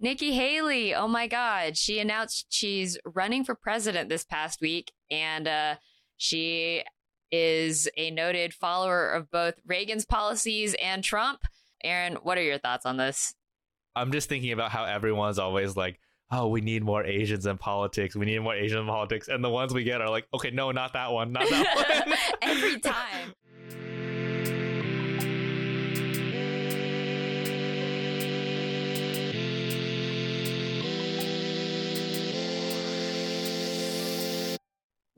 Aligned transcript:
Nikki 0.00 0.32
Haley. 0.32 0.94
Oh 0.94 1.08
my 1.08 1.26
God. 1.26 1.76
She 1.76 1.98
announced 1.98 2.46
she's 2.50 2.98
running 3.04 3.44
for 3.44 3.54
president 3.54 4.08
this 4.08 4.24
past 4.24 4.60
week, 4.60 4.92
and 5.10 5.48
uh, 5.48 5.74
she 6.16 6.84
is 7.30 7.88
a 7.96 8.10
noted 8.10 8.54
follower 8.54 9.10
of 9.10 9.30
both 9.30 9.54
Reagan's 9.66 10.06
policies 10.06 10.74
and 10.80 11.04
Trump. 11.04 11.40
Aaron, 11.84 12.14
what 12.22 12.38
are 12.38 12.42
your 12.42 12.58
thoughts 12.58 12.86
on 12.86 12.96
this? 12.96 13.34
I'm 13.94 14.12
just 14.12 14.28
thinking 14.28 14.52
about 14.52 14.70
how 14.70 14.84
everyone's 14.84 15.38
always 15.38 15.76
like, 15.76 15.98
oh, 16.30 16.48
we 16.48 16.60
need 16.60 16.82
more 16.82 17.04
Asians 17.04 17.46
in 17.46 17.58
politics. 17.58 18.14
We 18.14 18.26
need 18.26 18.38
more 18.40 18.54
Asian 18.54 18.78
in 18.78 18.86
politics. 18.86 19.28
And 19.28 19.42
the 19.42 19.50
ones 19.50 19.74
we 19.74 19.82
get 19.84 20.00
are 20.00 20.10
like, 20.10 20.26
okay, 20.34 20.50
no, 20.50 20.70
not 20.70 20.92
that 20.92 21.10
one. 21.12 21.32
Not 21.32 21.48
that 21.48 22.06
one. 22.06 22.18
Every 22.42 22.78
time. 22.80 23.34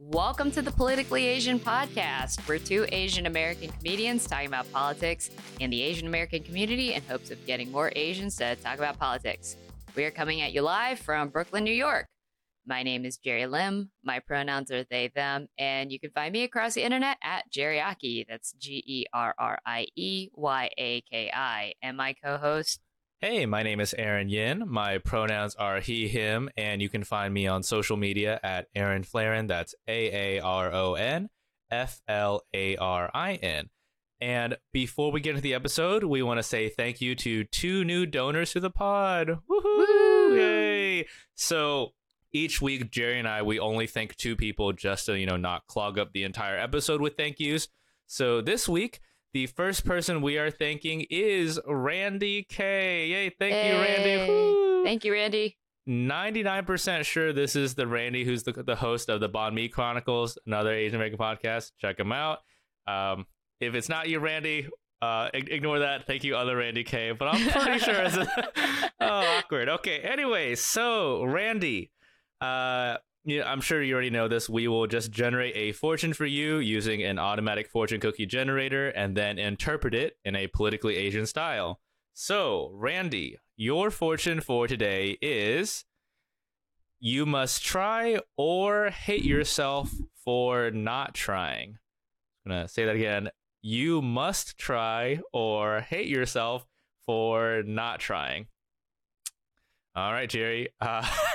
Welcome 0.09 0.51
to 0.53 0.63
the 0.63 0.73
Politically 0.73 1.27
Asian 1.27 1.61
podcast. 1.61 2.49
We're 2.49 2.59
two 2.59 2.87
Asian 2.91 3.27
American 3.27 3.69
comedians 3.71 4.27
talking 4.27 4.47
about 4.47 4.73
politics 4.73 5.29
and 5.61 5.71
the 5.71 5.83
Asian 5.83 6.07
American 6.07 6.43
community 6.43 6.95
in 6.95 7.03
hopes 7.03 7.31
of 7.31 7.45
getting 7.45 7.71
more 7.71 7.93
Asians 7.95 8.35
to 8.37 8.57
talk 8.57 8.79
about 8.79 8.99
politics. 8.99 9.57
We 9.95 10.05
are 10.05 10.11
coming 10.11 10.41
at 10.41 10.55
you 10.55 10.63
live 10.63 11.01
from 11.01 11.29
Brooklyn, 11.29 11.65
New 11.65 11.75
York. 11.75 12.07
My 12.65 12.83
name 12.83 13.05
is 13.05 13.19
Gerrie 13.19 13.47
Lim. 13.47 13.91
My 14.03 14.21
pronouns 14.21 14.71
are 14.71 14.85
they, 14.85 15.09
them, 15.15 15.49
and 15.59 15.93
you 15.93 16.01
can 16.01 16.13
find 16.13 16.33
me 16.33 16.45
across 16.45 16.73
the 16.73 16.83
internet 16.83 17.19
at 17.23 17.51
Gerrieyaki. 17.53 18.25
That's 18.27 18.53
G 18.53 18.83
E 18.87 19.05
R 19.13 19.35
R 19.39 19.59
I 19.67 19.87
E 19.97 20.31
Y 20.33 20.71
A 20.79 21.03
K 21.03 21.31
I. 21.31 21.75
And 21.83 21.99
my 21.99 22.15
co 22.15 22.39
host, 22.39 22.81
Hey, 23.23 23.45
my 23.45 23.63
name 23.63 23.81
is 23.81 23.93
Aaron 23.99 24.31
Yin. 24.31 24.65
My 24.67 24.97
pronouns 24.97 25.55
are 25.57 25.81
he, 25.81 26.09
him, 26.09 26.49
and 26.57 26.81
you 26.81 26.89
can 26.89 27.05
find 27.05 27.35
me 27.35 27.47
on 27.47 27.63
social 27.63 27.99
media 27.99 28.41
at 28.43 28.69
Aaron 28.75 29.03
Flarin. 29.03 29.47
That's 29.47 29.75
A 29.87 30.39
A 30.39 30.41
R 30.41 30.73
O 30.73 30.95
N 30.95 31.29
F 31.71 32.01
L 32.09 32.41
A 32.55 32.77
R 32.77 33.11
I 33.13 33.35
N. 33.35 33.69
And 34.23 34.57
before 34.73 35.13
we 35.13 35.21
get 35.21 35.33
into 35.33 35.43
the 35.43 35.53
episode, 35.53 36.03
we 36.03 36.23
want 36.23 36.39
to 36.39 36.43
say 36.43 36.71
thank 36.71 37.03
you 37.03 37.15
to 37.17 37.45
two 37.45 37.85
new 37.85 38.07
donors 38.07 38.53
to 38.53 38.61
the 38.61 38.71
pod. 38.71 39.29
Woohoo! 39.29 39.65
Woo! 39.65 40.37
Yay! 40.37 41.07
So 41.35 41.91
each 42.33 42.63
week, 42.63 42.91
Gerrie 42.91 43.19
and 43.19 43.29
I, 43.29 43.43
we 43.43 43.59
only 43.59 43.87
thank 43.87 44.17
two 44.17 44.35
people 44.35 44.73
just 44.73 45.05
to, 45.05 45.19
you 45.19 45.27
know, 45.27 45.37
not 45.37 45.67
clog 45.67 45.99
up 45.99 46.15
the 46.15 46.25
entire 46.25 46.59
episode 46.59 47.03
with 47.03 47.19
thank 47.19 47.39
yous. 47.39 47.69
So 48.07 48.41
this 48.41 48.67
week, 48.67 49.01
the 49.33 49.47
first 49.47 49.85
person 49.85 50.23
we 50.23 50.39
are 50.39 50.51
thanking 50.51 51.07
is 51.11 51.61
Randy 51.67 52.45
K. 52.49 53.07
Yay, 53.07 53.31
thank 53.31 53.55
you, 53.55 53.81
Randy. 53.81 54.31
Woo! 54.31 54.85
Thank 54.85 55.05
you, 55.05 55.13
Randy. 55.13 55.57
99% 55.89 57.05
sure 57.05 57.33
this 57.33 57.57
is 57.57 57.75
the 57.75 57.87
Randy 57.87 58.25
who's 58.25 58.43
the, 58.43 58.53
the 58.53 58.77
host 58.77 59.09
of 59.09 59.21
the 59.21 59.29
Banh 59.29 59.55
Mi 59.55 59.69
Chronicles, 59.69 60.39
another 60.47 60.73
Asian 60.73 60.97
American 60.97 61.19
podcast. 61.19 61.73
Check 61.79 61.99
him 61.99 62.13
out. 62.13 62.39
Um, 62.87 63.27
if 63.61 63.75
it's 63.75 63.89
not 63.89 64.09
you, 64.09 64.21
Randy, 64.21 64.69
uh, 65.03 65.31
ignore 65.33 65.81
that. 65.81 66.07
Thank 66.07 66.25
you, 66.25 66.37
other 66.37 66.57
Randy 66.57 66.85
K. 66.85 67.13
But 67.13 67.35
I'm 67.35 67.49
pretty 67.49 67.79
sure 67.79 67.95
it's 68.03 68.17
oh 69.01 69.39
awkward. 69.39 69.69
Okay. 69.69 70.01
Anyway, 70.01 70.55
so 70.55 71.25
Randy, 71.25 71.91
uh, 72.41 72.97
yeah, 73.25 73.51
I'm 73.51 73.61
sure 73.61 73.83
you 73.83 73.93
already 73.93 74.11
know 74.11 74.29
this. 74.29 74.49
We 74.49 74.67
will 74.67 74.87
just 74.87 75.11
generate 75.11 75.55
a 75.57 75.73
fortune 75.73 76.15
for 76.15 76.27
you 76.27 76.59
using 76.59 77.03
an 77.03 77.19
automatic 77.19 77.69
fortune 77.69 78.01
cookie 78.01 78.27
generator 78.27 78.89
and 78.89 79.17
then 79.17 79.39
interpret 79.39 79.95
it 79.95 80.17
in 80.25 80.35
a 80.35 80.47
politically 80.47 80.97
Asian 80.97 81.27
style. 81.27 81.81
So, 82.15 82.71
Randy, 82.73 83.37
your 83.57 83.91
fortune 83.91 84.41
for 84.41 84.67
today 84.67 85.19
is 85.21 85.85
you 86.99 87.27
must 87.27 87.65
try 87.65 88.21
or 88.37 88.91
hate 88.91 89.25
yourself 89.25 89.93
for 90.25 90.71
not 90.71 91.15
trying. 91.15 91.79
I'm 92.45 92.53
going 92.53 92.67
to 92.67 92.73
say 92.73 92.87
that 92.87 92.97
again. 92.97 93.31
You 93.63 94.01
must 94.01 94.57
try 94.57 95.21
or 95.33 95.81
hate 95.81 96.09
yourself 96.09 96.67
for 97.05 97.63
not 97.67 98.01
trying. 98.01 98.47
All 99.95 100.13
right, 100.13 100.31
Gerrie. 100.31 100.69
Uh, 100.81 101.07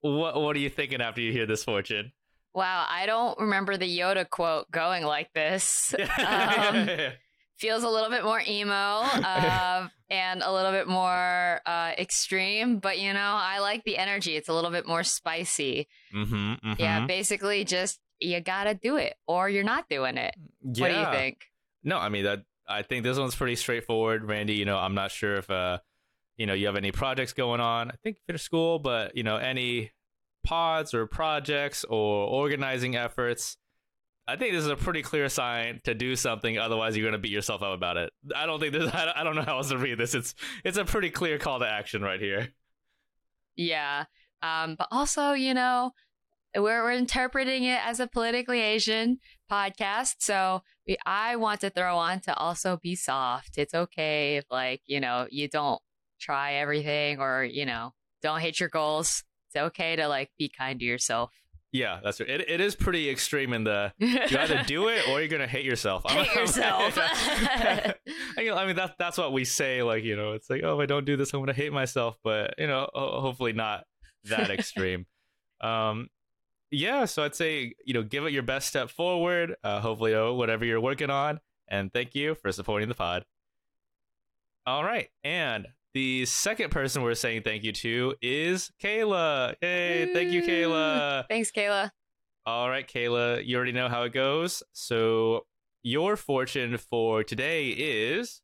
what 0.00 0.40
what 0.40 0.56
are 0.56 0.60
you 0.60 0.70
thinking 0.70 1.00
after 1.00 1.20
you 1.20 1.32
hear 1.32 1.46
this 1.46 1.64
fortune? 1.64 2.12
Wow, 2.54 2.86
I 2.88 3.06
don't 3.06 3.38
remember 3.38 3.76
the 3.76 3.98
Yoda 3.98 4.28
quote 4.28 4.70
going 4.70 5.04
like 5.04 5.32
this. 5.32 5.94
Um, 6.26 6.88
feels 7.58 7.82
a 7.82 7.88
little 7.88 8.10
bit 8.10 8.24
more 8.24 8.40
emo 8.46 8.72
uh, 8.72 9.88
and 10.08 10.42
a 10.42 10.52
little 10.52 10.72
bit 10.72 10.86
more 10.88 11.60
uh, 11.66 11.92
extreme, 11.98 12.78
but 12.78 12.98
you 12.98 13.12
know, 13.12 13.20
I 13.20 13.58
like 13.58 13.84
the 13.84 13.98
energy. 13.98 14.36
It's 14.36 14.48
a 14.48 14.54
little 14.54 14.70
bit 14.70 14.86
more 14.86 15.02
spicy. 15.02 15.88
mm-hmm, 16.14 16.72
Yeah, 16.78 17.06
basically, 17.06 17.64
just 17.64 18.00
you 18.20 18.40
gotta 18.40 18.74
do 18.74 18.96
it 18.96 19.14
or 19.26 19.48
you're 19.48 19.64
not 19.64 19.88
doing 19.88 20.16
it. 20.16 20.34
What 20.60 20.88
do 20.88 20.94
you 20.94 21.06
think? 21.12 21.38
No, 21.84 21.98
I 21.98 22.08
mean 22.08 22.24
that. 22.24 22.40
I 22.70 22.82
think 22.82 23.02
this 23.02 23.18
one's 23.18 23.34
pretty 23.34 23.56
straightforward, 23.56 24.24
Randy. 24.24 24.54
You 24.54 24.64
know, 24.66 24.76
I'm 24.76 24.94
not 24.94 25.10
sure 25.10 25.36
if 25.36 25.48
uh, 25.50 25.78
you 26.38 26.46
know, 26.46 26.54
you 26.54 26.66
have 26.66 26.76
any 26.76 26.92
projects 26.92 27.34
going 27.34 27.60
on. 27.60 27.90
I 27.90 27.94
think 28.02 28.16
you 28.16 28.22
finished 28.26 28.46
school, 28.46 28.78
but 28.78 29.14
you 29.16 29.22
know, 29.22 29.36
any 29.36 29.90
pods 30.44 30.94
or 30.94 31.06
projects 31.06 31.84
or 31.84 32.26
organizing 32.26 32.96
efforts. 32.96 33.58
I 34.26 34.36
think 34.36 34.52
this 34.52 34.64
is 34.64 34.70
a 34.70 34.76
pretty 34.76 35.02
clear 35.02 35.28
sign 35.28 35.80
to 35.84 35.94
do 35.94 36.14
something. 36.14 36.58
Otherwise, 36.58 36.96
you're 36.96 37.06
gonna 37.06 37.18
beat 37.18 37.32
yourself 37.32 37.62
up 37.62 37.74
about 37.74 37.96
it. 37.96 38.12
I 38.34 38.46
don't 38.46 38.60
think 38.60 38.72
this. 38.72 38.92
I 38.94 39.04
don't- 39.04 39.16
I 39.16 39.24
don't 39.24 39.34
know 39.34 39.42
how 39.42 39.56
else 39.56 39.68
to 39.70 39.78
read 39.78 39.98
this. 39.98 40.14
It's 40.14 40.34
it's 40.64 40.78
a 40.78 40.84
pretty 40.84 41.10
clear 41.10 41.38
call 41.38 41.58
to 41.58 41.66
action 41.68 42.02
right 42.02 42.20
here. 42.20 42.48
Yeah. 43.56 44.04
Um, 44.42 44.76
but 44.78 44.88
also, 44.90 45.32
you 45.32 45.52
know, 45.54 45.92
we're, 46.54 46.82
we're 46.84 46.92
interpreting 46.92 47.64
it 47.64 47.80
as 47.84 48.00
a 48.00 48.06
politically 48.06 48.60
Asian 48.60 49.18
podcast. 49.50 50.16
So 50.20 50.62
we, 50.86 50.96
I 51.04 51.36
want 51.36 51.60
to 51.62 51.70
throw 51.70 51.96
on 51.96 52.20
to 52.20 52.34
also 52.36 52.78
be 52.80 52.94
soft. 52.94 53.58
It's 53.58 53.74
okay 53.74 54.36
if, 54.36 54.44
like, 54.50 54.82
you 54.86 55.00
know, 55.00 55.26
you 55.30 55.48
don't 55.48 55.80
try 56.20 56.54
everything 56.54 57.20
or, 57.20 57.44
you 57.44 57.66
know, 57.66 57.92
don't 58.22 58.40
hit 58.40 58.60
your 58.60 58.68
goals. 58.68 59.24
It's 59.48 59.56
okay 59.56 59.96
to, 59.96 60.08
like, 60.08 60.30
be 60.38 60.48
kind 60.48 60.78
to 60.80 60.84
yourself. 60.84 61.32
Yeah, 61.72 62.00
that's 62.02 62.18
right. 62.18 62.28
It, 62.28 62.48
it 62.48 62.60
is 62.60 62.74
pretty 62.74 63.10
extreme 63.10 63.52
in 63.52 63.64
the 63.64 63.92
you 63.98 64.38
either 64.38 64.62
do 64.66 64.88
it 64.88 65.06
or 65.08 65.20
you're 65.20 65.28
gonna 65.28 65.46
hate 65.46 65.66
yourself. 65.66 66.02
I 66.06 66.14
don't 66.14 66.26
Hate 66.26 66.36
yourself. 66.36 66.98
I 66.98 67.94
mean, 68.38 68.52
I 68.52 68.66
mean, 68.66 68.76
that's 68.76 68.94
that's 68.98 69.18
what 69.18 69.32
we 69.32 69.44
say. 69.44 69.82
Like 69.82 70.02
you 70.02 70.16
know, 70.16 70.32
it's 70.32 70.48
like, 70.48 70.62
oh, 70.64 70.78
if 70.78 70.82
I 70.82 70.86
don't 70.86 71.04
do 71.04 71.16
this, 71.16 71.34
I'm 71.34 71.40
gonna 71.40 71.52
hate 71.52 71.72
myself. 71.72 72.16
But 72.24 72.54
you 72.56 72.66
know, 72.66 72.88
hopefully 72.94 73.52
not 73.52 73.84
that 74.24 74.50
extreme. 74.50 75.04
um, 75.60 76.08
yeah. 76.70 77.04
So 77.04 77.22
I'd 77.22 77.34
say 77.34 77.74
you 77.84 77.92
know, 77.92 78.02
give 78.02 78.24
it 78.24 78.32
your 78.32 78.42
best 78.42 78.68
step 78.68 78.88
forward. 78.88 79.54
Uh, 79.62 79.80
hopefully, 79.80 80.14
oh, 80.14 80.34
whatever 80.34 80.64
you're 80.64 80.80
working 80.80 81.10
on, 81.10 81.38
and 81.68 81.92
thank 81.92 82.14
you 82.14 82.34
for 82.34 82.50
supporting 82.50 82.88
the 82.88 82.94
pod. 82.94 83.26
All 84.64 84.84
right, 84.84 85.08
and 85.22 85.66
the 85.98 86.24
second 86.26 86.70
person 86.70 87.02
we're 87.02 87.12
saying 87.12 87.42
thank 87.42 87.64
you 87.64 87.72
to 87.72 88.14
is 88.22 88.70
Kayla. 88.80 89.56
Hey, 89.60 90.08
thank 90.14 90.30
you, 90.30 90.42
Kayla. 90.42 91.24
Thanks, 91.28 91.50
Kayla. 91.50 91.90
All 92.46 92.70
right, 92.70 92.86
Kayla, 92.86 93.44
you 93.44 93.56
already 93.56 93.72
know 93.72 93.88
how 93.88 94.04
it 94.04 94.12
goes. 94.12 94.62
So, 94.72 95.46
your 95.82 96.14
fortune 96.14 96.78
for 96.78 97.24
today 97.24 97.70
is 97.70 98.42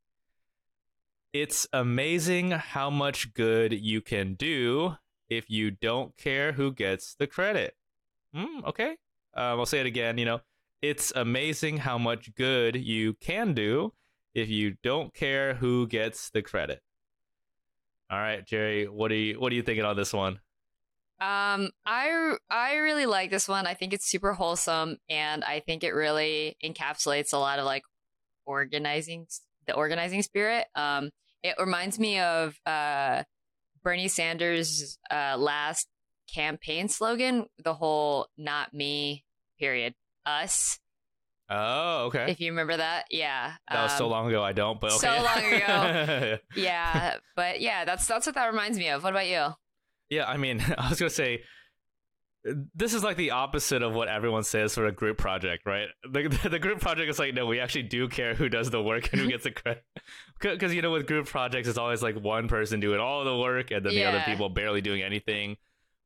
it's 1.33 1.69
amazing 1.73 2.51
how 2.51 2.91
much 2.91 3.33
good 3.35 3.73
you 3.73 4.01
can 4.01 4.35
do 4.35 4.97
if 5.29 5.49
you 5.49 5.71
don't 5.71 6.17
care 6.17 6.55
who 6.55 6.73
gets 6.73 7.15
the 7.15 7.29
credit. 7.29 7.77
Mm, 8.35 8.65
okay. 8.65 8.97
Um, 9.33 9.61
I'll 9.61 9.67
say 9.67 9.79
it 9.79 9.87
again. 9.87 10.19
You 10.19 10.25
know, 10.25 10.41
it's 10.83 11.13
amazing 11.15 11.77
how 11.77 11.99
much 11.99 12.35
good 12.35 12.75
you 12.75 13.13
can 13.13 13.55
do 13.55 13.93
if 14.35 14.49
you 14.49 14.75
don't 14.83 15.15
care 15.15 15.55
who 15.55 15.87
gets 15.87 16.31
the 16.31 16.43
credit. 16.43 16.83
All 18.15 18.21
right, 18.21 18.47
Gerrie, 18.47 18.87
what 18.87 19.11
are 19.11 19.17
you 19.17 19.41
what 19.41 19.51
are 19.51 19.57
you 19.57 19.65
thinking 19.65 19.85
on 19.85 19.97
this 19.97 20.13
one? 20.13 20.35
Um, 21.21 21.71
I 21.85 22.37
I 22.49 22.77
really 22.77 23.07
like 23.07 23.33
this 23.33 23.49
one. 23.49 23.67
I 23.67 23.75
think 23.75 23.93
it's 23.93 24.09
super 24.09 24.35
wholesome, 24.35 24.99
and 25.11 25.43
I 25.43 25.59
think 25.59 25.83
it 25.83 25.91
really 25.91 26.57
encapsulates 26.65 27.33
a 27.33 27.39
lot 27.39 27.59
of 27.59 27.65
like 27.65 27.83
organizing 28.47 29.27
the 29.67 29.75
organizing 29.75 30.23
spirit. 30.23 30.67
Um, 30.77 31.11
it 31.43 31.57
reminds 31.59 31.99
me 31.99 32.21
of 32.21 32.55
uh 32.67 33.25
Bernie 33.83 34.07
Sanders' 34.07 34.97
uh 35.11 35.35
last 35.37 35.89
campaign 36.33 36.89
slogan, 36.89 37.47
the 37.65 37.75
whole 37.75 38.29
"not 38.39 38.73
me" 38.73 39.25
period, 39.59 39.95
us. 40.25 40.79
Oh, 41.51 42.05
okay. 42.07 42.31
If 42.31 42.41
you 42.41 42.51
remember 42.53 42.77
that, 42.77 43.05
yeah, 43.11 43.53
That 43.71 43.83
was 43.83 43.93
so 43.97 44.07
Um, 44.07 44.11
long 44.11 44.29
ago. 44.29 44.43
I 44.43 44.53
don't, 44.53 44.81
but 44.81 44.93
so 44.93 45.09
long 45.09 45.45
ago. 45.53 46.39
Yeah, 46.57 47.17
but 47.37 47.61
yeah, 47.61 47.85
that's 47.85 48.07
that's 48.07 48.27
what 48.27 48.35
that 48.37 48.47
reminds 48.47 48.79
me 48.79 48.89
of. 48.89 49.03
What 49.05 49.11
about 49.13 49.27
you? 49.27 49.49
yeah, 50.11 50.25
I 50.27 50.37
mean, 50.37 50.61
I 50.79 50.89
was 50.89 50.99
gonna 50.99 51.11
say, 51.11 51.43
this 52.75 52.93
is 52.93 53.03
like 53.03 53.17
the 53.17 53.31
opposite 53.33 53.83
of 53.83 53.95
what 53.95 54.09
everyone 54.09 54.45
says 54.45 54.75
for 54.75 54.87
a 54.87 54.93
group 54.93 55.17
project, 55.19 55.65
right? 55.67 55.89
The, 56.11 56.29
the 56.51 56.59
group 56.59 56.81
project 56.81 57.09
is 57.11 57.19
like, 57.19 57.35
no, 57.35 57.47
we 57.47 57.59
actually 57.61 57.85
do 57.85 58.09
care 58.09 58.35
who 58.35 58.49
does 58.49 58.71
the 58.71 58.83
work 58.83 59.11
and 59.13 59.21
who 59.23 59.29
gets 59.29 59.45
the 59.45 59.51
credit. 59.51 59.83
Because, 60.41 60.75
you 60.75 60.83
know, 60.83 60.91
with 60.93 61.07
group 61.07 61.27
projects, 61.27 61.69
it's 61.69 61.79
always 61.79 62.03
like 62.03 62.17
one 62.17 62.49
person 62.49 62.81
doing 62.81 63.01
all 63.01 63.25
the 63.25 63.37
work 63.37 63.71
and 63.71 63.85
then 63.85 63.95
the 63.95 64.05
other 64.05 64.23
people 64.27 64.51
barely 64.51 64.83
doing 64.83 65.03
anything. 65.03 65.57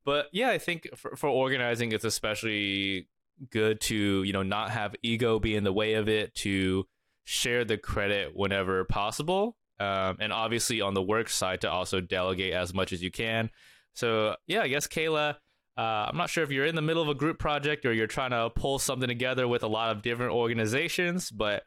But 0.04 0.26
yeah, 0.32 0.50
I 0.50 0.58
think 0.58 0.88
for, 0.96 1.16
for 1.16 1.28
organizing, 1.28 1.90
it's 1.92 2.04
especially 2.04 3.08
good 3.50 3.80
to, 3.82 4.22
you 4.22 4.32
know, 4.32 4.42
not 4.42 4.70
have 4.70 4.94
ego 5.02 5.38
be 5.38 5.54
in 5.54 5.64
the 5.64 5.72
way 5.72 5.94
of 5.94 6.08
it, 6.08 6.34
to 6.36 6.86
share 7.24 7.64
the 7.64 7.78
credit 7.78 8.32
whenever 8.34 8.84
possible. 8.84 9.56
Um, 9.80 10.16
and 10.18 10.32
obviously 10.32 10.80
on 10.80 10.94
the 10.94 11.02
work 11.02 11.28
side 11.28 11.60
to 11.60 11.70
also 11.70 12.00
delegate 12.00 12.52
as 12.52 12.74
much 12.74 12.92
as 12.92 13.02
you 13.02 13.10
can. 13.10 13.50
So 13.94 14.34
yeah, 14.46 14.62
I 14.62 14.68
guess 14.68 14.88
Kayla, 14.88 15.36
uh, 15.76 15.80
I'm 15.80 16.16
not 16.16 16.30
sure 16.30 16.42
if 16.42 16.50
you're 16.50 16.66
in 16.66 16.74
the 16.74 16.82
middle 16.82 17.02
of 17.02 17.08
a 17.08 17.14
group 17.14 17.38
project 17.38 17.86
or 17.86 17.92
you're 17.92 18.08
trying 18.08 18.30
to 18.30 18.50
pull 18.50 18.80
something 18.80 19.08
together 19.08 19.46
with 19.46 19.62
a 19.62 19.68
lot 19.68 19.94
of 19.94 20.02
different 20.02 20.32
organizations, 20.32 21.30
but 21.30 21.62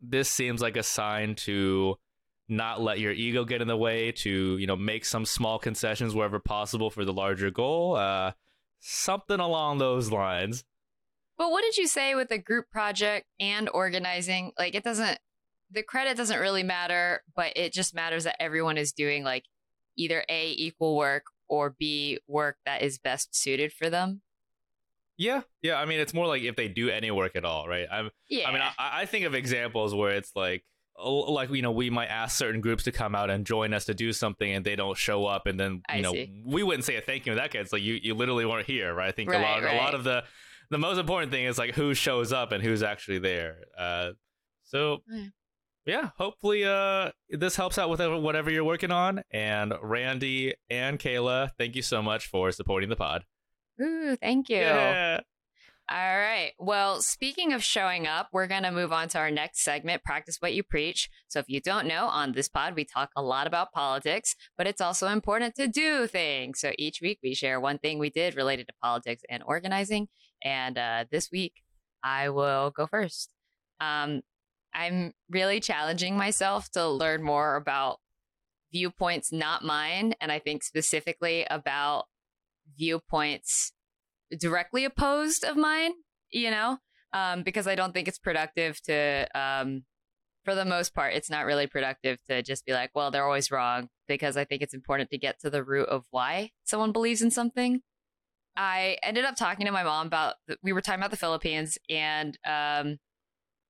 this 0.00 0.30
seems 0.30 0.60
like 0.60 0.76
a 0.76 0.82
sign 0.82 1.34
to 1.36 1.96
not 2.48 2.80
let 2.80 2.98
your 2.98 3.12
ego 3.12 3.44
get 3.44 3.62
in 3.62 3.68
the 3.68 3.76
way, 3.76 4.12
to 4.12 4.56
you 4.58 4.66
know 4.66 4.76
make 4.76 5.04
some 5.04 5.24
small 5.24 5.58
concessions 5.58 6.14
wherever 6.14 6.38
possible 6.38 6.90
for 6.90 7.04
the 7.04 7.12
larger 7.12 7.50
goal. 7.50 7.96
Uh, 7.96 8.32
something 8.80 9.40
along 9.40 9.78
those 9.78 10.12
lines. 10.12 10.64
But 11.38 11.50
what 11.50 11.62
did 11.62 11.76
you 11.76 11.86
say 11.86 12.14
with 12.14 12.28
the 12.28 12.38
group 12.38 12.70
project 12.70 13.26
and 13.38 13.68
organizing? 13.72 14.52
Like 14.58 14.74
it 14.74 14.84
doesn't 14.84 15.18
the 15.70 15.82
credit 15.82 16.16
doesn't 16.16 16.38
really 16.38 16.62
matter, 16.62 17.22
but 17.34 17.52
it 17.56 17.72
just 17.72 17.94
matters 17.94 18.24
that 18.24 18.40
everyone 18.40 18.78
is 18.78 18.92
doing 18.92 19.24
like 19.24 19.44
either 19.96 20.24
A 20.28 20.52
equal 20.52 20.96
work 20.96 21.24
or 21.48 21.74
B 21.78 22.18
work 22.28 22.56
that 22.64 22.82
is 22.82 22.98
best 22.98 23.34
suited 23.36 23.72
for 23.72 23.90
them. 23.90 24.22
Yeah, 25.18 25.42
yeah. 25.62 25.76
I 25.76 25.86
mean, 25.86 25.98
it's 25.98 26.12
more 26.12 26.26
like 26.26 26.42
if 26.42 26.56
they 26.56 26.68
do 26.68 26.90
any 26.90 27.10
work 27.10 27.36
at 27.36 27.44
all, 27.44 27.66
right? 27.66 27.86
I'm. 27.90 28.10
Yeah. 28.28 28.48
I 28.48 28.52
mean, 28.52 28.62
I, 28.62 28.72
I 28.78 29.06
think 29.06 29.24
of 29.24 29.34
examples 29.34 29.94
where 29.94 30.10
it's 30.10 30.32
like, 30.36 30.62
like 31.02 31.50
you 31.50 31.62
know, 31.62 31.70
we 31.72 31.88
might 31.88 32.08
ask 32.08 32.36
certain 32.36 32.60
groups 32.60 32.84
to 32.84 32.92
come 32.92 33.14
out 33.14 33.30
and 33.30 33.46
join 33.46 33.72
us 33.72 33.86
to 33.86 33.94
do 33.94 34.12
something, 34.12 34.52
and 34.52 34.62
they 34.62 34.76
don't 34.76 34.96
show 34.96 35.24
up, 35.24 35.46
and 35.46 35.58
then 35.58 35.72
you 35.74 35.80
I 35.88 36.00
know, 36.02 36.12
see. 36.12 36.42
we 36.44 36.62
wouldn't 36.62 36.84
say 36.84 36.96
a 36.96 37.00
thank 37.00 37.24
you 37.24 37.32
in 37.32 37.38
that 37.38 37.50
case. 37.50 37.72
Like 37.72 37.82
you, 37.82 37.94
you 37.94 38.14
literally 38.14 38.44
weren't 38.44 38.66
here, 38.66 38.92
right? 38.94 39.08
I 39.08 39.12
think 39.12 39.30
a 39.30 39.32
Right, 39.32 39.62
lot, 39.62 39.64
a 39.64 39.76
lot 39.76 39.94
of 39.94 40.04
the, 40.04 40.24
the 40.70 40.78
most 40.78 40.98
important 40.98 41.32
thing 41.32 41.44
is 41.44 41.58
like 41.58 41.74
who 41.74 41.94
shows 41.94 42.32
up 42.32 42.52
and 42.52 42.62
who's 42.62 42.82
actually 42.82 43.18
there. 43.18 43.64
Uh, 43.78 44.10
so. 44.64 44.98
Mm. 45.12 45.32
Yeah, 45.86 46.10
hopefully 46.18 46.64
uh 46.64 47.12
this 47.30 47.54
helps 47.54 47.78
out 47.78 47.88
with 47.88 48.00
whatever 48.00 48.50
you're 48.50 48.64
working 48.64 48.90
on. 48.90 49.22
And 49.30 49.72
Randy 49.80 50.54
and 50.68 50.98
Kayla, 50.98 51.52
thank 51.58 51.76
you 51.76 51.82
so 51.82 52.02
much 52.02 52.26
for 52.26 52.50
supporting 52.50 52.88
the 52.88 52.96
pod. 52.96 53.22
Ooh, 53.80 54.16
thank 54.16 54.48
you. 54.48 54.56
Yeah. 54.56 55.20
All 55.88 56.18
right. 56.18 56.52
Well, 56.58 57.00
speaking 57.00 57.52
of 57.52 57.62
showing 57.62 58.08
up, 58.08 58.30
we're 58.32 58.48
going 58.48 58.64
to 58.64 58.72
move 58.72 58.92
on 58.92 59.06
to 59.10 59.18
our 59.18 59.30
next 59.30 59.62
segment, 59.62 60.02
Practice 60.02 60.38
What 60.40 60.52
You 60.52 60.64
Preach. 60.64 61.08
So, 61.28 61.38
if 61.38 61.48
you 61.48 61.60
don't 61.60 61.86
know, 61.86 62.06
on 62.06 62.32
this 62.32 62.48
pod, 62.48 62.74
we 62.74 62.84
talk 62.84 63.10
a 63.14 63.22
lot 63.22 63.46
about 63.46 63.70
politics, 63.70 64.34
but 64.58 64.66
it's 64.66 64.80
also 64.80 65.06
important 65.06 65.54
to 65.54 65.68
do 65.68 66.08
things. 66.08 66.58
So, 66.58 66.72
each 66.76 67.00
week 67.00 67.20
we 67.22 67.34
share 67.34 67.60
one 67.60 67.78
thing 67.78 68.00
we 68.00 68.10
did 68.10 68.34
related 68.34 68.66
to 68.66 68.74
politics 68.82 69.22
and 69.30 69.44
organizing. 69.46 70.08
And 70.42 70.78
uh, 70.78 71.04
this 71.10 71.30
week, 71.30 71.54
I 72.02 72.28
will 72.28 72.70
go 72.70 72.86
first. 72.86 73.30
Um, 73.80 74.22
I'm 74.74 75.12
really 75.30 75.60
challenging 75.60 76.16
myself 76.16 76.70
to 76.72 76.88
learn 76.88 77.22
more 77.22 77.56
about 77.56 77.98
viewpoints 78.72 79.32
not 79.32 79.64
mine. 79.64 80.14
And 80.20 80.30
I 80.30 80.38
think 80.38 80.62
specifically 80.62 81.46
about 81.48 82.04
viewpoints 82.76 83.72
directly 84.38 84.84
opposed 84.84 85.44
of 85.44 85.56
mine, 85.56 85.92
you 86.30 86.50
know, 86.50 86.78
um, 87.12 87.42
because 87.42 87.66
I 87.66 87.74
don't 87.74 87.94
think 87.94 88.08
it's 88.08 88.18
productive 88.18 88.80
to, 88.82 89.26
um, 89.34 89.84
for 90.44 90.54
the 90.54 90.64
most 90.64 90.94
part, 90.94 91.14
it's 91.14 91.30
not 91.30 91.46
really 91.46 91.66
productive 91.66 92.18
to 92.28 92.42
just 92.42 92.66
be 92.66 92.72
like, 92.72 92.90
well, 92.94 93.10
they're 93.10 93.24
always 93.24 93.50
wrong, 93.50 93.88
because 94.06 94.36
I 94.36 94.44
think 94.44 94.62
it's 94.62 94.74
important 94.74 95.10
to 95.10 95.18
get 95.18 95.40
to 95.40 95.50
the 95.50 95.64
root 95.64 95.88
of 95.88 96.04
why 96.10 96.50
someone 96.64 96.92
believes 96.92 97.22
in 97.22 97.30
something. 97.30 97.82
I 98.56 98.96
ended 99.02 99.24
up 99.24 99.36
talking 99.36 99.66
to 99.66 99.72
my 99.72 99.82
mom 99.82 100.06
about, 100.06 100.34
we 100.62 100.72
were 100.72 100.80
talking 100.80 101.00
about 101.00 101.10
the 101.10 101.16
Philippines 101.16 101.76
and, 101.90 102.38
um, 102.46 102.98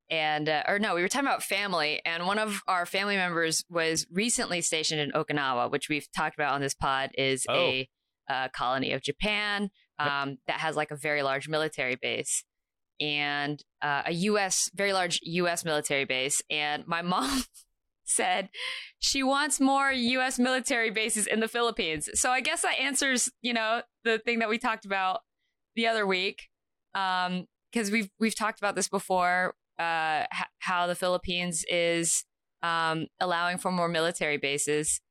and 0.09 0.49
uh, 0.49 0.63
or 0.69 0.79
no, 0.79 0.95
we 0.95 1.03
were 1.03 1.09
talking 1.09 1.27
about 1.27 1.43
family, 1.43 2.01
and 2.05 2.27
one 2.27 2.39
of 2.39 2.63
our 2.69 2.87
family 2.87 3.17
members 3.17 3.65
was 3.69 4.07
recently 4.13 4.61
stationed 4.61 5.01
in 5.01 5.11
Okinawa, 5.11 5.69
which 5.71 5.89
we've 5.89 6.07
talked 6.17 6.37
about 6.37 6.53
on 6.55 6.61
this 6.61 6.75
pod, 6.75 7.11
is 7.19 7.45
Oh. 7.49 7.55
a 7.55 7.89
uh, 8.29 8.49
colony 8.55 8.93
of 8.93 9.03
Japan 9.03 9.71
Yep. 9.99 10.09
um, 10.09 10.37
that 10.47 10.61
has 10.61 10.77
like 10.77 10.91
a 10.93 10.97
very 10.97 11.23
large 11.23 11.49
military 11.49 11.97
base 11.97 12.45
and 13.01 13.63
uh, 13.83 14.03
a 14.07 14.13
U.S. 14.13 14.71
very 14.75 14.93
large 14.93 15.19
U.S. 15.23 15.65
military 15.65 16.05
base. 16.05 16.41
And 16.51 16.87
my 16.87 17.03
mom 17.15 17.43
said 18.07 18.49
she 18.99 19.23
wants 19.23 19.61
more 19.61 19.93
U.S. 19.93 20.39
military 20.39 20.91
bases 20.91 21.27
in 21.27 21.41
the 21.41 21.49
Philippines. 21.49 22.09
So 22.15 22.31
I 22.31 22.41
guess 22.41 22.63
that 22.63 22.79
answers, 22.81 23.31
you 23.43 23.53
know, 23.53 23.83
the 24.05 24.19
thing 24.19 24.39
that 24.39 24.49
we 24.49 24.59
talked 24.59 24.85
about 24.85 25.21
the 25.75 25.87
other 25.87 26.07
week, 26.07 26.49
because 26.93 27.91
we've 27.91 28.09
we've 28.19 28.37
talked 28.37 28.59
about 28.59 28.75
this 28.75 28.89
before. 28.89 29.55
Uh, 29.79 30.25
how 30.61 30.87
the 30.87 30.95
Philippines 30.95 31.63
is 31.69 32.25
um, 32.63 33.09
allowing 33.21 33.59
for 33.59 33.71
more 33.71 33.91
military 33.91 34.39
bases, 34.39 35.03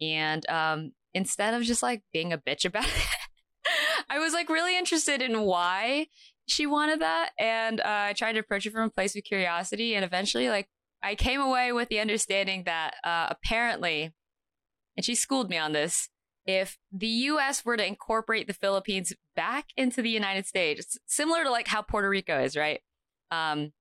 and 0.00 0.48
um, 0.50 0.90
instead 1.14 1.54
of 1.54 1.62
just 1.62 1.84
like 1.84 2.02
being 2.12 2.32
a 2.32 2.38
bitch 2.38 2.64
about 2.64 2.84
it, 2.84 3.06
I 4.10 4.18
was 4.18 4.32
like 4.32 4.48
really 4.48 4.76
interested 4.76 5.22
in 5.22 5.42
why 5.42 6.08
she 6.48 6.66
wanted 6.66 7.00
that, 7.00 7.30
and 7.38 7.80
uh, 7.80 7.84
I 8.08 8.12
tried 8.14 8.32
to 8.32 8.40
approach 8.40 8.66
it 8.66 8.72
from 8.72 8.84
a 8.84 8.90
place 8.90 9.14
of 9.14 9.22
curiosity, 9.22 9.94
and 9.94 10.04
eventually, 10.04 10.48
like, 10.48 10.68
I 11.02 11.14
came 11.14 11.40
away 11.40 11.72
with 11.72 11.88
the 11.88 12.00
understanding 12.00 12.64
that 12.64 12.94
uh, 13.04 13.28
apparently, 13.30 14.12
and 14.96 15.04
she 15.04 15.14
schooled 15.14 15.50
me 15.50 15.58
on 15.58 15.72
this. 15.72 16.08
If 16.44 16.78
the 16.90 17.06
U.S. 17.06 17.64
were 17.64 17.76
to 17.76 17.86
incorporate 17.86 18.46
the 18.46 18.54
Philippines 18.54 19.12
back 19.36 19.66
into 19.76 20.00
the 20.00 20.10
United 20.10 20.46
States, 20.46 20.98
similar 21.06 21.44
to 21.44 21.50
like 21.50 21.68
how 21.68 21.82
Puerto 21.82 22.08
Rico 22.08 22.42
is, 22.42 22.56
right? 22.56 22.80
Um, 23.30 23.72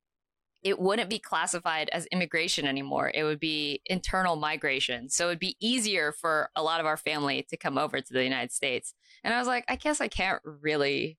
it 0.64 0.78
wouldn't 0.78 1.10
be 1.10 1.20
classified 1.20 1.90
as 1.94 2.08
immigration 2.08 2.68
anymore. 2.68 3.10
It 3.14 3.24
would 3.24 3.40
be 3.40 3.82
internal 3.86 4.36
migration. 4.36 5.10
So 5.10 5.28
it'd 5.28 5.40
be 5.40 5.56
easier 5.62 6.12
for 6.12 6.50
a 6.56 6.64
lot 6.64 6.82
of 6.82 6.86
our 6.86 6.98
family 6.98 7.46
to 7.50 7.58
come 7.58 7.78
over 7.78 8.02
to 8.02 8.14
the 8.14 8.24
United 8.24 8.52
States. 8.52 8.94
And 9.24 9.34
I 9.34 9.40
was 9.40 9.48
like, 9.48 9.64
I 9.70 9.78
guess 9.78 10.02
I 10.02 10.10
can't 10.10 10.42
really 10.44 11.18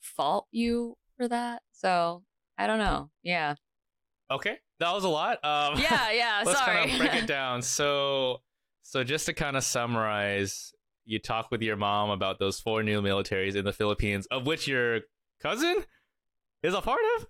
fault 0.00 0.46
you 0.50 0.96
for 1.16 1.28
that. 1.28 1.62
So 1.72 2.24
I 2.58 2.66
don't 2.66 2.78
know. 2.78 3.10
Yeah. 3.22 3.54
Okay, 4.30 4.58
that 4.80 4.92
was 4.92 5.04
a 5.04 5.08
lot. 5.08 5.44
Um, 5.44 5.78
Yeah. 5.78 6.10
Yeah. 6.10 6.42
let's 6.46 6.58
sorry. 6.58 6.76
kind 6.78 6.90
of 6.92 6.98
break 6.98 7.14
it 7.22 7.26
down. 7.28 7.62
So, 7.62 8.40
so 8.82 9.04
just 9.04 9.26
to 9.26 9.32
kind 9.32 9.56
of 9.56 9.64
summarize, 9.64 10.72
you 11.04 11.18
talk 11.18 11.50
with 11.50 11.62
your 11.62 11.76
mom 11.76 12.10
about 12.10 12.38
those 12.38 12.60
four 12.60 12.82
new 12.82 13.00
militaries 13.02 13.56
in 13.56 13.64
the 13.64 13.72
Philippines, 13.72 14.26
of 14.30 14.46
which 14.46 14.66
your 14.68 15.00
cousin 15.40 15.76
is 16.62 16.74
a 16.74 16.80
part 16.80 17.00
of. 17.18 17.26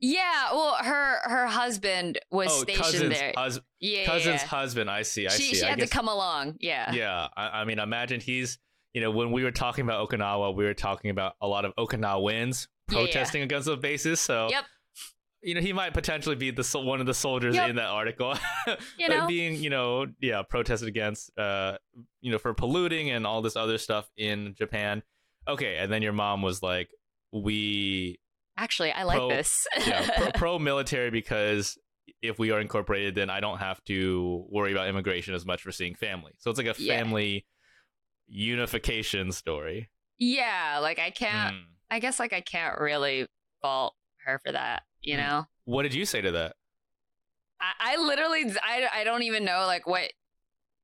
yeah. 0.00 0.52
Well, 0.52 0.76
her 0.80 1.18
her 1.28 1.46
husband 1.46 2.18
was 2.30 2.48
oh, 2.50 2.62
stationed 2.62 2.84
cousin's 2.84 3.18
there. 3.18 3.32
hus- 3.36 3.60
yeah. 3.80 4.04
cousin's 4.06 4.42
yeah. 4.42 4.46
husband. 4.48 4.90
I 4.90 5.02
see. 5.02 5.26
I 5.26 5.30
she 5.30 5.42
see. 5.42 5.54
she 5.56 5.64
I 5.64 5.70
had 5.70 5.78
guess, 5.78 5.88
to 5.90 5.94
come 5.94 6.08
along. 6.08 6.56
Yeah. 6.60 6.92
Yeah, 6.92 7.28
I, 7.36 7.60
I 7.60 7.64
mean, 7.64 7.78
imagine 7.78 8.20
he's. 8.20 8.58
You 8.92 9.00
know, 9.00 9.12
when 9.12 9.30
we 9.30 9.44
were 9.44 9.52
talking 9.52 9.84
about 9.84 10.08
Okinawa, 10.08 10.52
we 10.56 10.64
were 10.64 10.74
talking 10.74 11.12
about 11.12 11.34
a 11.40 11.46
lot 11.46 11.64
of 11.64 11.72
Okinawans 11.76 12.66
Yeah, 12.90 12.98
yeah. 12.98 13.04
protesting 13.04 13.42
against 13.42 13.66
those 13.66 13.78
bases. 13.78 14.20
So, 14.20 14.48
Yep. 14.50 14.64
You 15.42 15.54
know, 15.54 15.60
he 15.60 15.72
might 15.72 15.94
potentially 15.94 16.36
be 16.36 16.50
the 16.50 16.62
one 16.84 17.00
of 17.00 17.06
the 17.06 17.14
soldiers 17.14 17.54
Yep. 17.54 17.70
in 17.70 17.76
that 17.76 17.88
article. 17.88 18.34
You 18.98 19.08
know. 19.08 19.26
being 19.26 19.56
you 19.56 19.70
know 19.70 20.06
yeah 20.20 20.42
protested 20.42 20.88
against 20.88 21.36
uh 21.38 21.78
you 22.20 22.30
know 22.30 22.38
for 22.38 22.52
polluting 22.54 23.10
and 23.10 23.26
all 23.26 23.40
this 23.42 23.56
other 23.56 23.78
stuff 23.78 24.08
in 24.16 24.54
japan 24.56 25.02
okay 25.48 25.76
and 25.78 25.90
then 25.90 26.02
your 26.02 26.12
mom 26.12 26.42
was 26.42 26.62
like 26.62 26.90
we 27.32 28.18
Actually, 28.58 28.92
I 28.92 29.04
like 29.04 29.16
pro- 29.18 29.28
this. 29.30 29.66
yeah 29.86 30.30
pro, 30.34 30.58
military 30.70 31.10
because 31.10 31.78
if 32.22 32.38
we 32.38 32.50
are 32.50 32.60
incorporated 32.60 33.14
then 33.14 33.30
i 33.30 33.40
don't 33.40 33.58
have 33.58 33.82
to 33.84 34.44
worry 34.50 34.72
about 34.72 34.86
immigration 34.88 35.34
as 35.34 35.46
much 35.46 35.62
for 35.62 35.72
seeing 35.72 35.94
family 35.94 36.32
so 36.38 36.50
it's 36.50 36.58
like 36.58 36.66
a 36.66 36.74
Yeah. 36.80 36.98
family 36.98 37.46
unification 38.28 39.32
story 39.32 39.90
yeah. 40.22 40.80
Like 40.82 40.98
I 40.98 41.08
can't. 41.10 41.54
Hmm. 41.54 41.62
I 41.90 41.98
guess 41.98 42.20
like 42.20 42.34
I 42.34 42.42
can't 42.42 42.78
really 42.78 43.26
fault 43.62 43.94
her 44.26 44.38
for 44.44 44.52
that. 44.52 44.82
You 45.02 45.16
Hmm. 45.16 45.20
know. 45.22 45.44
what 45.64 45.82
did 45.82 45.94
you 45.94 46.04
say 46.04 46.20
to 46.20 46.30
that 46.32 46.56
I, 47.60 47.72
I 47.94 47.96
literally 47.96 48.44
I, 48.62 48.88
I 48.92 49.04
don't 49.04 49.22
even 49.22 49.44
know 49.44 49.64
like 49.66 49.86
what 49.86 50.10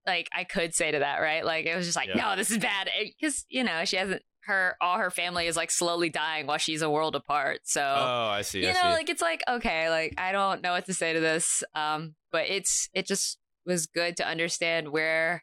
like 0.06 0.28
I 0.34 0.44
could 0.44 0.74
say 0.74 0.90
to 0.90 0.98
that 1.00 1.18
right 1.18 1.44
like 1.44 1.66
it 1.66 1.74
was 1.76 1.86
just 1.86 1.96
like 1.96 2.08
Yeah. 2.08 2.16
no 2.16 2.36
this 2.36 2.50
is 2.50 2.58
bad 2.58 2.88
because 3.20 3.44
you 3.48 3.64
know 3.64 3.84
she 3.84 3.96
hasn't 3.96 4.22
her 4.44 4.76
all 4.80 4.98
her 4.98 5.10
family 5.10 5.46
is 5.48 5.56
like 5.56 5.70
slowly 5.72 6.08
dying 6.08 6.46
while 6.46 6.58
she's 6.58 6.80
a 6.82 6.88
world 6.90 7.16
apart 7.16 7.60
so 7.64 7.82
oh 7.82 8.28
i 8.28 8.42
see 8.42 8.60
you 8.62 8.68
i 8.68 8.72
know 8.72 8.80
see 8.82 8.88
like 8.90 9.08
it's 9.08 9.20
like 9.22 9.42
okay 9.48 9.90
like 9.90 10.14
I 10.18 10.30
don't 10.30 10.62
know 10.62 10.70
what 10.72 10.86
to 10.86 10.94
say 10.94 11.12
to 11.12 11.18
this 11.20 11.64
um 11.74 12.14
but 12.30 12.46
it's 12.46 12.88
it 12.94 13.06
just 13.06 13.38
was 13.64 13.86
good 13.86 14.16
to 14.18 14.26
understand 14.26 14.90
where 14.90 15.42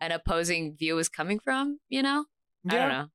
an 0.00 0.10
opposing 0.12 0.74
view 0.78 0.94
was 0.94 1.10
coming 1.10 1.38
from 1.38 1.80
you 1.90 2.02
know 2.02 2.24
I 2.68 2.76
don't 2.76 2.88
know 2.88 3.06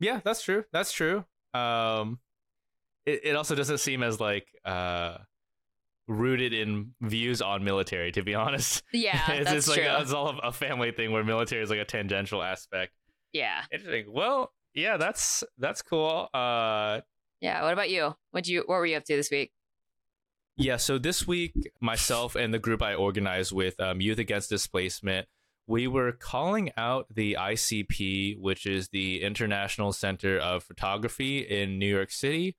Yeah, 0.00 0.20
that's 0.24 0.42
true. 0.42 0.64
That's 0.72 0.92
true. 0.92 1.24
Um, 1.54 2.20
it, 3.06 3.20
it 3.24 3.36
also 3.36 3.54
doesn't 3.54 3.78
seem 3.78 4.02
as 4.02 4.20
like 4.20 4.46
uh 4.64 5.18
rooted 6.08 6.52
in 6.52 6.92
views 7.00 7.42
on 7.42 7.64
military. 7.64 8.12
To 8.12 8.22
be 8.22 8.34
honest, 8.34 8.82
Yeah, 8.92 9.20
it's, 9.32 9.44
that's 9.44 9.56
it's 9.56 9.68
like 9.68 9.80
true. 9.80 9.88
a, 9.88 10.00
it's 10.02 10.12
all 10.12 10.38
a 10.42 10.52
family 10.52 10.92
thing 10.92 11.12
where 11.12 11.24
military 11.24 11.62
is 11.62 11.70
like 11.70 11.80
a 11.80 11.84
tangential 11.84 12.42
aspect. 12.42 12.92
yeah, 13.32 13.62
Interesting. 13.72 14.06
Well, 14.12 14.52
yeah, 14.74 14.98
that's 14.98 15.42
that's 15.58 15.82
cool. 15.82 16.28
Uh, 16.34 17.00
yeah. 17.40 17.62
What 17.62 17.72
about 17.72 17.90
you? 17.90 18.14
What 18.30 18.46
you 18.46 18.62
what 18.66 18.76
were 18.76 18.86
you 18.86 18.96
up 18.96 19.04
to 19.04 19.16
this 19.16 19.30
week? 19.30 19.52
Yeah, 20.58 20.78
so 20.78 20.96
this 20.96 21.26
week, 21.26 21.52
myself 21.82 22.34
and 22.34 22.52
the 22.54 22.58
group 22.58 22.82
I 22.82 22.94
organized 22.94 23.52
with, 23.52 23.78
um, 23.78 24.00
Youth 24.00 24.18
Against 24.18 24.48
Displacement, 24.48 25.28
we 25.66 25.86
were 25.86 26.12
calling 26.12 26.70
out 26.78 27.06
the 27.14 27.36
ICP, 27.38 28.38
which 28.40 28.64
is 28.64 28.88
the 28.88 29.20
International 29.22 29.92
Center 29.92 30.38
of 30.38 30.62
Photography 30.62 31.40
in 31.40 31.78
New 31.78 31.94
York 31.94 32.10
City. 32.10 32.56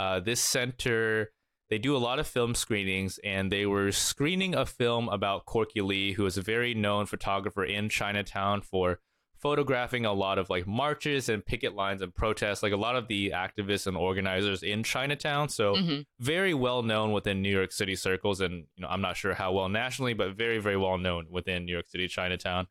Uh, 0.00 0.18
this 0.20 0.40
center, 0.40 1.30
they 1.68 1.78
do 1.78 1.94
a 1.94 1.98
lot 2.08 2.18
of 2.18 2.26
film 2.26 2.54
screenings, 2.54 3.18
and 3.22 3.52
they 3.52 3.66
were 3.66 3.92
screening 3.92 4.54
a 4.54 4.64
film 4.64 5.08
about 5.08 5.44
Corky 5.44 5.82
Lee, 5.82 6.12
who 6.16 6.24
is 6.26 6.38
a 6.38 6.42
very 6.42 6.72
known 6.74 7.04
photographer 7.06 7.64
in 7.64 7.88
Chinatown 7.88 8.62
for 8.62 8.98
photographing 9.38 10.04
a 10.04 10.12
lot 10.12 10.38
of 10.38 10.50
like 10.50 10.66
marches 10.66 11.28
and 11.28 11.44
picket 11.44 11.74
lines 11.74 12.02
and 12.02 12.14
protests, 12.14 12.62
like 12.62 12.72
a 12.72 12.76
lot 12.86 12.96
of 12.96 13.08
the 13.08 13.30
activists 13.30 13.86
and 13.86 13.96
organizers 13.96 14.62
in 14.62 14.82
Chinatown. 14.82 15.48
So 15.48 15.74
Mhm. 15.76 16.04
very 16.18 16.54
well 16.54 16.82
known 16.82 17.12
within 17.12 17.40
New 17.42 17.50
York 17.60 17.72
City 17.72 17.96
circles, 17.96 18.40
and 18.40 18.54
you 18.76 18.82
know 18.82 18.88
I'm 18.88 19.00
not 19.00 19.16
sure 19.16 19.34
how 19.34 19.52
well 19.52 19.68
nationally, 19.70 20.14
but 20.14 20.34
very 20.36 20.58
very 20.58 20.76
well 20.76 20.98
known 20.98 21.26
within 21.30 21.64
New 21.64 21.72
York 21.72 21.88
City 21.88 22.06
Chinatown. 22.08 22.66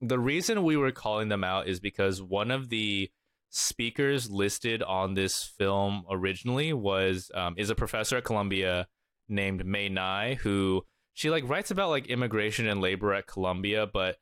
The 0.00 0.18
reason 0.18 0.64
we 0.64 0.76
were 0.76 0.92
calling 0.92 1.28
them 1.30 1.42
out 1.44 1.66
is 1.68 1.80
because 1.80 2.20
one 2.20 2.50
of 2.50 2.68
the 2.68 3.10
speakers 3.50 4.30
listed 4.30 4.82
on 4.82 5.14
this 5.14 5.44
film 5.44 6.04
originally 6.10 6.72
was 6.72 7.30
um, 7.34 7.54
is 7.56 7.70
a 7.70 7.74
professor 7.74 8.16
at 8.16 8.24
Columbia 8.24 8.88
named 9.28 9.64
Mae 9.64 9.88
Ngai, 9.88 10.36
who 10.36 10.84
she 11.14 11.30
like 11.30 11.48
writes 11.48 11.70
about 11.70 11.90
like 11.90 12.06
immigration 12.06 12.66
and 12.68 12.80
labor 12.80 13.14
at 13.14 13.26
Columbia, 13.26 13.86
but 13.86 14.16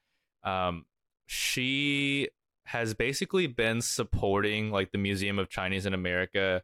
um, 0.45 0.85
she 1.27 2.29
has 2.65 2.95
basically 2.95 3.47
been 3.47 3.83
supporting 3.83 4.71
like 4.71 4.93
the 4.93 4.99
Museum 4.99 5.39
of 5.39 5.49
Chinese 5.49 5.87
in 5.87 5.95
America 5.95 6.63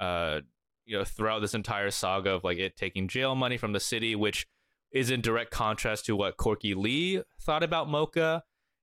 uh 0.00 0.40
you 0.84 0.96
know 0.96 1.04
throughout 1.04 1.40
this 1.40 1.54
entire 1.54 1.90
saga 1.90 2.30
of 2.30 2.44
like 2.44 2.58
it 2.58 2.76
taking 2.76 3.06
jail 3.06 3.34
money 3.34 3.56
from 3.56 3.72
the 3.72 3.80
city 3.80 4.16
which 4.16 4.46
is 4.90 5.10
in 5.10 5.20
direct 5.20 5.50
contrast 5.50 6.04
to 6.06 6.16
what 6.16 6.36
Corky 6.36 6.74
Lee 6.74 7.22
thought 7.40 7.62
about 7.62 7.88
MOCA 7.88 8.42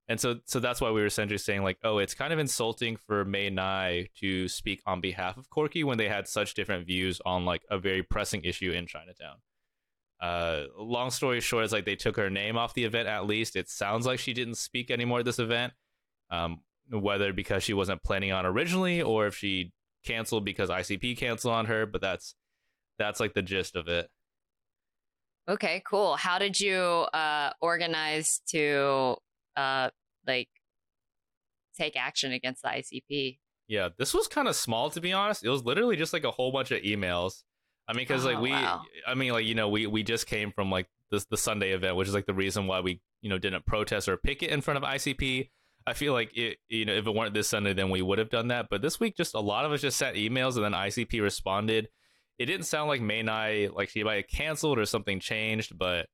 and 0.09 0.19
so 0.19 0.39
so 0.45 0.59
that's 0.59 0.81
why 0.81 0.91
we 0.91 0.99
were 0.99 1.07
essentially 1.07 1.37
saying 1.37 1.63
like 1.63 1.77
oh 1.83 1.99
it's 1.99 2.13
kind 2.13 2.33
of 2.33 2.39
insulting 2.39 2.97
for 2.97 3.23
Mae 3.23 3.49
Ngai 3.49 4.09
to 4.19 4.49
speak 4.49 4.81
on 4.85 4.99
behalf 4.99 5.37
of 5.37 5.49
Corky 5.49 5.85
when 5.85 5.97
they 5.97 6.09
had 6.09 6.27
such 6.27 6.53
different 6.53 6.85
views 6.85 7.21
on 7.25 7.45
like 7.45 7.61
a 7.69 7.79
very 7.79 8.03
pressing 8.03 8.43
issue 8.43 8.71
in 8.71 8.85
Chinatown 8.85 9.37
uh 10.19 10.65
long 10.77 11.09
story 11.09 11.39
short 11.39 11.63
it's 11.63 11.71
like 11.71 11.85
they 11.85 11.95
took 11.95 12.17
her 12.17 12.29
name 12.29 12.57
off 12.57 12.73
the 12.73 12.83
event 12.83 13.07
at 13.07 13.25
least 13.25 13.55
it 13.55 13.69
sounds 13.69 14.05
like 14.05 14.19
she 14.19 14.33
didn't 14.33 14.55
speak 14.55 14.91
anymore 14.91 15.19
at 15.19 15.25
this 15.25 15.39
event 15.39 15.71
um 16.29 16.59
whether 16.91 17.31
because 17.31 17.63
she 17.63 17.73
wasn't 17.73 18.03
planning 18.03 18.33
on 18.33 18.45
originally 18.45 19.01
or 19.01 19.27
if 19.27 19.35
she 19.35 19.71
canceled 20.05 20.45
because 20.45 20.69
ICP 20.69 21.17
canceled 21.17 21.53
on 21.53 21.65
her, 21.65 21.85
but 21.85 22.01
that's 22.01 22.35
that's 22.97 23.19
like 23.19 23.33
the 23.33 23.41
gist 23.41 23.75
of 23.75 23.87
it. 23.87 24.09
Okay, 25.47 25.81
cool. 25.85 26.15
How 26.15 26.39
did 26.39 26.59
you 26.59 26.75
uh 27.13 27.51
organize 27.61 28.41
to 28.49 29.15
uh 29.55 29.89
like 30.29 30.49
take 31.77 31.97
action 31.97 32.31
against 32.31 32.61
the 32.61 32.69
ICP? 32.69 33.39
Yeah, 33.67 33.89
this 33.97 34.13
was 34.13 34.27
kind 34.27 34.47
of 34.47 34.55
small 34.55 34.89
to 34.91 35.01
be 35.01 35.13
honest. 35.13 35.43
It 35.43 35.49
was 35.49 35.63
literally 35.63 35.95
just 35.95 36.13
like 36.13 36.23
a 36.23 36.31
whole 36.31 36.51
bunch 36.51 36.71
of 36.71 36.81
emails. 36.81 37.43
I 37.87 37.93
mean, 37.93 38.03
because 38.03 38.25
like 38.25 38.37
Oh, 38.37 38.41
we, 38.41 38.51
wow. 38.51 38.83
I 39.07 39.15
mean, 39.15 39.31
like 39.31 39.45
you 39.45 39.55
know, 39.55 39.69
we 39.69 39.87
we 39.87 40.03
just 40.03 40.27
came 40.27 40.51
from 40.51 40.71
like 40.71 40.87
this 41.11 41.25
the 41.25 41.37
Sunday 41.37 41.71
event, 41.71 41.95
which 41.95 42.07
is 42.07 42.13
like 42.13 42.25
the 42.27 42.33
reason 42.33 42.67
why 42.67 42.79
we 42.81 43.01
you 43.21 43.29
know 43.29 43.37
didn't 43.37 43.65
protest 43.65 44.07
or 44.07 44.17
picket 44.17 44.51
in 44.51 44.61
front 44.61 44.77
of 44.77 44.83
ICP. 44.83 45.49
I 45.87 45.93
feel 45.93 46.13
like 46.13 46.35
it, 46.37 46.57
you 46.67 46.85
know, 46.85 46.93
if 46.93 47.07
it 47.07 47.15
weren't 47.15 47.33
this 47.33 47.47
Sunday, 47.47 47.73
then 47.73 47.89
we 47.89 48.01
would 48.01 48.19
have 48.19 48.29
done 48.29 48.49
that. 48.49 48.67
But 48.69 48.81
this 48.81 48.99
week, 48.99 49.15
just 49.17 49.33
a 49.33 49.39
lot 49.39 49.65
of 49.65 49.71
us 49.71 49.81
just 49.81 49.97
sent 49.97 50.17
emails, 50.17 50.55
and 50.55 50.65
then 50.65 50.73
ICP 50.73 51.21
responded. 51.21 51.89
It 52.37 52.45
didn't 52.45 52.67
sound 52.67 52.89
like 52.89 53.01
Mae 53.01 53.23
Ngai 53.23 53.73
like 53.73 53.89
she 53.89 54.03
might 54.03 54.15
have 54.15 54.27
canceled 54.27 54.77
or 54.77 54.85
something 54.85 55.19
changed, 55.19 55.77
but 55.77 56.07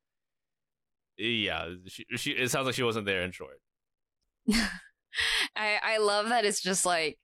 yeah, 1.17 1.69
she, 1.87 2.05
she 2.15 2.31
it 2.31 2.49
sounds 2.51 2.65
like 2.65 2.75
she 2.75 2.83
wasn't 2.83 3.05
there. 3.05 3.21
In 3.21 3.31
short, 3.31 3.59
I 5.55 5.79
I 5.83 5.97
love 5.97 6.29
that 6.29 6.45
it's 6.45 6.61
just 6.61 6.85
like 6.85 7.17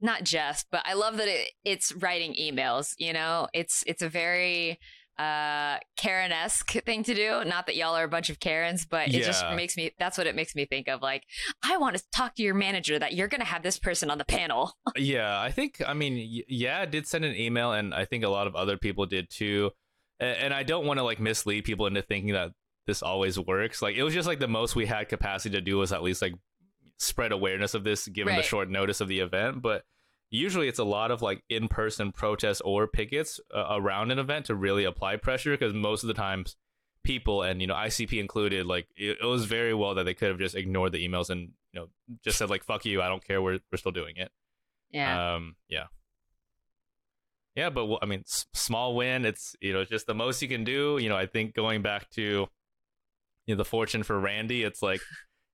not 0.00 0.24
just, 0.24 0.66
but 0.70 0.82
I 0.84 0.94
love 0.94 1.16
that 1.16 1.28
it, 1.28 1.50
it's 1.64 1.92
writing 1.92 2.34
emails, 2.40 2.94
you 2.98 3.12
know? 3.12 3.48
It's 3.52 3.82
it's 3.86 4.02
a 4.02 4.08
very 4.08 4.78
uh 5.18 5.78
Karen-esque 5.96 6.70
thing 6.84 7.02
to 7.02 7.14
do. 7.14 7.42
Not 7.44 7.66
that 7.66 7.74
y'all 7.74 7.96
are 7.96 8.04
a 8.04 8.08
bunch 8.08 8.30
of 8.30 8.38
Karens, 8.38 8.86
but 8.86 9.08
it 9.08 9.24
just 9.24 9.44
makes 9.54 9.76
me 9.76 9.92
that's 9.98 10.16
what 10.16 10.28
it 10.28 10.36
makes 10.36 10.54
me 10.54 10.64
think 10.64 10.88
of. 10.88 11.02
Like, 11.02 11.24
I 11.62 11.76
want 11.78 11.96
to 11.96 12.04
talk 12.12 12.36
to 12.36 12.42
your 12.42 12.54
manager 12.54 12.98
that 12.98 13.14
you're 13.14 13.28
gonna 13.28 13.44
have 13.44 13.62
this 13.62 13.78
person 13.78 14.10
on 14.10 14.18
the 14.18 14.24
panel. 14.24 14.72
yeah, 14.96 15.40
I 15.40 15.50
think 15.50 15.82
I 15.84 15.94
mean 15.94 16.44
yeah, 16.48 16.80
I 16.80 16.84
did 16.86 17.06
send 17.08 17.24
an 17.24 17.34
email, 17.34 17.72
and 17.72 17.92
I 17.92 18.04
think 18.04 18.24
a 18.24 18.28
lot 18.28 18.46
of 18.46 18.54
other 18.54 18.76
people 18.76 19.06
did 19.06 19.28
too. 19.30 19.70
And 20.20 20.52
I 20.52 20.64
don't 20.64 20.84
want 20.84 20.98
to 20.98 21.04
like 21.04 21.20
mislead 21.20 21.62
people 21.62 21.86
into 21.86 22.02
thinking 22.02 22.32
that 22.32 22.50
this 22.86 23.02
always 23.02 23.38
works. 23.38 23.82
Like 23.82 23.96
it 23.96 24.02
was 24.02 24.14
just 24.14 24.26
like 24.26 24.40
the 24.40 24.48
most 24.48 24.74
we 24.74 24.86
had 24.86 25.08
capacity 25.08 25.54
to 25.54 25.60
do 25.60 25.78
was 25.78 25.92
at 25.92 26.02
least 26.02 26.22
like 26.22 26.34
spread 26.98 27.32
awareness 27.32 27.74
of 27.74 27.84
this 27.84 28.06
given 28.08 28.34
the 28.36 28.42
short 28.48 28.68
notice 28.70 29.00
of 29.00 29.08
the 29.08 29.20
event, 29.20 29.62
but. 29.62 29.84
Usually, 30.30 30.68
it's 30.68 30.78
a 30.78 30.84
lot 30.84 31.10
of 31.10 31.22
like 31.22 31.42
in-person 31.48 32.12
protests 32.12 32.60
or 32.60 32.86
pickets 32.86 33.40
uh, 33.50 33.64
around 33.70 34.10
an 34.10 34.18
event 34.18 34.44
to 34.44 34.54
really 34.54 34.84
apply 34.84 35.16
pressure. 35.16 35.52
Because 35.52 35.72
most 35.72 36.02
of 36.04 36.08
the 36.08 36.12
times, 36.12 36.54
people 37.02 37.40
and 37.42 37.62
you 37.62 37.66
know 37.66 37.72
ICP 37.72 38.20
included, 38.20 38.66
like 38.66 38.88
it, 38.94 39.16
it 39.22 39.24
was 39.24 39.46
very 39.46 39.72
well 39.72 39.94
that 39.94 40.04
they 40.04 40.12
could 40.12 40.28
have 40.28 40.38
just 40.38 40.54
ignored 40.54 40.92
the 40.92 41.08
emails 41.08 41.30
and 41.30 41.52
you 41.72 41.80
know 41.80 41.88
just 42.22 42.36
said 42.36 42.50
like 42.50 42.62
"fuck 42.62 42.84
you," 42.84 43.00
I 43.00 43.08
don't 43.08 43.26
care. 43.26 43.40
We're 43.40 43.60
we're 43.72 43.78
still 43.78 43.90
doing 43.90 44.16
it. 44.18 44.30
Yeah. 44.90 45.36
Um, 45.36 45.56
yeah. 45.66 45.84
Yeah, 47.54 47.70
but 47.70 47.86
well, 47.86 47.98
I 48.02 48.04
mean, 48.04 48.20
s- 48.26 48.44
small 48.52 48.94
win. 48.94 49.24
It's 49.24 49.56
you 49.62 49.72
know 49.72 49.86
just 49.86 50.06
the 50.06 50.14
most 50.14 50.42
you 50.42 50.48
can 50.48 50.62
do. 50.62 50.98
You 51.00 51.08
know, 51.08 51.16
I 51.16 51.24
think 51.24 51.54
going 51.54 51.80
back 51.80 52.10
to 52.10 52.22
you 52.22 52.48
know 53.48 53.56
the 53.56 53.64
fortune 53.64 54.02
for 54.02 54.20
Randy, 54.20 54.62
it's 54.62 54.82
like 54.82 55.00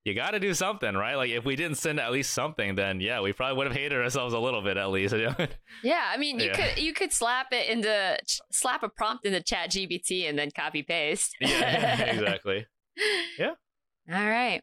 you 0.04 0.12
got 0.12 0.32
to 0.32 0.40
do 0.40 0.52
something, 0.52 0.94
right? 0.94 1.16
Like 1.16 1.30
if 1.30 1.44
we 1.44 1.56
didn't 1.56 1.78
send 1.78 1.98
at 1.98 2.12
least 2.12 2.32
something, 2.34 2.74
then 2.74 3.00
yeah, 3.00 3.20
we 3.20 3.32
probably 3.32 3.56
would 3.56 3.66
have 3.66 3.76
hated 3.76 3.98
ourselves 3.98 4.34
a 4.34 4.38
little 4.38 4.60
bit 4.60 4.76
at 4.76 4.90
least. 4.90 5.14
yeah, 5.82 6.04
I 6.06 6.18
mean, 6.18 6.38
you 6.38 6.46
yeah. 6.46 6.74
could 6.74 6.82
you 6.82 6.92
could 6.92 7.12
slap 7.12 7.48
it 7.52 7.70
into 7.70 8.18
slap 8.52 8.82
a 8.82 8.90
prompt 8.90 9.24
into 9.24 9.40
ChatGPT 9.40 10.28
and 10.28 10.38
then 10.38 10.50
copy 10.54 10.82
paste. 10.82 11.34
yeah, 11.40 12.02
exactly. 12.10 12.66
Yeah. 13.38 13.54
All 14.12 14.28
right. 14.28 14.60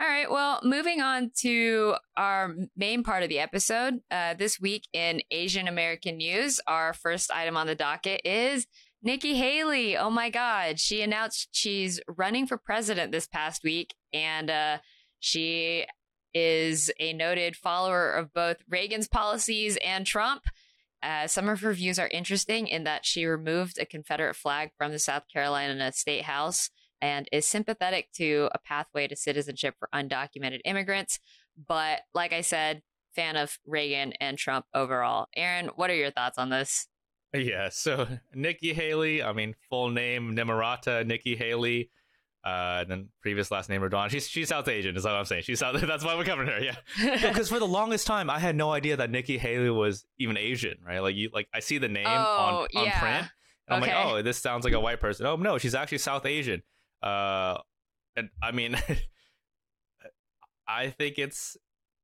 All 0.00 0.06
right. 0.06 0.30
Well, 0.30 0.60
moving 0.62 1.00
on 1.00 1.32
to 1.40 1.96
our 2.16 2.54
main 2.76 3.02
part 3.02 3.24
of 3.24 3.28
the 3.28 3.40
episode. 3.40 3.94
Uh, 4.12 4.34
this 4.34 4.60
week 4.60 4.86
in 4.92 5.20
Asian 5.32 5.66
American 5.66 6.18
news, 6.18 6.60
our 6.68 6.92
first 6.92 7.32
item 7.32 7.56
on 7.56 7.66
the 7.66 7.74
docket 7.74 8.20
is 8.24 8.68
Nikki 9.02 9.34
Haley. 9.36 9.96
Oh 9.96 10.10
my 10.10 10.30
God. 10.30 10.80
She 10.80 11.02
announced 11.02 11.48
she's 11.52 12.00
running 12.08 12.46
for 12.46 12.58
president 12.58 13.12
this 13.12 13.26
past 13.26 13.62
week, 13.62 13.94
and 14.12 14.50
uh, 14.50 14.78
she 15.20 15.86
is 16.34 16.90
a 16.98 17.12
noted 17.12 17.56
follower 17.56 18.10
of 18.10 18.32
both 18.32 18.56
Reagan's 18.68 19.08
policies 19.08 19.78
and 19.84 20.04
Trump. 20.04 20.42
Uh, 21.02 21.26
some 21.26 21.48
of 21.48 21.60
her 21.60 21.72
views 21.72 21.98
are 21.98 22.08
interesting 22.08 22.66
in 22.66 22.84
that 22.84 23.06
she 23.06 23.24
removed 23.24 23.78
a 23.78 23.86
Confederate 23.86 24.34
flag 24.34 24.70
from 24.76 24.90
the 24.90 24.98
South 24.98 25.24
Carolina 25.32 25.92
State 25.92 26.24
House 26.24 26.70
and 27.00 27.28
is 27.30 27.46
sympathetic 27.46 28.10
to 28.12 28.48
a 28.52 28.58
pathway 28.58 29.06
to 29.06 29.14
citizenship 29.14 29.74
for 29.78 29.88
undocumented 29.94 30.60
immigrants. 30.64 31.20
But 31.66 32.00
like 32.14 32.32
I 32.32 32.40
said, 32.40 32.82
fan 33.14 33.36
of 33.36 33.58
Reagan 33.64 34.12
and 34.20 34.36
Trump 34.36 34.66
overall. 34.74 35.26
Aaron, 35.36 35.70
what 35.76 35.90
are 35.90 35.94
your 35.94 36.10
thoughts 36.10 36.38
on 36.38 36.50
this? 36.50 36.88
Yeah, 37.34 37.68
so 37.70 38.06
Nikki 38.34 38.72
Haley, 38.72 39.22
I 39.22 39.32
mean, 39.32 39.54
full 39.68 39.90
name 39.90 40.34
Nimarata 40.34 41.06
Nikki 41.06 41.36
Haley, 41.36 41.90
uh, 42.44 42.78
and 42.80 42.90
then 42.90 43.08
previous 43.20 43.50
last 43.50 43.68
name 43.68 43.82
Radon. 43.82 44.08
She's 44.10 44.26
she's 44.28 44.48
South 44.48 44.66
Asian, 44.68 44.96
is 44.96 45.04
what 45.04 45.14
I'm 45.14 45.24
saying. 45.26 45.42
She's 45.42 45.58
South. 45.58 45.80
That's 45.80 46.04
why 46.04 46.16
we're 46.16 46.24
covering 46.24 46.48
her. 46.48 46.60
Yeah, 46.60 46.76
because 47.28 47.48
for 47.50 47.58
the 47.58 47.66
longest 47.66 48.06
time, 48.06 48.30
I 48.30 48.38
had 48.38 48.56
no 48.56 48.72
idea 48.72 48.96
that 48.96 49.10
Nikki 49.10 49.36
Haley 49.38 49.70
was 49.70 50.06
even 50.18 50.36
Asian. 50.38 50.78
Right? 50.86 51.00
Like 51.00 51.16
you, 51.16 51.30
like 51.34 51.48
I 51.52 51.60
see 51.60 51.78
the 51.78 51.88
name 51.88 52.06
on 52.06 52.54
Oh, 52.74 52.78
on 52.78 52.84
yeah. 52.86 52.98
print, 53.00 53.30
and 53.66 53.74
I'm 53.76 53.80
like, 53.82 53.92
oh, 53.94 54.22
this 54.22 54.38
sounds 54.38 54.64
like 54.64 54.72
a 54.74 54.80
white 54.80 55.00
person. 55.00 55.26
Oh 55.26 55.36
no, 55.36 55.58
she's 55.58 55.74
actually 55.74 55.98
South 55.98 56.24
Asian. 56.24 56.62
Uh, 57.02 57.58
and 58.16 58.30
I 58.42 58.52
mean, 58.52 58.76
I 60.66 60.90
think 60.90 61.18
it's 61.18 61.56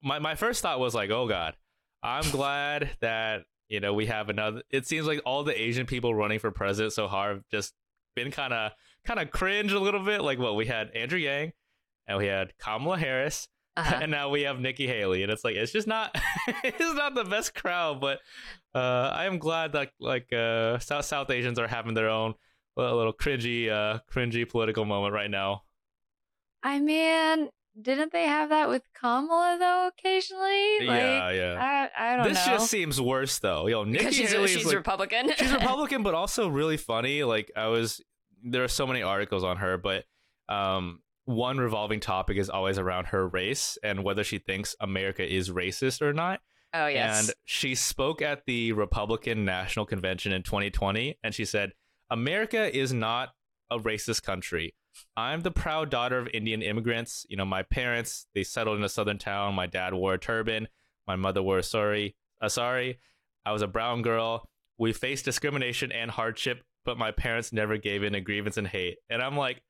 my 0.02 0.18
my 0.18 0.34
first 0.34 0.62
thought 0.62 0.78
was 0.80 0.94
like, 0.94 1.10
oh 1.10 1.26
god, 1.26 1.56
I'm 2.02 2.28
glad 2.30 2.90
that 3.00 3.44
you 3.68 3.80
know 3.80 3.94
we 3.94 4.06
have 4.06 4.28
another. 4.28 4.62
It 4.70 4.86
seems 4.86 5.06
like 5.06 5.20
all 5.24 5.44
the 5.44 5.60
Asian 5.60 5.86
people 5.86 6.14
running 6.14 6.38
for 6.38 6.50
president 6.50 6.92
so 6.92 7.08
far 7.08 7.30
have 7.30 7.42
just 7.50 7.72
been 8.14 8.30
kind 8.30 8.52
of 8.52 8.72
kind 9.04 9.20
of 9.20 9.30
cringe 9.30 9.72
a 9.72 9.80
little 9.80 10.04
bit. 10.04 10.22
Like 10.22 10.38
what 10.38 10.56
we 10.56 10.66
had 10.66 10.90
Andrew 10.94 11.18
Yang, 11.18 11.52
and 12.06 12.18
we 12.18 12.26
had 12.26 12.56
Kamala 12.58 12.98
Harris. 12.98 13.48
Uh-huh. 13.76 13.98
and 14.02 14.10
now 14.12 14.28
we 14.28 14.42
have 14.42 14.60
Nikki 14.60 14.86
Haley, 14.86 15.24
and 15.24 15.32
it's 15.32 15.42
like 15.42 15.56
it's 15.56 15.72
just 15.72 15.88
not 15.88 16.16
it's 16.62 16.94
not 16.94 17.16
the 17.16 17.24
best 17.24 17.54
crowd, 17.54 18.00
but 18.00 18.20
uh, 18.72 19.10
I 19.12 19.24
am 19.24 19.38
glad 19.38 19.72
that 19.72 19.90
like 19.98 20.32
uh, 20.32 20.78
South 20.78 21.04
South 21.06 21.28
Asians 21.30 21.58
are 21.58 21.66
having 21.66 21.94
their 21.94 22.08
own 22.08 22.34
uh, 22.76 22.94
little 22.94 23.12
cringy 23.12 23.68
uh, 23.68 23.98
cringy 24.12 24.48
political 24.48 24.84
moment 24.84 25.12
right 25.12 25.30
now. 25.30 25.62
I 26.62 26.78
mean, 26.78 27.48
didn't 27.80 28.12
they 28.12 28.24
have 28.24 28.50
that 28.50 28.68
with 28.68 28.82
Kamala 28.94 29.56
though? 29.58 29.88
Occasionally, 29.88 30.86
like, 30.86 31.00
yeah, 31.00 31.30
yeah. 31.30 31.90
I, 31.98 32.12
I 32.12 32.16
don't 32.16 32.28
This 32.28 32.46
know. 32.46 32.52
This 32.52 32.60
just 32.60 32.70
seems 32.70 33.00
worse 33.00 33.38
though. 33.38 33.66
Yo, 33.66 33.84
Nikki 33.84 33.98
because 33.98 34.14
she's, 34.14 34.32
Haley 34.32 34.48
she's 34.48 34.58
is 34.58 34.66
like, 34.66 34.76
Republican. 34.76 35.30
she's 35.36 35.52
Republican, 35.60 36.02
but 36.02 36.14
also 36.14 36.48
really 36.48 36.76
funny. 36.76 37.24
Like 37.24 37.50
I 37.56 37.66
was, 37.68 38.00
there 38.42 38.62
are 38.64 38.68
so 38.68 38.86
many 38.86 39.02
articles 39.02 39.42
on 39.44 39.56
her, 39.56 39.76
but 39.76 40.04
um, 40.48 41.00
one 41.24 41.58
revolving 41.58 42.00
topic 42.00 42.36
is 42.36 42.48
always 42.50 42.78
around 42.78 43.06
her 43.06 43.26
race 43.26 43.78
and 43.82 44.04
whether 44.04 44.22
she 44.22 44.38
thinks 44.38 44.76
America 44.80 45.26
is 45.26 45.50
racist 45.50 46.02
or 46.02 46.12
not. 46.12 46.40
oh 46.74 46.86
yes. 46.86 47.28
And 47.28 47.34
she 47.44 47.74
spoke 47.74 48.22
at 48.22 48.42
the 48.46 48.72
Republican 48.72 49.44
National 49.44 49.86
Convention 49.86 50.32
in 50.32 50.42
2020, 50.42 51.18
and 51.24 51.34
she 51.34 51.44
said, 51.44 51.72
"America 52.10 52.76
is 52.76 52.92
not 52.92 53.30
a 53.70 53.78
racist 53.78 54.22
country." 54.22 54.74
I'm 55.16 55.42
the 55.42 55.50
proud 55.50 55.90
daughter 55.90 56.18
of 56.18 56.28
Indian 56.34 56.62
immigrants. 56.62 57.26
You 57.28 57.36
know, 57.36 57.44
my 57.44 57.62
parents, 57.62 58.26
they 58.34 58.42
settled 58.44 58.78
in 58.78 58.84
a 58.84 58.88
southern 58.88 59.18
town. 59.18 59.54
My 59.54 59.66
dad 59.66 59.94
wore 59.94 60.14
a 60.14 60.18
turban. 60.18 60.68
My 61.06 61.16
mother 61.16 61.42
wore 61.42 61.58
a 61.58 61.62
sari. 61.62 62.16
A 62.40 62.48
sari. 62.50 62.98
I 63.46 63.52
was 63.52 63.62
a 63.62 63.66
brown 63.66 64.02
girl. 64.02 64.48
We 64.78 64.92
faced 64.92 65.24
discrimination 65.24 65.92
and 65.92 66.10
hardship, 66.10 66.62
but 66.84 66.98
my 66.98 67.10
parents 67.10 67.52
never 67.52 67.76
gave 67.76 68.02
in 68.02 68.12
to 68.14 68.20
grievance 68.20 68.56
and 68.56 68.66
hate. 68.66 68.98
And 69.08 69.22
I'm 69.22 69.36
like, 69.36 69.62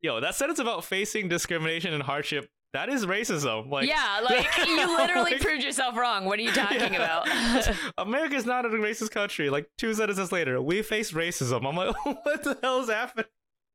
yo, 0.00 0.20
that 0.20 0.34
sentence 0.34 0.58
about 0.58 0.84
facing 0.84 1.28
discrimination 1.28 1.92
and 1.92 2.02
hardship, 2.02 2.48
that 2.72 2.88
is 2.88 3.04
racism. 3.06 3.70
Like, 3.70 3.88
yeah, 3.88 4.20
like 4.24 4.46
you 4.66 4.76
literally 4.96 5.32
Like- 5.32 5.40
proved 5.40 5.64
yourself 5.64 5.96
wrong. 5.96 6.24
What 6.24 6.38
are 6.38 6.42
you 6.42 6.52
talking 6.52 6.92
Yeah. 6.94 7.22
about? 7.22 7.76
America's 7.98 8.46
not 8.46 8.64
a 8.64 8.68
racist 8.68 9.10
country. 9.10 9.50
Like 9.50 9.68
two 9.76 9.94
sentences 9.94 10.30
later, 10.32 10.60
we 10.62 10.82
face 10.82 11.12
racism. 11.12 11.66
I'm 11.68 11.76
like, 11.76 11.94
what 12.24 12.42
the 12.44 12.58
hell 12.62 12.80
is 12.80 12.88
happening? 12.88 13.26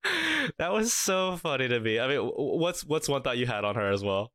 That 0.58 0.74
was 0.74 0.94
so 0.94 1.38
funny 1.38 1.68
to 1.68 1.80
me. 1.80 2.00
I 2.00 2.08
mean, 2.08 2.20
what's 2.20 2.84
what's 2.84 3.08
one 3.08 3.22
thought 3.22 3.38
you 3.38 3.48
had 3.48 3.64
on 3.64 3.76
her 3.76 3.92
as 3.92 4.04
well? 4.04 4.32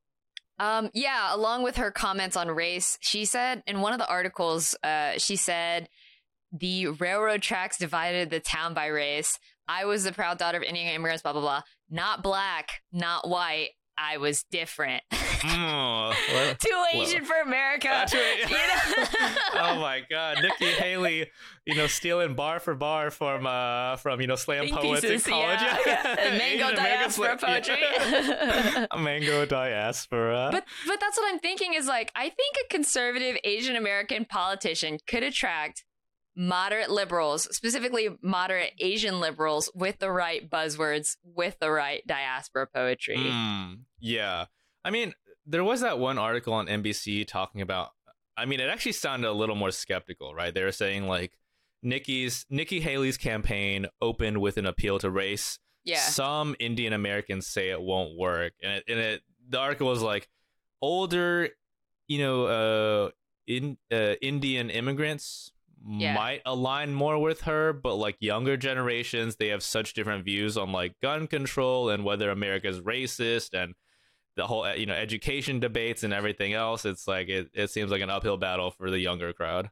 Um, 0.58 0.90
yeah, 0.94 1.34
along 1.34 1.62
with 1.62 1.76
her 1.76 1.90
comments 1.90 2.36
on 2.36 2.48
race, 2.48 2.98
she 3.00 3.24
said 3.24 3.62
in 3.66 3.80
one 3.80 3.92
of 3.92 3.98
the 3.98 4.08
articles, 4.08 4.74
uh, 4.82 5.12
she 5.18 5.36
said 5.36 5.88
the 6.50 6.88
railroad 6.88 7.42
tracks 7.42 7.78
divided 7.78 8.30
the 8.30 8.40
town 8.40 8.74
by 8.74 8.86
race. 8.86 9.38
I 9.68 9.84
was 9.84 10.04
the 10.04 10.12
proud 10.12 10.38
daughter 10.38 10.58
of 10.58 10.64
Indian 10.64 10.88
immigrants, 10.94 11.22
blah 11.22 11.32
blah 11.32 11.42
blah. 11.42 11.62
Not 11.90 12.22
black, 12.22 12.82
not 12.90 13.28
white. 13.28 13.70
I 14.00 14.18
was 14.18 14.42
different. 14.44 15.02
Mm, 15.38 16.08
what- 16.08 16.58
Too 16.58 16.84
Asian 16.94 17.24
for 17.24 17.36
America. 17.40 18.04
Too- 18.10 18.18
you 18.48 18.56
know? 18.56 19.36
oh 19.54 19.78
my 19.80 20.02
god, 20.10 20.38
Nikki 20.42 20.64
Haley, 20.72 21.30
you 21.64 21.76
know, 21.76 21.86
stealing 21.86 22.34
bar 22.34 22.58
for 22.58 22.74
bar 22.74 23.12
from 23.12 23.46
uh 23.46 23.94
from 23.98 24.20
you 24.20 24.26
know 24.26 24.34
slam 24.34 24.64
Think 24.64 24.76
poets 24.76 25.02
pieces, 25.02 25.24
in 25.28 25.32
college. 25.32 25.60
yeah, 25.62 25.78
yeah. 25.86 26.02
Mango 26.36 26.40
Asian 26.40 26.60
American 26.60 26.74
diaspora 26.76 27.38
slam- 27.38 27.62
yeah. 27.68 28.86
Mango 28.98 29.46
diaspora. 29.46 30.48
But 30.50 30.64
but 30.88 30.98
that's 31.00 31.16
what 31.16 31.32
I'm 31.32 31.38
thinking 31.38 31.74
is 31.74 31.86
like 31.86 32.10
I 32.16 32.30
think 32.30 32.56
a 32.64 32.68
conservative 32.68 33.36
Asian 33.44 33.76
American 33.76 34.24
politician 34.24 34.98
could 35.06 35.22
attract 35.22 35.84
moderate 36.38 36.88
liberals, 36.88 37.54
specifically 37.54 38.16
moderate 38.22 38.72
Asian 38.78 39.18
liberals 39.18 39.70
with 39.74 39.98
the 39.98 40.10
right 40.10 40.48
buzzwords, 40.48 41.16
with 41.24 41.58
the 41.58 41.70
right 41.70 42.06
diaspora 42.06 42.68
poetry. 42.72 43.16
Mm, 43.16 43.80
yeah. 43.98 44.46
I 44.84 44.90
mean, 44.90 45.12
there 45.44 45.64
was 45.64 45.80
that 45.80 45.98
one 45.98 46.16
article 46.16 46.54
on 46.54 46.68
NBC 46.68 47.26
talking 47.26 47.60
about 47.60 47.90
I 48.36 48.44
mean, 48.44 48.60
it 48.60 48.68
actually 48.68 48.92
sounded 48.92 49.28
a 49.28 49.32
little 49.32 49.56
more 49.56 49.72
skeptical, 49.72 50.32
right? 50.32 50.54
They 50.54 50.62
were 50.62 50.70
saying 50.70 51.08
like 51.08 51.32
Nikki's 51.82 52.46
Nikki 52.48 52.78
Haley's 52.78 53.18
campaign 53.18 53.86
opened 54.00 54.38
with 54.38 54.58
an 54.58 54.66
appeal 54.66 55.00
to 55.00 55.10
race. 55.10 55.58
Yeah. 55.84 55.98
Some 55.98 56.54
Indian 56.60 56.92
Americans 56.92 57.48
say 57.48 57.70
it 57.70 57.82
won't 57.82 58.16
work. 58.16 58.52
And 58.62 58.74
it, 58.74 58.84
and 58.86 59.00
it 59.00 59.22
the 59.48 59.58
article 59.58 59.88
was 59.88 60.02
like 60.02 60.28
older, 60.80 61.48
you 62.06 62.18
know, 62.18 62.44
uh 62.46 63.10
in 63.48 63.76
uh, 63.90 64.14
Indian 64.20 64.70
immigrants 64.70 65.50
Yeah. 65.86 66.14
might 66.14 66.42
align 66.44 66.92
more 66.94 67.18
with 67.18 67.42
her, 67.42 67.72
but 67.72 67.94
like 67.96 68.16
younger 68.20 68.56
generations, 68.56 69.36
they 69.36 69.48
have 69.48 69.62
such 69.62 69.94
different 69.94 70.24
views 70.24 70.56
on 70.56 70.72
like 70.72 70.94
gun 71.00 71.26
control 71.26 71.90
and 71.90 72.04
whether 72.04 72.30
America's 72.30 72.80
racist 72.80 73.54
and 73.54 73.74
the 74.36 74.46
whole 74.46 74.64
uh, 74.64 74.74
you 74.74 74.86
know 74.86 74.94
education 74.94 75.60
debates 75.60 76.02
and 76.02 76.14
everything 76.14 76.54
else. 76.54 76.84
It's 76.84 77.06
like 77.06 77.28
it, 77.28 77.50
it 77.52 77.70
seems 77.70 77.90
like 77.90 78.02
an 78.02 78.10
uphill 78.10 78.36
battle 78.36 78.70
for 78.70 78.90
the 78.90 78.98
younger 78.98 79.32
crowd. 79.32 79.70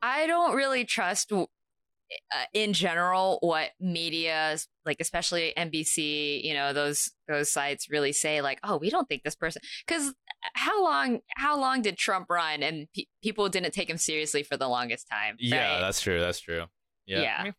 I 0.00 0.26
don't 0.26 0.54
really 0.54 0.84
trust 0.84 1.32
uh, 1.32 2.44
in 2.52 2.72
general 2.72 3.38
what 3.40 3.70
media 3.80 4.56
like 4.84 4.98
especially 5.00 5.52
NBC, 5.56 6.44
you 6.44 6.54
know, 6.54 6.72
those 6.72 7.10
those 7.28 7.50
sites 7.50 7.90
really 7.90 8.12
say 8.12 8.40
like, 8.40 8.60
"Oh, 8.62 8.76
we 8.76 8.90
don't 8.90 9.08
think 9.08 9.22
this 9.24 9.34
person." 9.34 9.62
Cuz 9.86 10.14
how 10.54 10.84
long 10.84 11.20
how 11.36 11.58
long 11.58 11.82
did 11.82 11.96
Trump 11.96 12.28
run 12.28 12.62
and 12.62 12.86
pe- 12.94 13.06
people 13.22 13.48
didn't 13.48 13.72
take 13.72 13.88
him 13.88 13.96
seriously 13.96 14.42
for 14.42 14.56
the 14.56 14.68
longest 14.68 15.08
time, 15.08 15.36
Yeah, 15.38 15.80
that's 15.80 16.00
true. 16.00 16.20
That's 16.20 16.40
true. 16.40 16.64
Yeah. 17.06 17.22
Yeah. 17.22 17.36
I, 17.38 17.44
mean, 17.44 17.54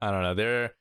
I 0.00 0.10
don't 0.10 0.22
know. 0.22 0.34
They're 0.34 0.72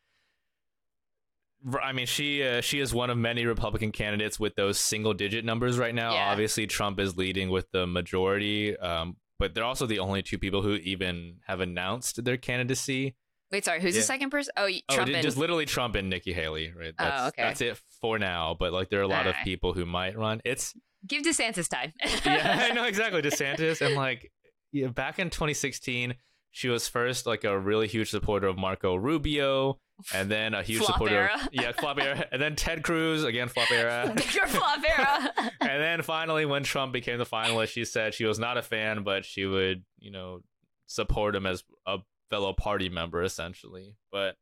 I 1.81 1.93
mean, 1.93 2.07
she 2.07 2.43
uh, 2.43 2.61
she 2.61 2.79
is 2.79 2.93
one 2.93 3.09
of 3.09 3.17
many 3.17 3.45
Republican 3.45 3.91
candidates 3.91 4.39
with 4.39 4.55
those 4.55 4.77
single 4.77 5.13
digit 5.13 5.45
numbers 5.45 5.77
right 5.77 5.95
now. 5.95 6.13
Yeah. 6.13 6.31
Obviously, 6.31 6.67
Trump 6.67 6.99
is 6.99 7.15
leading 7.15 7.49
with 7.49 7.71
the 7.71 7.87
majority, 7.87 8.75
um, 8.77 9.15
but 9.39 9.53
they're 9.53 9.63
also 9.63 9.85
the 9.85 9.99
only 9.99 10.21
two 10.21 10.37
people 10.37 10.61
who 10.61 10.73
even 10.75 11.37
have 11.47 11.61
announced 11.61 12.23
their 12.23 12.37
candidacy. 12.37 13.15
Wait, 13.53 13.63
sorry, 13.63 13.79
who's 13.81 13.95
Yeah. 13.95 14.01
the 14.01 14.05
second 14.07 14.29
person? 14.31 14.51
Oh, 14.57 14.67
Oh, 14.67 14.95
Trump 14.95 15.11
and 15.11 15.21
just 15.23 15.37
literally 15.37 15.65
Trump 15.65 15.95
and 15.95 16.09
Nikki 16.09 16.33
Haley, 16.33 16.73
right? 16.77 16.93
Oh, 16.99 17.03
that's, 17.03 17.21
Oh, 17.21 17.27
okay. 17.27 17.43
That's 17.43 17.61
it 17.61 17.81
for 18.01 18.19
now. 18.19 18.55
But 18.59 18.73
like, 18.73 18.89
there 18.89 18.99
are 18.99 19.03
a 19.03 19.07
lot 19.07 19.21
of 19.27 19.33
Alright. 19.33 19.45
people 19.45 19.73
who 19.73 19.85
might 19.85 20.17
run. 20.17 20.41
It's 20.43 20.73
give 21.07 21.23
DeSantis 21.23 21.69
time. 21.69 21.93
yeah, 22.25 22.67
I 22.69 22.73
know 22.73 22.83
exactly. 22.85 23.21
DeSantis 23.21 23.79
and 23.85 23.95
like 23.95 24.31
yeah, 24.71 24.87
back 24.87 25.19
in 25.19 25.29
2016, 25.29 26.15
she 26.49 26.67
was 26.67 26.87
first 26.87 27.25
like 27.27 27.43
a 27.43 27.57
really 27.57 27.87
huge 27.87 28.09
supporter 28.09 28.47
of 28.47 28.57
Marco 28.57 28.95
Rubio, 28.95 29.77
and 30.13 30.29
then 30.31 30.53
a 30.55 30.63
huge 30.63 30.79
Flop 30.79 30.93
supporter 30.93 31.15
era. 31.15 31.31
of 31.35 31.49
yeah, 31.51 31.71
flop 31.73 31.99
era, 31.99 32.25
and 32.31 32.41
then 32.41 32.55
Ted 32.55 32.83
Cruz 32.83 33.23
again, 33.23 33.47
flop 33.49 33.71
era. 33.71 34.13
Your 34.33 34.47
flop 34.47 34.79
era. 34.97 35.31
and 35.61 35.81
then 35.81 36.01
finally, 36.01 36.45
when 36.45 36.63
Trump 36.63 36.91
became 36.93 37.17
the 37.19 37.25
finalist, 37.25 37.67
she 37.69 37.85
said 37.85 38.13
she 38.15 38.25
was 38.25 38.39
not 38.39 38.57
a 38.57 38.61
fan, 38.63 39.03
but 39.03 39.25
she 39.25 39.45
would, 39.45 39.83
you 39.99 40.11
know, 40.11 40.39
support 40.87 41.35
him 41.35 41.45
as 41.45 41.63
a 41.87 41.97
fellow 42.33 42.51
party 42.53 42.89
member, 42.89 43.21
essentially. 43.21 43.95
But 44.11 44.35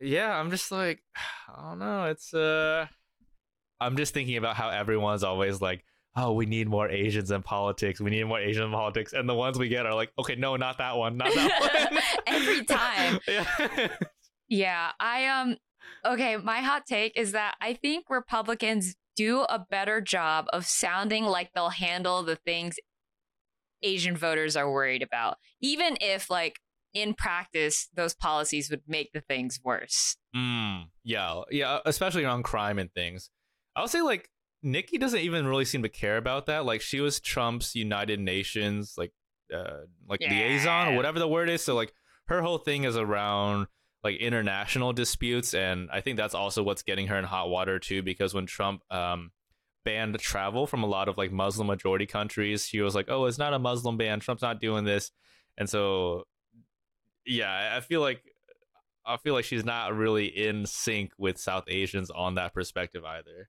yeah, 0.00 0.38
I'm 0.38 0.50
just 0.50 0.72
like, 0.72 1.00
I 1.54 1.68
don't 1.68 1.78
know. 1.78 2.04
It's 2.04 2.32
uh, 2.32 2.86
I'm 3.80 3.96
just 3.96 4.14
thinking 4.14 4.36
about 4.38 4.56
how 4.56 4.70
everyone's 4.70 5.22
always 5.22 5.60
like, 5.60 5.84
oh, 6.16 6.32
we 6.32 6.46
need 6.46 6.68
more 6.68 6.88
Asians 6.88 7.30
in 7.30 7.42
politics. 7.42 8.00
We 8.00 8.10
need 8.10 8.24
more 8.24 8.40
Asian 8.40 8.64
in 8.64 8.70
politics, 8.70 9.12
and 9.12 9.28
the 9.28 9.34
ones 9.34 9.58
we 9.58 9.68
get 9.68 9.84
are 9.84 9.94
like, 9.94 10.12
okay, 10.18 10.34
no, 10.34 10.56
not 10.56 10.78
that 10.78 10.96
one, 10.96 11.18
not 11.18 11.34
that 11.34 11.90
one. 11.92 12.02
Every 12.26 12.64
time. 12.64 13.20
yeah. 13.28 13.88
Yeah, 14.48 14.90
I 14.98 15.26
um 15.26 15.56
okay, 16.06 16.36
my 16.36 16.58
hot 16.60 16.84
take 16.86 17.18
is 17.18 17.32
that 17.32 17.54
I 17.60 17.74
think 17.74 18.06
Republicans 18.08 18.96
do 19.14 19.42
a 19.42 19.58
better 19.58 20.00
job 20.00 20.46
of 20.54 20.64
sounding 20.64 21.24
like 21.24 21.50
they'll 21.54 21.68
handle 21.68 22.22
the 22.22 22.36
things 22.36 22.76
Asian 23.82 24.16
voters 24.16 24.56
are 24.56 24.70
worried 24.70 25.02
about, 25.02 25.36
even 25.60 25.96
if 26.00 26.30
like 26.30 26.60
in 26.94 27.14
practice 27.14 27.88
those 27.94 28.14
policies 28.14 28.70
would 28.70 28.82
make 28.86 29.12
the 29.12 29.20
things 29.20 29.60
worse. 29.62 30.16
Mm, 30.36 30.84
yeah, 31.04 31.42
yeah, 31.50 31.78
especially 31.84 32.24
on 32.24 32.42
crime 32.42 32.78
and 32.78 32.92
things. 32.92 33.30
I'll 33.76 33.88
say 33.88 34.02
like 34.02 34.28
Nikki 34.62 34.98
doesn't 34.98 35.20
even 35.20 35.46
really 35.46 35.64
seem 35.64 35.82
to 35.82 35.88
care 35.88 36.16
about 36.16 36.46
that. 36.46 36.64
Like 36.64 36.80
she 36.80 37.00
was 37.00 37.20
Trump's 37.20 37.74
United 37.74 38.20
Nations 38.20 38.94
like 38.96 39.12
uh 39.52 39.82
like 40.08 40.20
liaison 40.20 40.88
or 40.88 40.96
whatever 40.96 41.18
the 41.18 41.28
word 41.28 41.48
is. 41.48 41.62
So 41.62 41.74
like 41.74 41.92
her 42.28 42.42
whole 42.42 42.58
thing 42.58 42.84
is 42.84 42.96
around 42.96 43.66
like 44.04 44.16
international 44.16 44.92
disputes 44.92 45.54
and 45.54 45.88
I 45.92 46.00
think 46.00 46.16
that's 46.16 46.34
also 46.34 46.62
what's 46.62 46.82
getting 46.82 47.06
her 47.08 47.16
in 47.16 47.24
hot 47.24 47.48
water 47.48 47.78
too 47.78 48.02
because 48.02 48.34
when 48.34 48.46
Trump 48.46 48.82
um 48.90 49.30
banned 49.84 50.18
travel 50.18 50.66
from 50.66 50.82
a 50.82 50.86
lot 50.86 51.08
of 51.08 51.18
like 51.18 51.32
Muslim 51.32 51.66
majority 51.66 52.06
countries, 52.06 52.66
she 52.66 52.80
was 52.80 52.94
like, 52.94 53.06
"Oh, 53.08 53.26
it's 53.26 53.38
not 53.38 53.52
a 53.52 53.58
Muslim 53.58 53.96
ban. 53.96 54.20
Trump's 54.20 54.42
not 54.42 54.60
doing 54.60 54.84
this." 54.84 55.10
And 55.58 55.68
so 55.68 56.24
yeah, 57.26 57.74
I- 57.76 57.80
feel 57.80 58.00
like 58.00 58.22
I 59.04 59.16
feel 59.16 59.34
like 59.34 59.44
she's 59.44 59.64
not 59.64 59.94
really 59.96 60.26
in 60.26 60.64
sync 60.66 61.10
with 61.18 61.36
South 61.38 61.64
Asians 61.66 62.10
on 62.10 62.36
that 62.36 62.54
perspective 62.54 63.04
either. 63.04 63.48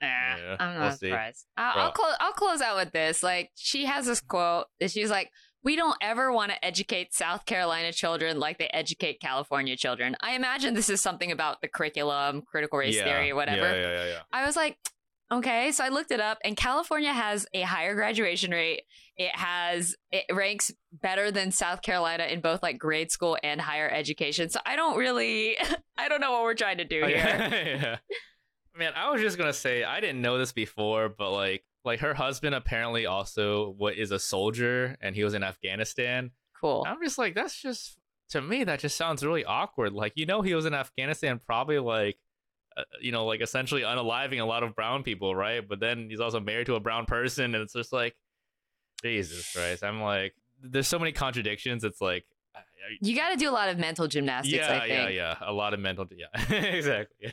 Nah, 0.00 0.06
Yeah, 0.08 0.56
I'm 0.60 0.70
we'll 0.72 0.80
not 0.80 0.98
see. 0.98 1.08
surprised. 1.08 1.46
I'll, 1.56 1.78
I'll 1.82 1.92
close. 1.92 2.14
I'll 2.20 2.32
close 2.32 2.60
out 2.60 2.76
with 2.76 2.92
this. 2.92 3.22
Like 3.22 3.50
she 3.56 3.84
has 3.86 4.06
this 4.06 4.20
quote 4.20 4.66
that 4.80 4.90
she's 4.92 5.10
like, 5.10 5.30
"We 5.64 5.74
don't 5.76 5.96
ever 6.00 6.32
want 6.32 6.52
to 6.52 6.64
educate 6.64 7.12
South 7.12 7.44
Carolina 7.46 7.92
children 7.92 8.38
like 8.38 8.58
they 8.58 8.68
educate 8.68 9.20
California 9.20 9.76
children." 9.76 10.16
I 10.20 10.34
imagine 10.34 10.74
this 10.74 10.88
is 10.88 11.00
something 11.02 11.32
about 11.32 11.60
the 11.62 11.68
curriculum, 11.68 12.42
critical 12.42 12.78
race 12.78 12.96
yeah, 12.96 13.04
theory, 13.04 13.32
whatever. 13.32 13.62
Yeah, 13.62 13.74
yeah, 13.74 14.04
yeah, 14.04 14.08
yeah. 14.10 14.20
I 14.32 14.46
was 14.46 14.54
like, 14.54 14.78
Okay, 15.30 15.72
so 15.72 15.84
I 15.84 15.90
looked 15.90 16.10
it 16.10 16.20
up, 16.20 16.38
and 16.42 16.56
California 16.56 17.12
has 17.12 17.46
a 17.52 17.60
higher 17.60 17.94
graduation 17.94 18.50
rate. 18.50 18.82
It 19.16 19.34
has 19.36 19.94
it 20.10 20.24
ranks 20.32 20.72
better 20.92 21.30
than 21.30 21.50
South 21.50 21.82
Carolina 21.82 22.24
in 22.24 22.40
both 22.40 22.62
like 22.62 22.78
grade 22.78 23.10
school 23.10 23.36
and 23.42 23.60
higher 23.60 23.90
education. 23.90 24.48
So 24.48 24.60
I 24.64 24.74
don't 24.76 24.96
really, 24.96 25.56
I 25.98 26.08
don't 26.08 26.20
know 26.22 26.32
what 26.32 26.42
we're 26.44 26.54
trying 26.54 26.78
to 26.78 26.84
do 26.84 27.02
Oh, 27.04 27.06
here. 27.08 27.16
yeah. 27.18 27.96
Man, 28.74 28.92
I 28.96 29.10
was 29.10 29.20
just 29.20 29.36
gonna 29.36 29.52
say 29.52 29.84
I 29.84 30.00
didn't 30.00 30.22
know 30.22 30.38
this 30.38 30.52
before, 30.52 31.08
but 31.10 31.30
like 31.32 31.64
like 31.84 32.00
her 32.00 32.14
husband 32.14 32.54
apparently 32.54 33.06
also 33.06 33.74
what 33.76 33.96
is 33.96 34.10
a 34.12 34.18
soldier 34.18 34.96
and 35.00 35.14
he 35.14 35.24
was 35.24 35.34
in 35.34 35.42
Afghanistan. 35.42 36.30
Cool. 36.60 36.84
I'm 36.86 37.02
just 37.02 37.18
like, 37.18 37.34
that's 37.34 37.60
just 37.60 37.98
to 38.30 38.40
me 38.40 38.64
that 38.64 38.78
just 38.80 38.96
sounds 38.96 39.24
really 39.24 39.44
awkward. 39.44 39.92
Like 39.92 40.12
you 40.16 40.24
know 40.26 40.40
he 40.42 40.54
was 40.54 40.64
in 40.64 40.74
Afghanistan 40.74 41.40
probably 41.44 41.78
like 41.80 42.16
you 43.00 43.12
know 43.12 43.26
like 43.26 43.40
essentially 43.40 43.82
unaliving 43.82 44.40
a 44.40 44.44
lot 44.44 44.62
of 44.62 44.74
brown 44.74 45.02
people, 45.02 45.34
right? 45.34 45.66
But 45.66 45.80
then 45.80 46.08
he's 46.10 46.20
also 46.20 46.40
married 46.40 46.66
to 46.66 46.74
a 46.74 46.80
brown 46.80 47.06
person 47.06 47.54
and 47.54 47.62
it's 47.62 47.72
just 47.72 47.92
like 47.92 48.16
Jesus 49.02 49.52
Christ. 49.52 49.84
I'm 49.84 50.00
like 50.00 50.34
there's 50.62 50.88
so 50.88 50.98
many 50.98 51.12
contradictions. 51.12 51.84
It's 51.84 52.00
like 52.00 52.24
You 53.00 53.14
got 53.14 53.30
to 53.30 53.36
do 53.36 53.48
a 53.48 53.52
lot 53.52 53.68
of 53.68 53.78
mental 53.78 54.08
gymnastics. 54.08 54.54
yeah, 54.56 54.76
I 54.76 54.80
think. 54.80 54.90
yeah, 54.90 55.08
yeah. 55.08 55.34
A 55.40 55.52
lot 55.52 55.74
of 55.74 55.80
mental 55.80 56.06
yeah. 56.16 56.26
exactly. 56.54 57.16
Yeah. 57.22 57.32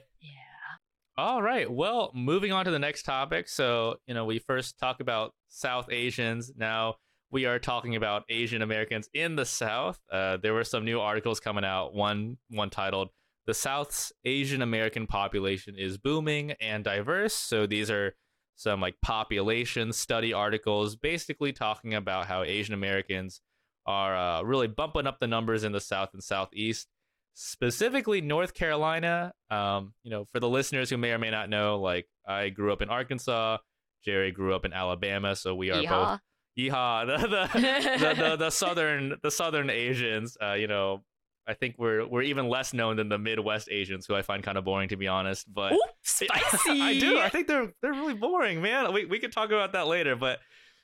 All 1.17 1.41
right. 1.41 1.71
Well, 1.71 2.11
moving 2.13 2.51
on 2.51 2.65
to 2.65 2.71
the 2.71 2.79
next 2.79 3.03
topic. 3.03 3.47
So, 3.47 3.95
you 4.05 4.13
know, 4.13 4.25
we 4.25 4.39
first 4.39 4.77
talk 4.77 4.99
about 4.99 5.33
South 5.47 5.87
Asians. 5.89 6.51
Now 6.57 6.95
we 7.31 7.45
are 7.45 7.57
talking 7.57 7.95
about 7.95 8.23
Asian 8.29 8.61
Americans 8.61 9.09
in 9.13 9.35
the 9.35 9.45
South. 9.45 9.99
Uh, 10.11 10.37
there 10.37 10.53
were 10.53 10.65
some 10.65 10.83
new 10.83 10.99
articles 10.99 11.39
coming 11.39 11.63
out. 11.63 11.93
One 11.93 12.37
one 12.49 12.69
titled 12.69 13.09
"The 13.45 13.53
South's 13.53 14.11
Asian 14.23 14.61
American 14.61 15.07
Population 15.07 15.75
is 15.77 15.97
Booming 15.97 16.51
and 16.59 16.83
Diverse." 16.83 17.33
So 17.33 17.65
these 17.65 17.89
are 17.89 18.15
some 18.55 18.81
like 18.81 18.95
population 19.01 19.91
study 19.91 20.33
articles, 20.33 20.95
basically 20.95 21.51
talking 21.53 21.93
about 21.93 22.27
how 22.27 22.43
Asian 22.43 22.73
Americans 22.73 23.41
are 23.85 24.15
uh, 24.15 24.41
really 24.43 24.67
bumping 24.67 25.07
up 25.07 25.19
the 25.19 25.27
numbers 25.27 25.63
in 25.63 25.71
the 25.71 25.81
South 25.81 26.09
and 26.13 26.23
Southeast 26.23 26.87
specifically 27.35 28.21
North 28.21 28.53
Carolina. 28.53 29.33
Um, 29.51 29.93
you 30.03 30.09
know, 30.09 30.25
for 30.31 30.39
the 30.39 30.49
listeners 30.49 30.89
who 30.89 30.97
may 30.97 31.11
or 31.11 31.19
may 31.19 31.29
not 31.29 31.49
know, 31.49 31.79
like 31.79 32.07
I 32.27 32.49
grew 32.49 32.73
up 32.73 32.81
in 32.81 32.89
Arkansas, 32.89 33.57
Gerrie 34.03 34.31
grew 34.31 34.55
up 34.55 34.65
in 34.65 34.73
Alabama, 34.73 35.35
so 35.35 35.53
we 35.53 35.69
are 35.69 35.83
both 35.83 35.87
Yeehaw. 35.87 36.19
yeehaw 36.57 37.05
the 37.21 37.27
the, 37.27 37.59
the, 37.59 38.29
the, 38.29 38.35
the 38.37 38.49
southern 38.49 39.15
the 39.21 39.31
southern 39.31 39.69
Asians. 39.69 40.37
Uh, 40.41 40.53
you 40.53 40.67
know, 40.67 41.03
I 41.47 41.53
think 41.53 41.75
we're 41.77 42.07
we're 42.07 42.23
even 42.23 42.49
less 42.49 42.73
known 42.73 42.97
than 42.97 43.09
the 43.09 43.19
Midwest 43.19 43.69
Asians, 43.71 44.05
who 44.05 44.15
I 44.15 44.21
find 44.21 44.43
kind 44.43 44.57
of 44.57 44.65
boring 44.65 44.89
to 44.89 44.97
be 44.97 45.07
honest. 45.07 45.51
But 45.51 45.73
Ooh, 45.73 45.81
spicy. 46.01 46.31
I 46.81 46.99
do. 46.99 47.19
I 47.19 47.29
think 47.29 47.47
they're 47.47 47.71
they're 47.81 47.93
really 47.93 48.13
boring, 48.13 48.61
man. 48.61 48.91
We 48.93 49.05
we 49.05 49.19
could 49.19 49.31
talk 49.31 49.49
about 49.49 49.73
that 49.73 49.87
later. 49.87 50.15
But 50.15 50.39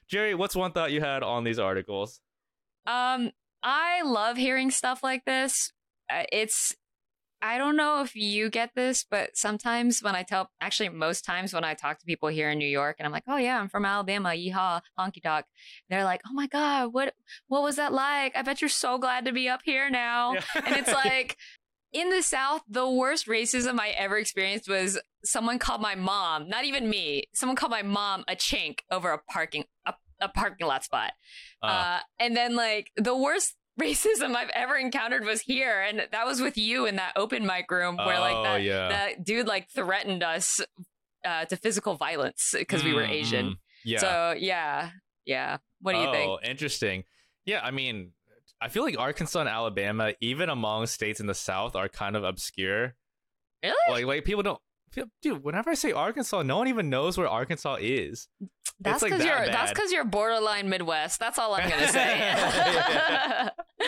Gerrie, 0.10 0.36
what's 0.36 0.56
one 0.56 0.72
thought 0.72 0.92
you 0.92 1.02
had 1.02 1.24
on 1.24 1.44
these 1.44 1.60
articles? 1.60 2.20
Um, 2.86 3.32
I 3.64 4.02
love 4.04 4.38
hearing 4.38 4.72
stuff 4.72 5.04
like 5.04 5.26
this. 5.26 5.72
Uh, 6.10 6.24
it's 6.32 6.76
I 7.42 7.58
don't 7.58 7.76
know 7.76 8.02
if 8.02 8.16
you 8.16 8.50
get 8.50 8.76
this, 8.76 9.04
but 9.10 9.36
sometimes 9.36 10.02
when 10.04 10.16
I 10.16 10.24
tell, 10.24 10.52
actually 10.62 10.90
most 10.90 11.26
times 11.26 11.54
when 11.54 11.64
I 11.64 11.74
talk 11.74 12.00
to 12.00 12.06
people 12.06 12.30
here 12.30 12.50
in 12.52 12.60
New 12.60 12.68
York, 12.68 12.98
and 13.00 13.06
I'm 13.06 13.12
like, 13.12 13.24
"Oh 13.28 13.38
yeah, 13.38 13.60
I'm 13.60 13.68
from 13.70 13.84
Alabama, 13.86 14.30
yeehaw, 14.30 14.82
honky 15.00 15.24
tonk," 15.24 15.46
they're 15.90 16.04
like, 16.04 16.22
"Oh 16.28 16.34
my 16.34 16.48
god, 16.48 16.94
what 16.94 17.16
what 17.48 17.64
was 17.64 17.78
that 17.78 17.94
like? 17.94 18.36
I 18.36 18.42
bet 18.44 18.62
you're 18.62 18.70
so 18.70 18.98
glad 18.98 19.26
to 19.26 19.32
be 19.32 19.50
up 19.50 19.62
here 19.64 19.90
now." 19.90 20.36
And 20.56 20.76
it's 20.76 20.94
like 21.06 21.38
in 21.92 22.10
the 22.10 22.22
South, 22.22 22.62
the 22.70 22.90
worst 22.90 23.28
racism 23.28 23.80
I 23.80 23.90
ever 23.90 24.18
experienced 24.18 24.70
was 24.70 25.00
someone 25.26 25.60
called 25.60 25.82
my 25.82 25.96
mom, 25.96 26.48
not 26.48 26.64
even 26.66 26.90
me, 26.90 27.24
someone 27.34 27.56
called 27.56 27.72
my 27.72 27.82
mom 27.82 28.24
a 28.28 28.36
chink 28.36 28.80
over 28.92 29.12
a 29.12 29.18
parking 29.18 29.66
a, 29.86 29.94
a 30.20 30.30
parking 30.30 30.68
lot 30.68 30.84
spot. 30.84 31.14
Uh, 31.62 31.66
Uh, 31.68 32.00
and 32.20 32.38
then 32.38 32.56
like 32.56 32.92
the 32.96 33.16
worst 33.16 33.56
racism 33.80 34.36
I've 34.36 34.50
ever 34.54 34.76
encountered 34.78 35.26
was 35.26 35.42
here, 35.42 35.82
and 35.82 36.08
that 36.12 36.26
was 36.26 36.42
with 36.42 36.58
you 36.58 36.86
in 36.86 36.96
that 36.98 37.14
open 37.16 37.46
mic 37.46 37.70
room 37.70 37.98
where 37.98 38.20
like 38.20 38.36
Oh, 38.36 38.44
that 38.44 38.64
yeah. 38.64 38.90
that 38.90 39.24
dude 39.24 39.48
like 39.48 39.70
threatened 39.70 40.24
us 40.24 40.60
uh, 41.26 41.46
to 41.46 41.56
physical 41.56 41.96
violence 41.96 42.54
because 42.58 42.84
we 42.84 42.94
were 42.94 43.04
mm, 43.04 43.12
Asian. 43.12 43.46
mm, 43.48 43.54
yeah. 43.86 44.00
So 44.00 44.36
yeah, 44.38 44.90
yeah. 45.26 45.58
What 45.82 45.94
do 45.94 46.00
you 46.00 46.08
oh, 46.08 46.12
think? 46.12 46.40
interesting. 46.44 47.04
Yeah, 47.46 47.62
I 47.64 47.72
mean, 47.72 48.12
I 48.62 48.70
feel 48.70 48.84
like 48.84 49.00
Arkansas 49.00 49.40
and 49.40 49.50
Alabama, 49.50 50.14
even 50.22 50.50
among 50.50 50.86
states 50.88 51.20
in 51.20 51.26
the 51.26 51.34
South, 51.34 51.76
are 51.76 51.90
kind 51.90 52.16
of 52.16 52.24
obscure. 52.24 52.96
Really? 53.64 53.76
Like, 53.90 54.06
like 54.06 54.26
people 54.26 54.44
don't. 54.44 54.60
Dude, 55.22 55.44
whenever 55.44 55.70
I 55.70 55.74
say 55.76 55.92
Arkansas, 55.92 56.44
no 56.44 56.58
one 56.58 56.68
even 56.68 56.90
knows 56.90 57.18
where 57.18 57.28
Arkansas 57.28 57.78
is. 57.80 58.28
That's 58.80 59.02
like 59.02 59.12
because 59.12 59.26
that 59.26 59.46
you're 59.46 59.54
that's 59.54 59.72
because 59.72 59.92
you're 59.92 60.04
borderline 60.06 60.68
Midwest. 60.68 61.20
That's 61.20 61.38
all 61.40 61.54
I'm 61.56 61.70
gonna 61.70 61.88
say. 61.88 62.18
Yeah. 62.20 63.50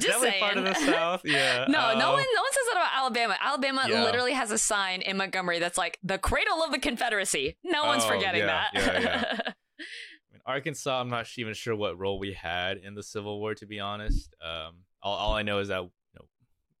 Definitely 0.00 0.30
saying. 0.30 0.42
part 0.42 0.56
of 0.56 0.64
the 0.64 0.74
South. 0.74 1.22
Yeah. 1.24 1.66
No, 1.68 1.78
no 1.98 2.08
Um, 2.08 2.12
one, 2.14 2.24
no 2.34 2.42
one 2.42 2.52
says 2.52 2.64
that 2.68 2.72
about 2.76 2.90
Alabama. 2.94 3.36
Alabama 3.40 3.86
Yeah. 3.88 4.02
literally 4.04 4.32
has 4.32 4.50
a 4.50 4.58
sign 4.58 5.02
in 5.02 5.16
Montgomery 5.16 5.58
that's 5.58 5.78
like 5.78 5.98
the 6.02 6.18
cradle 6.18 6.62
of 6.62 6.72
the 6.72 6.78
Confederacy. 6.78 7.56
No 7.64 7.84
one's 7.86 8.04
Oh, 8.04 8.08
forgetting 8.08 8.40
yeah, 8.42 8.46
that. 8.46 8.70
yeah, 8.74 9.00
yeah. 9.00 9.38
I 9.80 10.32
mean, 10.32 10.40
Arkansas, 10.46 11.00
I'm 11.00 11.08
not 11.10 11.26
even 11.38 11.54
sure 11.54 11.74
what 11.76 11.98
role 11.98 12.18
we 12.18 12.32
had 12.32 12.78
in 12.78 12.94
the 12.94 13.02
Civil 13.02 13.38
War, 13.40 13.54
to 13.56 13.66
be 13.66 13.78
honest. 13.80 14.34
Um, 14.44 14.78
all, 15.02 15.16
all 15.16 15.32
I 15.34 15.42
know 15.42 15.58
is 15.60 15.68
that 15.68 15.82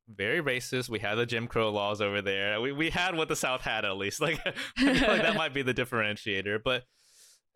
very 0.08 0.42
racist. 0.42 0.88
We 0.88 0.98
had 0.98 1.16
the 1.16 1.26
Jim 1.26 1.46
Crow 1.46 1.70
laws 1.70 2.00
over 2.00 2.22
there. 2.22 2.60
We 2.60 2.72
we 2.72 2.90
had 2.90 3.14
what 3.14 3.28
the 3.28 3.36
South 3.36 3.62
had 3.62 3.84
at 3.84 3.96
least. 3.96 4.20
Like, 4.26 4.44
like 4.44 5.22
that 5.22 5.36
might 5.36 5.54
be 5.54 5.62
the 5.62 5.74
differentiator. 5.74 6.60
But 6.64 6.84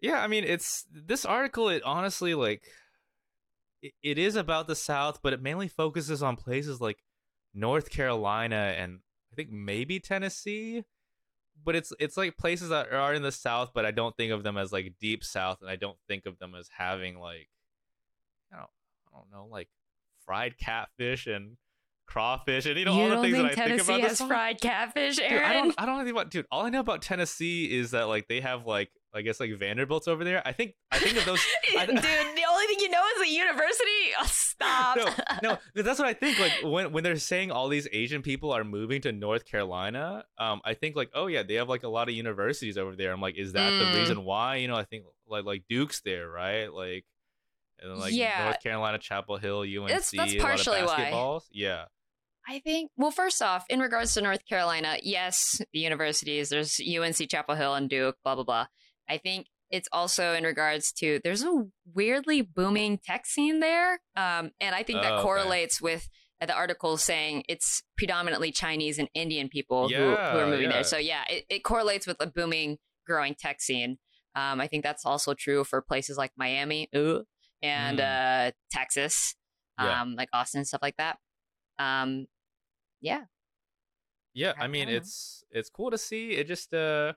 yeah, 0.00 0.22
I 0.22 0.26
mean, 0.26 0.44
it's 0.44 0.84
this 0.92 1.24
article. 1.24 1.68
It 1.68 1.82
honestly 1.84 2.34
like 2.34 2.62
it, 3.82 3.92
it 4.02 4.18
is 4.18 4.36
about 4.36 4.66
the 4.66 4.76
South, 4.76 5.20
but 5.22 5.32
it 5.32 5.42
mainly 5.42 5.68
focuses 5.68 6.22
on 6.22 6.36
places 6.36 6.80
like 6.80 6.98
North 7.54 7.90
Carolina 7.90 8.74
and 8.76 9.00
I 9.32 9.36
think 9.36 9.50
maybe 9.50 10.00
Tennessee 10.00 10.84
but 11.64 11.76
it's 11.76 11.92
it's 11.98 12.16
like 12.16 12.36
places 12.36 12.70
that 12.70 12.92
are 12.92 13.14
in 13.14 13.22
the 13.22 13.32
south 13.32 13.70
but 13.74 13.84
i 13.84 13.90
don't 13.90 14.16
think 14.16 14.32
of 14.32 14.42
them 14.42 14.56
as 14.56 14.72
like 14.72 14.94
deep 15.00 15.22
south 15.22 15.58
and 15.60 15.70
i 15.70 15.76
don't 15.76 15.98
think 16.08 16.26
of 16.26 16.38
them 16.38 16.54
as 16.54 16.68
having 16.76 17.18
like 17.18 17.48
i 18.52 18.56
don't, 18.56 18.70
I 19.12 19.18
don't 19.18 19.30
know 19.30 19.46
like 19.50 19.68
fried 20.24 20.58
catfish 20.58 21.26
and 21.26 21.56
crawfish 22.10 22.66
and 22.66 22.76
you 22.78 22.84
know 22.84 22.94
you 22.94 23.02
all 23.02 23.08
the 23.08 23.16
things 23.22 23.36
think 23.36 23.48
that 23.50 23.52
i 23.52 23.54
Tennessee 23.54 23.76
think 23.84 23.88
about 23.98 24.00
has 24.08 24.18
this 24.18 24.26
fried 24.28 24.60
catfish, 24.60 25.16
Dude, 25.16 25.26
Aaron? 25.26 25.44
I 25.44 25.52
don't 25.54 25.74
I 25.78 25.86
don't 25.86 26.04
know 26.04 26.10
about 26.10 26.30
dude. 26.30 26.46
All 26.50 26.62
I 26.66 26.70
know 26.70 26.80
about 26.80 27.02
Tennessee 27.02 27.64
is 27.78 27.92
that 27.92 28.08
like 28.08 28.26
they 28.28 28.40
have 28.40 28.66
like 28.66 28.90
I 29.14 29.22
guess 29.22 29.40
like 29.40 29.50
Vanderbilts 29.58 30.06
over 30.06 30.22
there. 30.24 30.40
I 30.46 30.52
think 30.52 30.74
I 30.92 30.98
think 30.98 31.16
of 31.16 31.24
those 31.24 31.40
I- 31.78 31.86
Dude, 31.86 31.96
the 31.96 32.02
only 32.02 32.66
thing 32.66 32.76
you 32.80 32.90
know 32.90 33.02
is 33.16 33.22
the 33.28 33.32
university. 33.32 34.14
Oh, 34.20 34.26
stop. 34.26 34.96
no, 35.42 35.58
no, 35.74 35.82
that's 35.82 35.98
what 35.98 36.06
I 36.08 36.12
think. 36.14 36.38
Like 36.38 36.52
when 36.64 36.92
when 36.92 37.02
they're 37.04 37.16
saying 37.16 37.50
all 37.50 37.68
these 37.68 37.88
Asian 37.92 38.22
people 38.22 38.52
are 38.52 38.64
moving 38.64 39.00
to 39.02 39.12
North 39.12 39.44
Carolina, 39.44 40.24
um, 40.38 40.60
I 40.64 40.74
think 40.74 40.96
like, 40.96 41.10
oh 41.14 41.26
yeah, 41.28 41.42
they 41.42 41.54
have 41.54 41.68
like 41.68 41.82
a 41.84 41.88
lot 41.88 42.08
of 42.08 42.14
universities 42.14 42.76
over 42.78 42.94
there. 42.96 43.12
I'm 43.12 43.20
like, 43.20 43.36
is 43.36 43.52
that 43.54 43.72
Mm. 43.72 43.92
the 43.92 43.98
reason 44.00 44.24
why? 44.24 44.56
You 44.56 44.68
know, 44.68 44.76
I 44.76 44.84
think 44.84 45.04
like 45.28 45.44
like 45.44 45.62
Duke's 45.68 46.00
there, 46.02 46.28
right? 46.28 46.72
Like, 46.72 47.04
and 47.80 47.90
then, 47.90 47.98
like 47.98 48.12
Yeah. 48.12 48.44
North 48.44 48.62
Carolina, 48.62 48.98
Chapel 48.98 49.38
Hill, 49.38 49.60
UNC, 49.62 49.88
That's- 49.88 50.10
that's 50.10 50.32
a 50.34 50.36
lot 50.36 50.36
of 50.36 50.40
partially 50.42 50.82
why. 50.82 51.38
Yeah, 51.50 51.84
I 52.50 52.58
think, 52.58 52.90
well, 52.96 53.12
first 53.12 53.40
off, 53.42 53.64
in 53.70 53.78
regards 53.78 54.14
to 54.14 54.20
North 54.22 54.44
Carolina, 54.44 54.96
yes, 55.02 55.60
the 55.72 55.78
universities, 55.78 56.48
there's 56.48 56.80
UNC 56.80 57.30
Chapel 57.30 57.54
Hill 57.54 57.74
and 57.74 57.88
Duke, 57.88 58.16
blah, 58.24 58.34
blah, 58.34 58.42
blah. 58.42 58.66
I 59.08 59.18
think 59.18 59.46
it's 59.70 59.88
also 59.92 60.34
in 60.34 60.42
regards 60.42 60.90
to 60.94 61.20
there's 61.22 61.44
a 61.44 61.62
weirdly 61.94 62.42
booming 62.42 62.98
tech 63.04 63.24
scene 63.24 63.60
there. 63.60 64.00
Um, 64.16 64.50
and 64.60 64.74
I 64.74 64.82
think 64.82 64.98
Oh, 64.98 65.02
that 65.02 65.12
okay. 65.12 65.22
correlates 65.22 65.80
with 65.80 66.08
the 66.40 66.52
article 66.52 66.96
saying 66.96 67.44
it's 67.48 67.84
predominantly 67.96 68.50
Chinese 68.50 68.98
and 68.98 69.08
Indian 69.14 69.48
people 69.48 69.88
who, 69.88 69.94
who 69.94 70.14
are 70.16 70.46
moving 70.46 70.64
yeah. 70.64 70.72
there. 70.72 70.84
So, 70.84 70.98
yeah, 70.98 71.22
it, 71.30 71.44
it 71.48 71.62
correlates 71.62 72.04
with 72.04 72.16
a 72.18 72.26
booming, 72.26 72.78
growing 73.06 73.36
tech 73.38 73.60
scene. 73.60 73.98
Um, 74.34 74.60
I 74.60 74.66
think 74.66 74.82
that's 74.82 75.06
also 75.06 75.34
true 75.34 75.62
for 75.62 75.82
places 75.82 76.18
like 76.18 76.32
Miami 76.36 76.88
ooh, 76.96 77.22
and 77.62 78.00
uh, 78.00 78.50
Texas, 78.72 79.36
Mm. 79.78 79.84
Yeah. 79.84 80.02
um, 80.02 80.14
like 80.16 80.28
Austin 80.32 80.58
and 80.58 80.66
stuff 80.68 80.82
like 80.82 80.96
that. 80.98 81.16
Um, 81.78 82.26
yeah. 83.00 83.22
yeah. 84.34 84.52
I- 84.58 84.64
I 84.64 84.68
mean, 84.68 84.82
I 84.82 84.84
don't 84.86 84.92
know. 84.94 84.98
it's 84.98 85.44
it's 85.50 85.70
cool 85.70 85.90
to 85.90 85.98
see. 85.98 86.32
It 86.32 86.46
just 86.46 86.72
uh, 86.74 87.12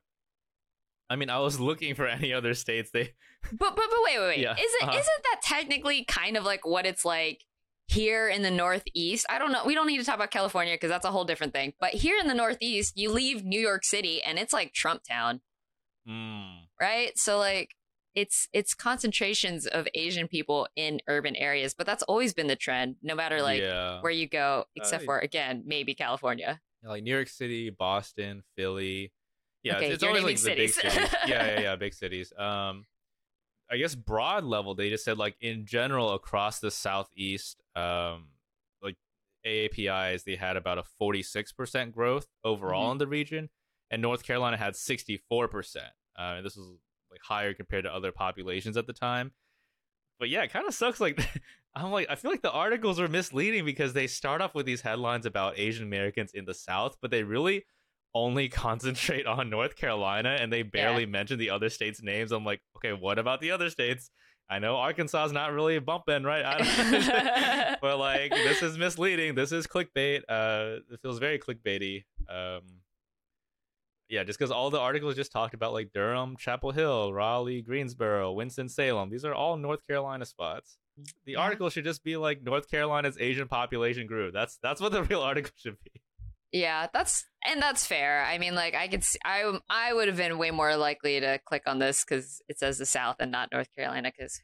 I 1.09 1.15
mean, 1.15 1.29
I 1.29 1.39
was 1.39 1.59
looking 1.69 1.95
for 1.95 2.07
any 2.07 2.33
other 2.33 2.53
states. 2.53 2.89
They 2.91 3.13
But 3.51 3.75
but 3.75 3.75
but 3.75 3.99
wait 4.05 4.19
wait 4.19 4.27
wait. 4.27 4.39
Yeah, 4.39 4.53
Isn't 4.53 4.83
uh-huh. 4.89 4.91
isn't 4.91 5.23
that 5.31 5.41
technically 5.43 6.05
kind 6.05 6.37
of 6.37 6.43
like 6.45 6.65
what 6.65 6.85
it's 6.85 7.03
like 7.05 7.43
here 7.87 8.29
in 8.29 8.41
the 8.41 8.51
Northeast? 8.51 9.25
I 9.29 9.37
don't 9.39 9.51
know. 9.51 9.63
We 9.65 9.75
don't 9.75 9.87
need 9.87 9.97
to 9.99 10.05
talk 10.05 10.15
about 10.15 10.31
California 10.31 10.73
because 10.75 10.89
that's 10.89 11.05
a 11.05 11.11
whole 11.11 11.25
different 11.25 11.53
thing. 11.53 11.73
But 11.79 11.91
here 11.93 12.17
in 12.19 12.27
the 12.27 12.33
Northeast, 12.33 12.93
you 12.97 13.11
leave 13.11 13.43
New 13.43 13.59
York 13.59 13.83
City 13.83 14.23
and 14.23 14.39
it's 14.39 14.53
like 14.53 14.73
Trump 14.73 15.03
Town, 15.03 15.41
mm, 16.09 16.55
right? 16.79 17.11
So 17.17 17.37
like 17.37 17.71
it's 18.15 18.47
it's 18.53 18.73
concentrations 18.73 19.65
of 19.67 19.87
Asian 19.95 20.27
people 20.27 20.67
in 20.75 20.99
urban 21.07 21.35
areas, 21.35 21.73
but 21.73 21.85
that's 21.87 22.03
always 22.03 22.33
been 22.33 22.47
the 22.47 22.55
trend, 22.55 22.95
no 23.01 23.15
matter 23.15 23.41
like 23.41 23.61
yeah. 23.61 24.01
where 24.01 24.11
you 24.11 24.27
go, 24.27 24.65
except 24.75 25.03
Uh, 25.03 25.05
for 25.05 25.19
again 25.19 25.63
maybe 25.65 25.95
California. 25.95 26.61
Yeah, 26.83 26.89
like 26.89 27.03
New 27.03 27.13
York 27.13 27.29
City, 27.29 27.69
Boston, 27.69 28.43
Philly, 28.55 29.11
Yeah, 29.63 29.77
Okay, 29.77 29.85
it's, 29.87 29.95
it's 29.95 30.03
always 30.03 30.23
like 30.23 30.37
naming 30.37 30.43
the 30.57 30.63
big 30.63 30.73
cities. 30.73 30.93
cities. 30.93 31.15
yeah, 31.27 31.45
yeah, 31.47 31.59
yeah, 31.65 31.75
big 31.75 31.93
cities. 31.93 32.33
Um, 32.37 32.85
I 33.71 33.77
guess 33.77 33.95
broad 33.95 34.43
level, 34.43 34.75
they 34.75 34.89
just 34.89 35.05
said 35.05 35.17
like 35.17 35.35
in 35.41 35.65
general 35.65 36.13
across 36.13 36.59
the 36.59 36.69
southeast, 36.69 37.63
um, 37.75 38.27
like 38.81 38.97
AAPIs, 39.45 40.23
they 40.25 40.35
had 40.35 40.57
about 40.57 40.77
a 40.77 40.83
forty 40.83 41.23
six 41.23 41.51
percent 41.51 41.91
growth 41.93 42.27
overall 42.43 42.89
Mhm. 42.89 42.91
in 42.93 42.97
the 42.99 43.07
region, 43.07 43.49
and 43.89 44.01
North 44.01 44.23
Carolina 44.23 44.57
had 44.57 44.75
sixty 44.75 45.17
four 45.17 45.47
percent. 45.47 45.93
Uh, 46.15 46.41
this 46.41 46.55
was 46.55 46.77
like 47.13 47.21
higher 47.23 47.53
compared 47.53 47.85
to 47.85 47.93
other 47.93 48.11
populations 48.11 48.75
at 48.75 48.87
the 48.87 48.93
time. 48.93 49.31
But 50.19 50.29
yeah, 50.29 50.43
it 50.43 50.51
kind 50.51 50.67
of 50.67 50.73
sucks. 50.73 50.99
Like, 50.99 51.19
I'm 51.75 51.91
like, 51.91 52.07
I 52.09 52.15
feel 52.15 52.31
like 52.31 52.41
the 52.41 52.51
articles 52.51 52.99
are 52.99 53.07
misleading 53.07 53.65
because 53.65 53.93
they 53.93 54.07
start 54.07 54.41
off 54.41 54.53
with 54.53 54.65
these 54.65 54.81
headlines 54.81 55.25
about 55.25 55.57
Asian 55.57 55.85
Americans 55.85 56.31
in 56.33 56.45
the 56.45 56.53
South, 56.53 56.97
but 57.01 57.11
they 57.11 57.23
really 57.23 57.65
only 58.13 58.49
concentrate 58.49 59.25
on 59.25 59.49
North 59.49 59.75
Carolina 59.75 60.37
and 60.39 60.51
they 60.51 60.63
barely 60.63 61.05
mention 61.05 61.39
the 61.39 61.49
other 61.49 61.69
states' 61.69 62.01
names. 62.01 62.31
I'm 62.31 62.45
like, 62.45 62.61
okay, 62.77 62.93
what 62.93 63.19
about 63.19 63.41
the 63.41 63.51
other 63.51 63.69
states? 63.69 64.11
I 64.49 64.59
know 64.59 64.75
Arkansas 64.75 65.25
is 65.25 65.31
not 65.31 65.53
really 65.53 65.79
bumping, 65.79 66.23
right? 66.23 66.45
I 66.45 66.57
don't 66.57 67.77
but 67.81 67.97
like, 67.97 68.31
this 68.31 68.61
is 68.61 68.77
misleading. 68.77 69.35
This 69.35 69.51
is 69.51 69.65
clickbait. 69.65 70.21
Uh, 70.27 70.81
it 70.91 70.99
feels 71.01 71.17
very 71.17 71.39
clickbaity. 71.39 72.03
Um, 72.29 72.61
yeah, 74.13 74.23
just 74.23 74.37
because 74.37 74.51
all 74.51 74.69
the 74.69 74.79
articles 74.79 75.15
just 75.15 75.31
talked 75.31 75.53
about 75.55 75.73
like 75.73 75.91
Durham, 75.93 76.37
Chapel 76.37 76.71
Hill, 76.71 77.11
Raleigh, 77.13 77.61
Greensboro, 77.63 78.31
Winston 78.31 78.69
Salem. 78.69 79.09
These 79.09 79.25
are 79.25 79.33
all 79.33 79.57
North 79.57 79.79
Carolina 79.87 80.25
spots. 80.25 80.77
The 81.25 81.31
Yeah. 81.33 81.39
article 81.39 81.69
should 81.71 81.83
just 81.85 82.03
be 82.03 82.15
like 82.17 82.43
North 82.43 82.69
Carolina's 82.69 83.17
Asian 83.19 83.47
population 83.47 84.05
grew. 84.05 84.31
That's 84.31 84.57
that's 84.61 84.79
what 84.79 84.91
the 84.91 85.03
real 85.11 85.21
article 85.21 85.51
should 85.55 85.77
be. 85.83 85.91
Yeah, 86.51 86.87
that's 86.93 87.25
and 87.43 87.59
that's 87.59 87.85
fair. 87.87 88.23
I 88.23 88.37
mean, 88.37 88.53
like 88.53 88.75
I 88.75 88.87
could, 88.87 89.03
see, 89.03 89.17
I 89.25 89.57
I 89.69 89.91
would 89.93 90.07
have 90.07 90.17
been 90.17 90.37
way 90.37 90.51
more 90.51 90.75
likely 90.77 91.19
to 91.19 91.39
click 91.45 91.63
on 91.65 91.79
this 91.79 92.05
because 92.05 92.41
it 92.47 92.59
says 92.59 92.77
the 92.77 92.85
South 92.85 93.15
and 93.19 93.31
not 93.31 93.51
North 93.51 93.69
Carolina 93.75 94.11
because 94.15 94.39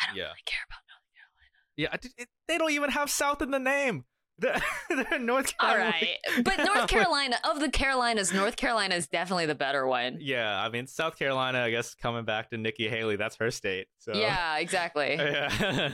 I 0.00 0.06
don't 0.06 0.16
Yeah. 0.16 0.22
really 0.26 0.46
care 0.46 0.64
about 0.68 0.82
North 0.88 1.06
Carolina. 1.16 2.08
Yeah, 2.16 2.22
it, 2.22 2.28
they 2.46 2.58
don't 2.58 2.70
even 2.70 2.90
have 2.90 3.10
South 3.10 3.42
in 3.42 3.50
the 3.50 3.58
name. 3.58 4.04
They're, 4.38 4.60
they're 4.88 5.18
North 5.18 5.56
Carolina. 5.58 5.90
right, 5.90 6.44
but 6.44 6.58
North 6.64 6.88
Carolina 6.88 7.36
of 7.48 7.60
the 7.60 7.70
Carolinas, 7.70 8.32
North 8.32 8.56
Carolina 8.56 8.94
is 8.94 9.06
definitely 9.06 9.46
the 9.46 9.54
better 9.54 9.86
one. 9.86 10.18
Yeah, 10.20 10.60
I 10.60 10.68
mean 10.68 10.86
South 10.86 11.18
Carolina. 11.18 11.60
I 11.60 11.70
guess 11.70 11.94
coming 11.94 12.24
back 12.24 12.50
to 12.50 12.56
Nikki 12.56 12.88
Haley, 12.88 13.16
that's 13.16 13.36
her 13.36 13.50
state. 13.50 13.88
So 13.98 14.12
Yeah, 14.14 14.58
exactly. 14.58 15.16
yeah. 15.18 15.90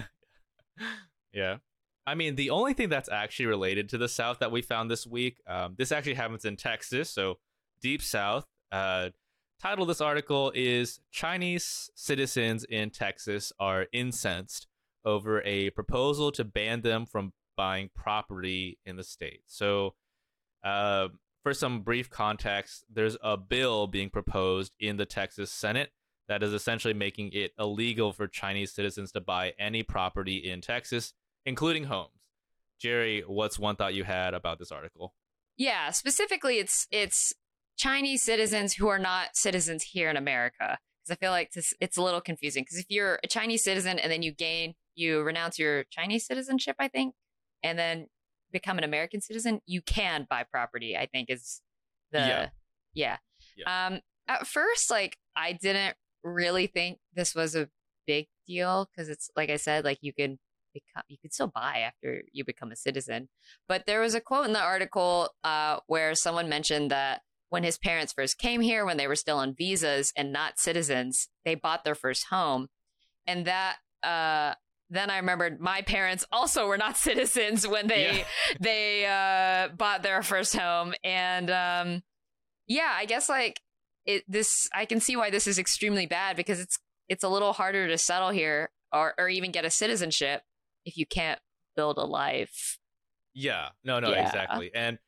yeah. 1.32 1.56
I 2.06 2.14
mean, 2.14 2.36
the 2.36 2.50
only 2.50 2.74
thing 2.74 2.90
that's 2.90 3.08
actually 3.08 3.46
related 3.46 3.88
to 3.90 3.98
the 3.98 4.08
South 4.08 4.38
that 4.40 4.52
we 4.52 4.60
found 4.60 4.90
this 4.90 5.06
week, 5.06 5.38
um, 5.46 5.74
this 5.78 5.90
actually 5.90 6.14
happens 6.14 6.44
in 6.44 6.56
Texas, 6.56 7.10
so 7.10 7.38
deep 7.80 8.02
South. 8.02 8.44
Uh, 8.70 9.10
title 9.60 9.84
of 9.84 9.88
this 9.88 10.02
article 10.02 10.52
is 10.54 11.00
Chinese 11.10 11.88
citizens 11.94 12.64
in 12.64 12.90
Texas 12.90 13.52
are 13.58 13.86
incensed 13.92 14.66
over 15.04 15.40
a 15.42 15.70
proposal 15.70 16.30
to 16.32 16.44
ban 16.44 16.82
them 16.82 17.06
from 17.06 17.32
buying 17.56 17.90
property 17.94 18.78
in 18.84 18.96
the 18.96 19.04
state. 19.04 19.40
So, 19.46 19.94
uh, 20.62 21.08
for 21.42 21.52
some 21.52 21.82
brief 21.82 22.08
context, 22.08 22.84
there's 22.90 23.16
a 23.22 23.36
bill 23.36 23.86
being 23.86 24.08
proposed 24.08 24.72
in 24.80 24.96
the 24.96 25.04
Texas 25.04 25.52
Senate 25.52 25.90
that 26.26 26.42
is 26.42 26.54
essentially 26.54 26.94
making 26.94 27.30
it 27.32 27.52
illegal 27.58 28.12
for 28.12 28.26
Chinese 28.26 28.72
citizens 28.72 29.12
to 29.12 29.20
buy 29.20 29.52
any 29.58 29.82
property 29.82 30.36
in 30.38 30.62
Texas, 30.62 31.12
including 31.44 31.84
homes. 31.84 32.10
Gerrie, 32.80 33.22
what's 33.26 33.58
one 33.58 33.76
thought 33.76 33.94
you 33.94 34.04
had 34.04 34.34
about 34.34 34.58
this 34.58 34.72
article? 34.72 35.14
Yeah, 35.56 35.90
specifically, 35.90 36.58
it's 36.58 36.86
it's 36.90 37.32
Chinese 37.76 38.22
citizens 38.22 38.74
who 38.74 38.88
are 38.88 38.98
not 38.98 39.36
citizens 39.36 39.82
here 39.82 40.10
in 40.10 40.16
America. 40.16 40.78
Because 41.04 41.16
I 41.16 41.24
feel 41.24 41.30
like 41.30 41.52
this, 41.52 41.74
it's 41.80 41.96
a 41.96 42.02
little 42.02 42.20
confusing. 42.20 42.62
Because 42.64 42.78
if 42.78 42.86
you're 42.88 43.20
a 43.22 43.28
Chinese 43.28 43.62
citizen 43.62 43.98
and 43.98 44.10
then 44.10 44.22
you 44.22 44.32
gain, 44.32 44.74
you 44.94 45.22
renounce 45.22 45.58
your 45.58 45.84
Chinese 45.90 46.26
citizenship, 46.26 46.76
I 46.78 46.88
think, 46.88 47.14
and 47.64 47.76
then 47.78 48.06
become 48.52 48.78
an 48.78 48.84
American 48.84 49.20
citizen, 49.20 49.60
you 49.66 49.82
can 49.82 50.26
buy 50.30 50.44
property. 50.44 50.96
I 50.96 51.06
think 51.06 51.28
is 51.30 51.60
the 52.12 52.18
Yeah. 52.20 52.48
yeah. 52.94 53.16
Yeah. 53.56 53.86
Um, 53.86 54.00
at 54.28 54.46
first, 54.46 54.90
like 54.90 55.16
I 55.36 55.52
didn't 55.52 55.96
really 56.22 56.66
think 56.68 56.98
this 57.14 57.34
was 57.34 57.56
a 57.56 57.68
big 58.06 58.26
deal 58.46 58.88
because 58.90 59.08
it's 59.08 59.30
like 59.34 59.50
I 59.50 59.56
said, 59.56 59.84
like 59.84 59.98
you 60.02 60.12
can 60.12 60.38
become 60.72 61.02
you 61.08 61.16
can 61.20 61.30
still 61.30 61.48
buy 61.48 61.78
after 61.78 62.22
you 62.32 62.44
become 62.44 62.70
a 62.70 62.76
citizen. 62.76 63.28
But 63.68 63.86
there 63.86 64.00
was 64.00 64.14
a 64.14 64.20
quote 64.20 64.46
in 64.46 64.52
the 64.52 64.60
article 64.60 65.30
uh, 65.42 65.78
where 65.86 66.14
someone 66.14 66.48
mentioned 66.48 66.90
that 66.90 67.22
when 67.48 67.64
his 67.64 67.78
parents 67.78 68.12
first 68.12 68.38
came 68.38 68.60
here, 68.60 68.84
when 68.84 68.96
they 68.96 69.06
were 69.06 69.16
still 69.16 69.38
on 69.38 69.54
visas 69.56 70.12
and 70.16 70.32
not 70.32 70.58
citizens, 70.58 71.28
they 71.44 71.54
bought 71.54 71.84
their 71.84 71.94
first 71.94 72.26
home, 72.30 72.68
and 73.26 73.46
that. 73.46 73.76
Uh, 74.02 74.54
then 74.90 75.10
I 75.10 75.16
remembered 75.16 75.60
my 75.60 75.82
parents 75.82 76.24
also 76.30 76.66
were 76.66 76.78
not 76.78 76.96
citizens 77.08 77.66
when 77.66 77.86
they 77.86 78.18
Yeah. 78.18 78.24
they 78.60 79.06
uh, 79.06 79.74
bought 79.74 80.02
their 80.02 80.22
first 80.22 80.56
home, 80.56 80.94
and 81.02 81.50
um, 81.50 82.02
yeah, 82.66 82.92
I 82.94 83.04
guess 83.06 83.28
like 83.28 83.60
it. 84.06 84.24
This 84.28 84.68
I 84.74 84.84
can 84.84 85.00
see 85.00 85.16
why 85.16 85.30
this 85.30 85.46
is 85.46 85.58
extremely 85.58 86.06
bad 86.06 86.36
because 86.36 86.60
it's 86.60 86.78
it's 87.08 87.24
a 87.24 87.28
little 87.28 87.52
harder 87.52 87.88
to 87.88 87.98
settle 87.98 88.30
here 88.30 88.70
or 88.92 89.14
or 89.18 89.28
even 89.28 89.50
get 89.50 89.64
a 89.64 89.70
citizenship 89.70 90.42
if 90.84 90.96
you 90.96 91.06
can't 91.06 91.40
build 91.76 91.98
a 91.98 92.04
life. 92.04 92.78
Yeah, 93.34 93.70
no, 93.82 93.98
no, 94.00 94.10
Yeah. 94.10 94.26
exactly. 94.26 94.70
And 94.74 94.98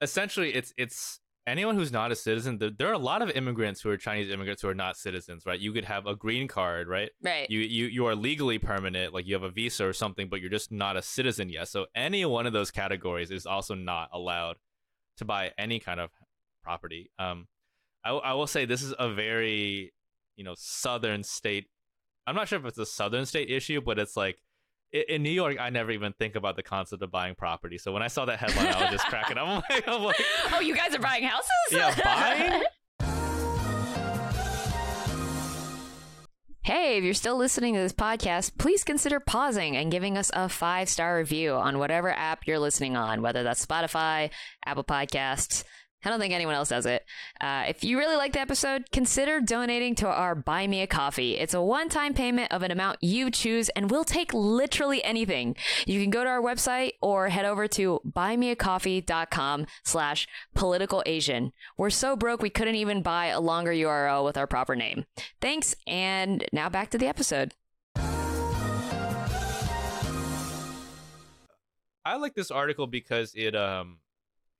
essentially, 0.00 0.54
it's 0.54 0.72
it's 0.76 1.20
anyone 1.48 1.74
who's 1.74 1.90
not 1.90 2.12
a 2.12 2.16
citizen. 2.16 2.58
There, 2.58 2.70
there 2.70 2.88
are 2.88 2.92
a 2.92 2.98
lot 2.98 3.22
of 3.22 3.30
immigrants 3.30 3.80
who 3.80 3.90
are 3.90 3.96
Chinese 3.96 4.30
immigrants 4.30 4.62
who 4.62 4.68
are 4.68 4.74
not 4.74 4.96
citizens, 4.96 5.44
right? 5.46 5.58
You 5.58 5.72
could 5.72 5.84
have 5.84 6.06
a 6.06 6.14
green 6.14 6.46
card, 6.48 6.88
right? 6.88 7.10
Right. 7.22 7.50
You 7.50 7.60
you 7.60 7.86
you 7.86 8.06
are 8.06 8.14
legally 8.14 8.58
permanent, 8.58 9.12
like 9.12 9.26
you 9.26 9.34
have 9.34 9.42
a 9.42 9.50
visa 9.50 9.86
or 9.86 9.92
something, 9.92 10.28
but 10.28 10.40
you're 10.40 10.50
just 10.50 10.70
not 10.70 10.96
a 10.96 11.02
citizen 11.02 11.48
yet. 11.48 11.68
So 11.68 11.86
any 11.94 12.24
one 12.24 12.46
of 12.46 12.52
those 12.52 12.70
categories 12.70 13.30
is 13.30 13.46
also 13.46 13.74
not 13.74 14.10
allowed 14.12 14.56
to 15.16 15.24
buy 15.24 15.52
any 15.58 15.80
kind 15.80 16.00
of 16.00 16.10
property. 16.62 17.10
Um, 17.18 17.48
I 18.04 18.10
I 18.10 18.32
will 18.34 18.46
say 18.46 18.64
this 18.64 18.82
is 18.82 18.94
a 18.98 19.12
very 19.12 19.92
you 20.36 20.44
know 20.44 20.54
southern 20.56 21.22
state. 21.22 21.66
I'm 22.26 22.34
not 22.34 22.48
sure 22.48 22.58
if 22.58 22.64
it's 22.66 22.78
a 22.78 22.86
southern 22.86 23.26
state 23.26 23.50
issue, 23.50 23.80
but 23.80 23.98
it's 23.98 24.16
like 24.16 24.38
in 24.92 25.22
New 25.22 25.30
York, 25.30 25.56
I 25.60 25.70
never 25.70 25.90
even 25.90 26.12
think 26.14 26.34
about 26.34 26.56
the 26.56 26.62
concept 26.62 27.02
of 27.02 27.10
buying 27.10 27.34
property. 27.34 27.78
So 27.78 27.92
when 27.92 28.02
I 28.02 28.08
saw 28.08 28.24
that 28.24 28.38
headline, 28.38 28.68
I 28.68 28.82
was 28.82 28.90
just 28.90 29.06
cracking 29.06 29.38
up. 29.38 29.46
I'm 29.48 29.62
like, 29.70 29.88
I'm 29.88 30.02
like, 30.02 30.16
oh, 30.54 30.60
you 30.60 30.74
guys 30.74 30.94
are 30.94 31.00
buying 31.00 31.24
houses? 31.24 31.50
yeah, 31.70 31.94
buying. 32.02 32.62
Hey, 36.62 36.98
if 36.98 37.04
you're 37.04 37.14
still 37.14 37.38
listening 37.38 37.72
to 37.72 37.80
this 37.80 37.94
podcast, 37.94 38.58
please 38.58 38.84
consider 38.84 39.20
pausing 39.20 39.74
and 39.74 39.90
giving 39.90 40.18
us 40.18 40.30
a 40.34 40.50
five 40.50 40.90
star 40.90 41.16
review 41.16 41.54
on 41.54 41.78
whatever 41.78 42.10
app 42.10 42.46
you're 42.46 42.58
listening 42.58 42.94
on, 42.94 43.22
whether 43.22 43.42
that's 43.42 43.64
Spotify, 43.64 44.28
Apple 44.66 44.84
Podcasts. 44.84 45.64
I 46.04 46.10
don't 46.10 46.20
think 46.20 46.32
anyone 46.32 46.54
else 46.54 46.68
does 46.68 46.86
it. 46.86 47.04
Uh, 47.40 47.64
if 47.68 47.82
you 47.82 47.98
really 47.98 48.16
like 48.16 48.32
the 48.32 48.40
episode, 48.40 48.84
consider 48.92 49.40
donating 49.40 49.96
to 49.96 50.06
our 50.06 50.36
Buy 50.36 50.66
Me 50.68 50.80
a 50.82 50.86
Coffee. 50.86 51.36
It's 51.36 51.54
a 51.54 51.62
one 51.62 51.88
time 51.88 52.14
payment 52.14 52.52
of 52.52 52.62
an 52.62 52.70
amount 52.70 52.98
you 53.02 53.30
choose, 53.30 53.68
and 53.70 53.90
we'll 53.90 54.04
take 54.04 54.32
literally 54.32 55.02
anything. 55.02 55.56
You 55.86 56.00
can 56.00 56.10
go 56.10 56.22
to 56.22 56.30
our 56.30 56.40
website 56.40 56.92
or 57.02 57.30
head 57.30 57.44
over 57.44 57.66
to 57.68 58.00
buymeacoffee.com 58.06 59.66
slash 59.84 60.28
political 60.54 61.02
Asian. 61.04 61.52
We're 61.76 61.90
so 61.90 62.14
broke 62.14 62.42
we 62.42 62.50
couldn't 62.50 62.76
even 62.76 63.02
buy 63.02 63.26
a 63.26 63.40
longer 63.40 63.72
URL 63.72 64.24
with 64.24 64.36
our 64.36 64.46
proper 64.46 64.76
name. 64.76 65.04
Thanks, 65.40 65.74
and 65.86 66.44
now 66.52 66.68
back 66.68 66.90
to 66.90 66.98
the 66.98 67.08
episode. 67.08 67.54
I 72.04 72.16
like 72.16 72.34
this 72.34 72.50
article 72.50 72.86
because 72.86 73.32
it 73.34 73.54
um 73.54 73.98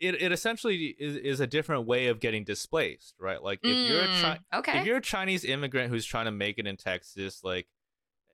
it, 0.01 0.21
it 0.23 0.33
essentially 0.33 0.95
is, 0.99 1.17
is 1.17 1.41
a 1.41 1.47
different 1.47 1.87
way 1.87 2.07
of 2.07 2.21
getting 2.21 2.45
displaced, 2.45 3.15
right? 3.19 3.43
Like 3.43 3.61
if 3.63 3.77
you're 3.89 4.01
a 4.03 4.07
Chi- 4.09 4.39
Mm, 4.55 4.59
okay. 4.59 4.79
if 4.81 4.87
you're 4.87 4.99
a 4.99 5.03
Chinese 5.03 5.45
immigrant 5.45 5.91
who's 5.91 6.05
trying 6.07 6.27
to 6.27 6.31
make 6.31 6.59
it 6.59 6.67
in 6.67 6.77
Texas, 6.77 7.41
like 7.43 7.67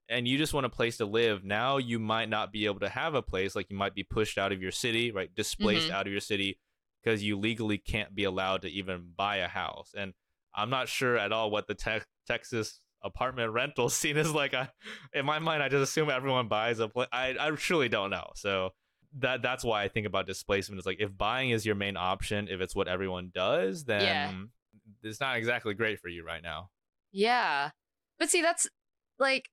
and 0.09 0.29
you 0.29 0.37
just 0.37 0.53
want 0.53 0.67
a 0.67 0.71
place 0.71 0.99
to 0.99 1.07
live, 1.07 1.45
now 1.45 1.79
you 1.79 1.99
might 1.99 2.29
not 2.29 2.53
be 2.53 2.67
able 2.67 2.81
to 2.81 2.89
have 2.91 3.15
a 3.15 3.23
place, 3.23 3.57
like 3.57 3.71
you 3.71 3.77
might 3.77 3.95
be 3.95 4.03
pushed 4.03 4.37
out 4.37 4.53
of 4.53 4.61
your 4.61 4.71
city, 4.73 5.11
right? 5.11 5.35
Displaced 5.35 5.87
Mm-hmm. 5.89 5.97
out 5.97 6.07
of 6.07 6.13
your 6.13 6.21
city 6.21 6.59
because 7.03 7.23
you 7.23 7.39
legally 7.39 7.79
can't 7.79 8.15
be 8.15 8.25
allowed 8.25 8.63
to 8.63 8.69
even 8.69 9.13
buy 9.17 9.37
a 9.37 9.49
house. 9.49 9.93
And 9.97 10.13
I'm 10.55 10.69
not 10.71 10.89
sure 10.89 11.17
at 11.17 11.33
all 11.33 11.51
what 11.51 11.67
the 11.69 11.75
te- 11.75 12.01
Texas 12.27 12.81
apartment 13.03 13.53
rental 13.53 13.89
scene 13.91 14.17
is 14.19 14.31
like. 14.33 14.53
I, 14.55 14.69
in 15.15 15.25
my 15.25 15.39
mind, 15.39 15.63
I 15.63 15.69
just 15.71 15.83
assume 15.91 16.11
everyone 16.11 16.49
buys 16.49 16.81
a 16.81 16.89
place. 16.89 17.09
I, 17.11 17.35
I 17.41 17.51
truly 17.53 17.89
don't 17.89 18.11
know. 18.11 18.31
So 18.35 18.71
that 19.19 19.43
that's 19.43 19.65
why 19.65 19.83
I 19.83 19.89
think 19.89 20.07
about 20.07 20.27
displacement. 20.27 20.79
Is 20.79 20.87
like 20.87 21.01
if 21.01 21.17
buying 21.17 21.51
is 21.51 21.65
your 21.65 21.75
main 21.75 21.97
option, 21.97 22.49
if 22.49 22.61
it's 22.61 22.75
what 22.75 22.89
everyone 22.89 23.31
does, 23.35 23.85
then 23.85 24.03
Yeah. 24.03 24.33
it's 25.03 25.21
not 25.21 25.37
exactly 25.37 25.75
great 25.75 26.01
for 26.01 26.09
you 26.09 26.25
right 26.25 26.43
now. 26.43 26.71
Yeah. 27.13 27.71
But 28.19 28.31
see, 28.31 28.43
that's 28.43 28.69
like 29.19 29.51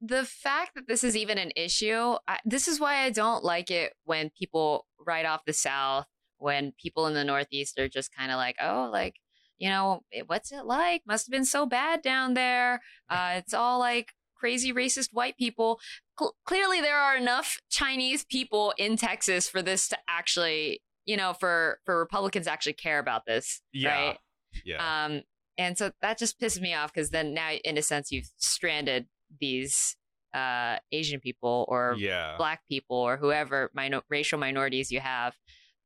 the 0.00 0.24
fact 0.24 0.74
that 0.74 0.86
this 0.88 1.04
is 1.04 1.16
even 1.16 1.38
an 1.38 1.52
issue. 1.56 2.16
I, 2.28 2.38
this 2.44 2.68
is 2.68 2.80
why 2.80 3.02
I 3.04 3.10
don't 3.10 3.44
like 3.44 3.70
it 3.70 3.92
when 4.04 4.30
people 4.30 4.86
write 5.06 5.26
off 5.26 5.44
the 5.46 5.52
South, 5.52 6.06
when 6.38 6.72
people 6.80 7.06
in 7.06 7.14
the 7.14 7.24
Northeast 7.24 7.78
are 7.78 7.88
just 7.88 8.14
kind 8.14 8.30
of 8.30 8.36
like, 8.36 8.56
oh, 8.62 8.88
like 8.92 9.16
you 9.58 9.70
know, 9.70 10.02
"Eh, 10.12 10.20
what's 10.26 10.52
it 10.52 10.66
like? 10.66 11.02
Must 11.06 11.26
have 11.26 11.32
been 11.32 11.46
so 11.46 11.64
bad 11.66 12.02
down 12.02 12.34
there. 12.34 12.80
Uh, 13.08 13.34
it's 13.36 13.54
all 13.54 13.78
like 13.78 14.12
crazy 14.38 14.72
racist 14.72 15.08
white 15.12 15.36
people. 15.36 15.80
Cl- 16.18 16.34
clearly, 16.44 16.80
there 16.80 16.98
are 16.98 17.16
enough 17.16 17.58
Chinese 17.70 18.24
people 18.24 18.74
in 18.78 18.96
Texas 18.96 19.48
for 19.48 19.62
this 19.62 19.88
to 19.88 19.98
actually, 20.08 20.82
you 21.04 21.16
know, 21.16 21.32
for 21.32 21.80
for 21.84 21.98
Republicans 21.98 22.46
actually 22.46 22.74
care 22.74 22.98
about 22.98 23.26
this, 23.26 23.60
Yeah. 23.72 23.90
right? 24.08 24.18
Yeah. 24.64 25.04
Um, 25.04 25.22
and 25.58 25.76
so 25.78 25.90
that 26.02 26.18
just 26.18 26.38
pisses 26.40 26.60
me 26.60 26.74
off 26.74 26.92
because 26.92 27.10
then 27.10 27.34
now, 27.34 27.52
in 27.52 27.78
a 27.78 27.82
sense, 27.82 28.12
you've 28.12 28.30
stranded 28.36 29.06
these 29.40 29.96
uh, 30.34 30.76
Asian 30.92 31.18
people 31.20 31.64
or 31.68 31.94
yeah. 31.98 32.34
black 32.36 32.60
people 32.68 32.96
or 32.98 33.16
whoever 33.16 33.70
minor- 33.74 34.02
racial 34.10 34.38
minorities 34.38 34.90
you 34.90 35.00
have. 35.00 35.34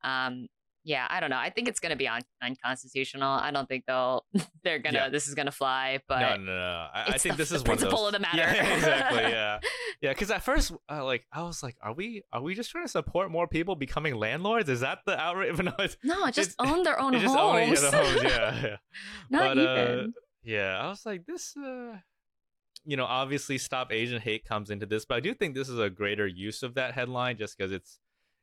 Um, 0.03 0.49
yeah, 0.85 1.07
I 1.11 1.21
don't 1.21 1.31
know. 1.31 1.39
I 1.39 1.51
think 1.51 1.69
it's 1.69 1.79
going 1.81 1.91
to 1.91 1.97
be 1.97 2.09
un- 2.09 2.23
unconstitutional. 2.43 3.29
I 3.31 3.51
don't 3.51 3.69
think 3.69 3.85
they'll 3.87 4.25
they're 4.65 4.79
gonna 4.79 4.99
Yeah. 4.99 5.09
this 5.11 5.29
is 5.29 5.35
gonna 5.35 5.51
fly. 5.53 6.01
But 6.09 6.21
no, 6.21 6.37
no, 6.37 6.53
no. 6.57 6.87
I, 6.95 7.05
I 7.09 7.19
think 7.19 7.35
the- 7.37 7.39
this 7.43 7.51
the 7.51 7.57
is 7.57 7.63
one 7.63 7.73
of 7.73 7.79
principle 7.79 7.99
those. 8.05 8.09
of 8.09 8.13
the 8.15 8.19
matter. 8.27 8.39
Yeah, 8.39 8.75
exactly. 8.77 9.23
Yeah, 9.23 9.59
yeah. 10.03 10.11
Because 10.13 10.31
at 10.31 10.43
first, 10.43 10.73
uh, 10.91 11.05
like, 11.05 11.27
I 11.33 11.43
was 11.43 11.63
like, 11.63 11.77
"Are 11.83 11.93
we? 11.93 12.23
Are 12.33 12.41
we 12.43 12.55
just 12.55 12.71
trying 12.71 12.85
to 12.85 12.91
support 12.91 13.31
more 13.31 13.47
people 13.47 13.77
becoming 13.77 14.15
landlords? 14.15 14.69
Is 14.69 14.81
that 14.81 15.01
the 15.07 15.19
outrage?" 15.19 15.59
No, 15.63 15.73
it's, 15.79 15.97
no, 16.03 16.31
just 16.31 16.55
own 16.59 16.83
their 16.83 16.99
own 17.01 17.15
it's 17.15 17.25
just 17.25 17.35
homes. 17.37 17.85
owning 17.85 17.93
homes. 18.07 18.23
Yeah, 18.23 18.63
yeah. 18.63 18.77
Not 19.31 19.57
but 19.57 19.59
uh, 19.67 20.07
yeah, 20.43 20.79
I 20.81 20.89
was 20.89 21.05
like, 21.05 21.27
this. 21.27 21.55
uh 21.57 21.99
You 22.87 22.97
know, 22.97 23.05
obviously, 23.05 23.59
stop 23.59 23.93
Asian 23.93 24.21
hate 24.23 24.45
comes 24.47 24.71
into 24.71 24.87
this, 24.87 25.05
but 25.05 25.17
I 25.17 25.21
do 25.21 25.35
think 25.35 25.55
this 25.55 25.69
is 25.69 25.79
a 25.79 25.91
greater 25.91 26.27
use 26.27 26.63
of 26.63 26.75
that 26.75 26.95
headline, 26.95 27.37
just 27.37 27.57
because 27.59 27.73
it's. 27.73 27.99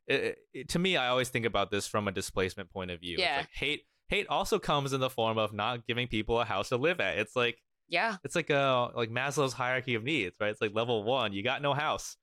It, 0.08 0.38
it, 0.54 0.68
to 0.70 0.78
me, 0.78 0.96
I 0.96 1.08
always 1.08 1.28
think 1.28 1.44
about 1.46 1.70
this 1.70 1.86
from 1.86 2.08
a 2.08 2.12
displacement 2.12 2.70
point 2.72 2.90
of 2.90 3.00
view. 3.00 3.14
It's 3.14 3.22
Yeah. 3.22 3.36
like 3.38 3.48
hate. 3.52 3.82
Hate 4.08 4.26
also 4.28 4.58
comes 4.58 4.92
in 4.94 5.00
the 5.00 5.10
form 5.10 5.36
of 5.36 5.52
not 5.52 5.86
giving 5.86 6.08
people 6.08 6.40
a 6.40 6.44
house 6.46 6.70
to 6.70 6.76
live 6.78 6.98
at. 7.00 7.18
It's 7.18 7.36
like 7.36 7.58
yeah, 7.90 8.16
it's 8.24 8.34
like 8.34 8.48
a 8.50 8.88
like 8.96 9.10
Maslow's 9.10 9.52
hierarchy 9.52 9.94
of 9.94 10.02
needs, 10.04 10.34
right? 10.40 10.50
It's 10.50 10.60
like 10.62 10.74
level 10.74 11.04
one, 11.04 11.32
you 11.34 11.42
got 11.42 11.60
no 11.62 11.74
house, 11.74 12.16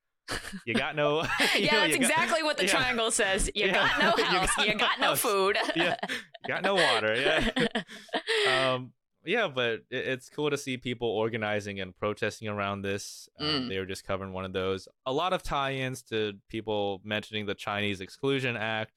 you 0.64 0.74
got 0.74 0.96
no. 0.96 1.22
you 1.54 1.60
yeah, 1.60 1.72
know, 1.72 1.80
that's 1.80 1.92
you 1.92 1.98
got- 2.00 2.10
exactly 2.10 2.42
what 2.42 2.56
the 2.56 2.64
yeah. 2.64 2.70
triangle 2.70 3.10
says. 3.12 3.48
You 3.54 3.66
Yeah. 3.66 3.72
got 3.72 4.00
no 4.00 4.14
You 4.18 4.24
house. 4.24 4.56
got 4.56 4.66
You 4.66 4.72
no 4.74 4.78
got 4.78 5.00
no 5.00 5.14
food. 5.16 5.58
yeah, 5.76 5.96
you 6.10 6.48
got 6.48 6.62
no 6.64 6.74
water. 6.74 7.14
Yeah. 7.14 8.74
um, 8.74 8.92
yeah, 9.26 9.48
but 9.48 9.80
it, 9.90 10.06
it's 10.06 10.28
cool 10.28 10.50
to 10.50 10.58
see 10.58 10.76
people 10.76 11.08
organizing 11.08 11.80
and 11.80 11.96
protesting 11.96 12.48
around 12.48 12.82
this. 12.82 13.28
Um, 13.38 13.46
Mm. 13.46 13.68
They 13.68 13.78
were 13.78 13.86
just 13.86 14.06
covering 14.06 14.32
one 14.32 14.44
of 14.44 14.52
those. 14.52 14.88
A 15.06 15.12
lot 15.12 15.32
of 15.32 15.42
tie-ins 15.42 16.02
to 16.04 16.34
people 16.48 17.00
mentioning 17.04 17.46
the 17.46 17.54
Chinese 17.54 18.00
Exclusion 18.00 18.56
Act, 18.56 18.92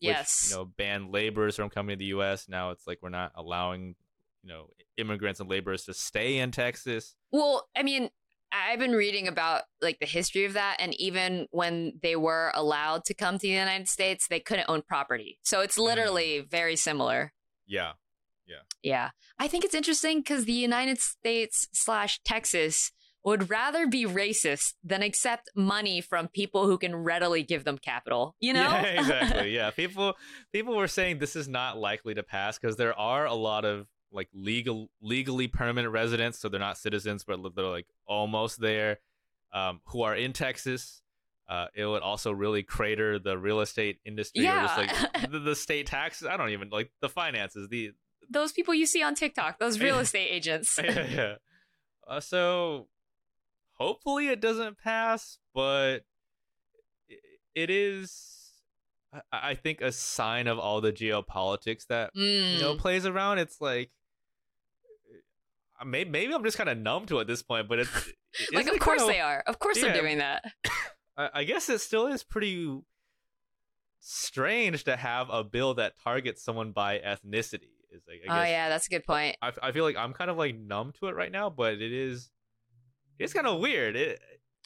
which 0.00 0.10
yes. 0.10 0.48
you 0.50 0.56
know 0.56 0.64
banned 0.64 1.10
laborers 1.10 1.56
from 1.56 1.70
coming 1.70 1.94
to 1.94 1.98
the 1.98 2.06
U.S. 2.06 2.48
Now 2.48 2.70
it's 2.70 2.86
like 2.86 2.98
we're 3.02 3.08
not 3.08 3.32
allowing 3.34 3.94
you 4.42 4.48
know 4.48 4.70
immigrants 4.96 5.40
and 5.40 5.48
laborers 5.48 5.84
to 5.84 5.94
stay 5.94 6.38
in 6.38 6.50
Texas. 6.50 7.14
Well, 7.32 7.66
I 7.76 7.82
mean, 7.82 8.10
I've 8.52 8.78
been 8.78 8.92
reading 8.92 9.26
about 9.26 9.62
like 9.82 9.98
the 9.98 10.06
history 10.06 10.44
of 10.44 10.52
that, 10.52 10.76
and 10.78 10.94
even 11.00 11.46
when 11.50 11.98
they 12.02 12.14
were 12.16 12.52
allowed 12.54 13.04
to 13.06 13.14
come 13.14 13.36
to 13.36 13.42
the 13.42 13.48
United 13.48 13.88
States, 13.88 14.28
they 14.28 14.40
couldn't 14.40 14.68
own 14.68 14.82
property. 14.82 15.38
So 15.42 15.60
it's 15.60 15.78
literally 15.78 16.46
very 16.48 16.76
similar. 16.76 17.32
Yeah, 17.66 17.92
Yeah, 18.46 18.56
Yeah. 18.82 19.10
I 19.38 19.48
think 19.48 19.64
it's 19.64 19.74
interesting 19.74 20.20
because 20.20 20.44
the 20.44 20.52
United 20.52 20.98
States 20.98 21.68
slash 21.72 22.20
Texas 22.24 22.92
would 23.24 23.48
rather 23.48 23.86
be 23.86 24.04
racist 24.04 24.74
than 24.84 25.02
accept 25.02 25.50
money 25.56 26.00
from 26.00 26.28
people 26.28 26.66
who 26.66 26.76
can 26.76 26.94
readily 26.94 27.42
give 27.42 27.64
them 27.64 27.78
capital. 27.78 28.36
You 28.38 28.52
know? 28.52 28.60
Yeah, 28.60 28.82
exactly. 29.00 29.54
Yeah, 29.54 29.70
people 29.70 30.14
people 30.52 30.76
were 30.76 30.88
saying 30.88 31.18
this 31.18 31.34
is 31.34 31.48
not 31.48 31.78
likely 31.78 32.14
to 32.14 32.22
pass 32.22 32.58
because 32.58 32.76
there 32.76 32.98
are 32.98 33.24
a 33.26 33.34
lot 33.34 33.64
of 33.64 33.86
like 34.12 34.28
legal 34.34 34.90
legally 35.00 35.48
permanent 35.48 35.92
residents, 35.92 36.38
so 36.38 36.48
they're 36.48 36.60
not 36.60 36.78
citizens, 36.78 37.24
but 37.24 37.40
they're 37.56 37.64
like 37.64 37.86
almost 38.06 38.60
there, 38.60 38.98
um, 39.52 39.80
who 39.86 40.02
are 40.02 40.14
in 40.14 40.32
Texas. 40.32 41.00
Uh, 41.46 41.66
it 41.74 41.84
would 41.84 42.00
also 42.00 42.32
really 42.32 42.62
crater 42.62 43.18
the 43.18 43.36
real 43.36 43.60
estate 43.60 43.98
industry 44.06 44.46
or 44.46 44.60
just 44.60 44.78
like 44.78 44.90
the, 45.30 45.38
the 45.38 45.54
state 45.54 45.86
taxes. 45.86 46.26
I 46.26 46.38
don't 46.38 46.50
even 46.50 46.70
like 46.70 46.90
the 47.02 47.08
finances. 47.08 47.68
The 47.68 47.92
those 48.30 48.52
people 48.52 48.74
you 48.74 48.86
see 48.86 49.02
on 49.02 49.14
TikTok, 49.14 49.58
those 49.58 49.78
real 49.80 49.98
estate 50.00 50.28
agents. 50.30 50.78
yeah, 50.82 51.06
yeah. 51.08 51.34
Uh, 52.06 52.20
so 52.20 52.88
hopefully 53.74 54.28
it 54.28 54.40
doesn't 54.40 54.78
pass, 54.78 55.38
but 55.54 56.00
it 57.54 57.70
is, 57.70 58.52
I- 59.32 59.54
think, 59.54 59.80
a 59.80 59.92
sign 59.92 60.46
of 60.48 60.58
all 60.58 60.80
the 60.80 60.92
geopolitics 60.92 61.86
that 61.88 62.10
you 62.14 62.58
know 62.60 62.74
Mm. 62.74 62.78
plays 62.78 63.06
around. 63.06 63.38
It's 63.38 63.60
like. 63.60 63.90
Maybe, 65.84 66.08
maybe 66.08 66.32
I'm 66.32 66.44
just 66.44 66.56
kind 66.56 66.70
of 66.70 66.78
numb 66.78 67.04
to 67.06 67.18
it 67.18 67.22
at 67.22 67.26
this 67.26 67.42
point, 67.42 67.68
but 67.68 67.80
it's 67.80 67.90
like, 68.52 68.66
of 68.68 68.74
it 68.74 68.80
course 68.80 69.00
kinda- 69.00 69.12
they 69.12 69.20
are. 69.20 69.42
Of 69.46 69.58
course 69.58 69.76
Yeah. 69.76 69.92
they're 69.92 70.00
doing 70.02 70.18
that. 70.18 70.44
I, 71.16 71.30
I 71.34 71.44
guess 71.44 71.68
it 71.68 71.80
still 71.80 72.06
is 72.06 72.22
pretty 72.22 72.80
strange 74.00 74.84
to 74.84 74.96
have 74.96 75.28
a 75.30 75.42
bill 75.44 75.74
that 75.74 75.94
targets 76.02 76.42
someone 76.42 76.70
by 76.72 76.98
ethnicity. 77.00 77.73
Is 77.94 78.02
like, 78.08 78.20
I 78.28 78.40
oh 78.46 78.50
yeah, 78.50 78.68
that's 78.68 78.86
a 78.86 78.90
good 78.90 79.04
point. 79.04 79.36
I, 79.40 79.52
I 79.62 79.72
feel 79.72 79.84
like 79.84 79.96
I'm 79.96 80.12
kind 80.12 80.30
of 80.30 80.36
like 80.36 80.56
numb 80.56 80.92
to 81.00 81.06
it 81.08 81.14
right 81.14 81.32
now, 81.32 81.48
but 81.50 81.74
it 81.74 81.92
is 81.92 82.30
it's 83.18 83.32
kind 83.32 83.46
of 83.46 83.60
weird. 83.60 83.94
It, 83.96 84.20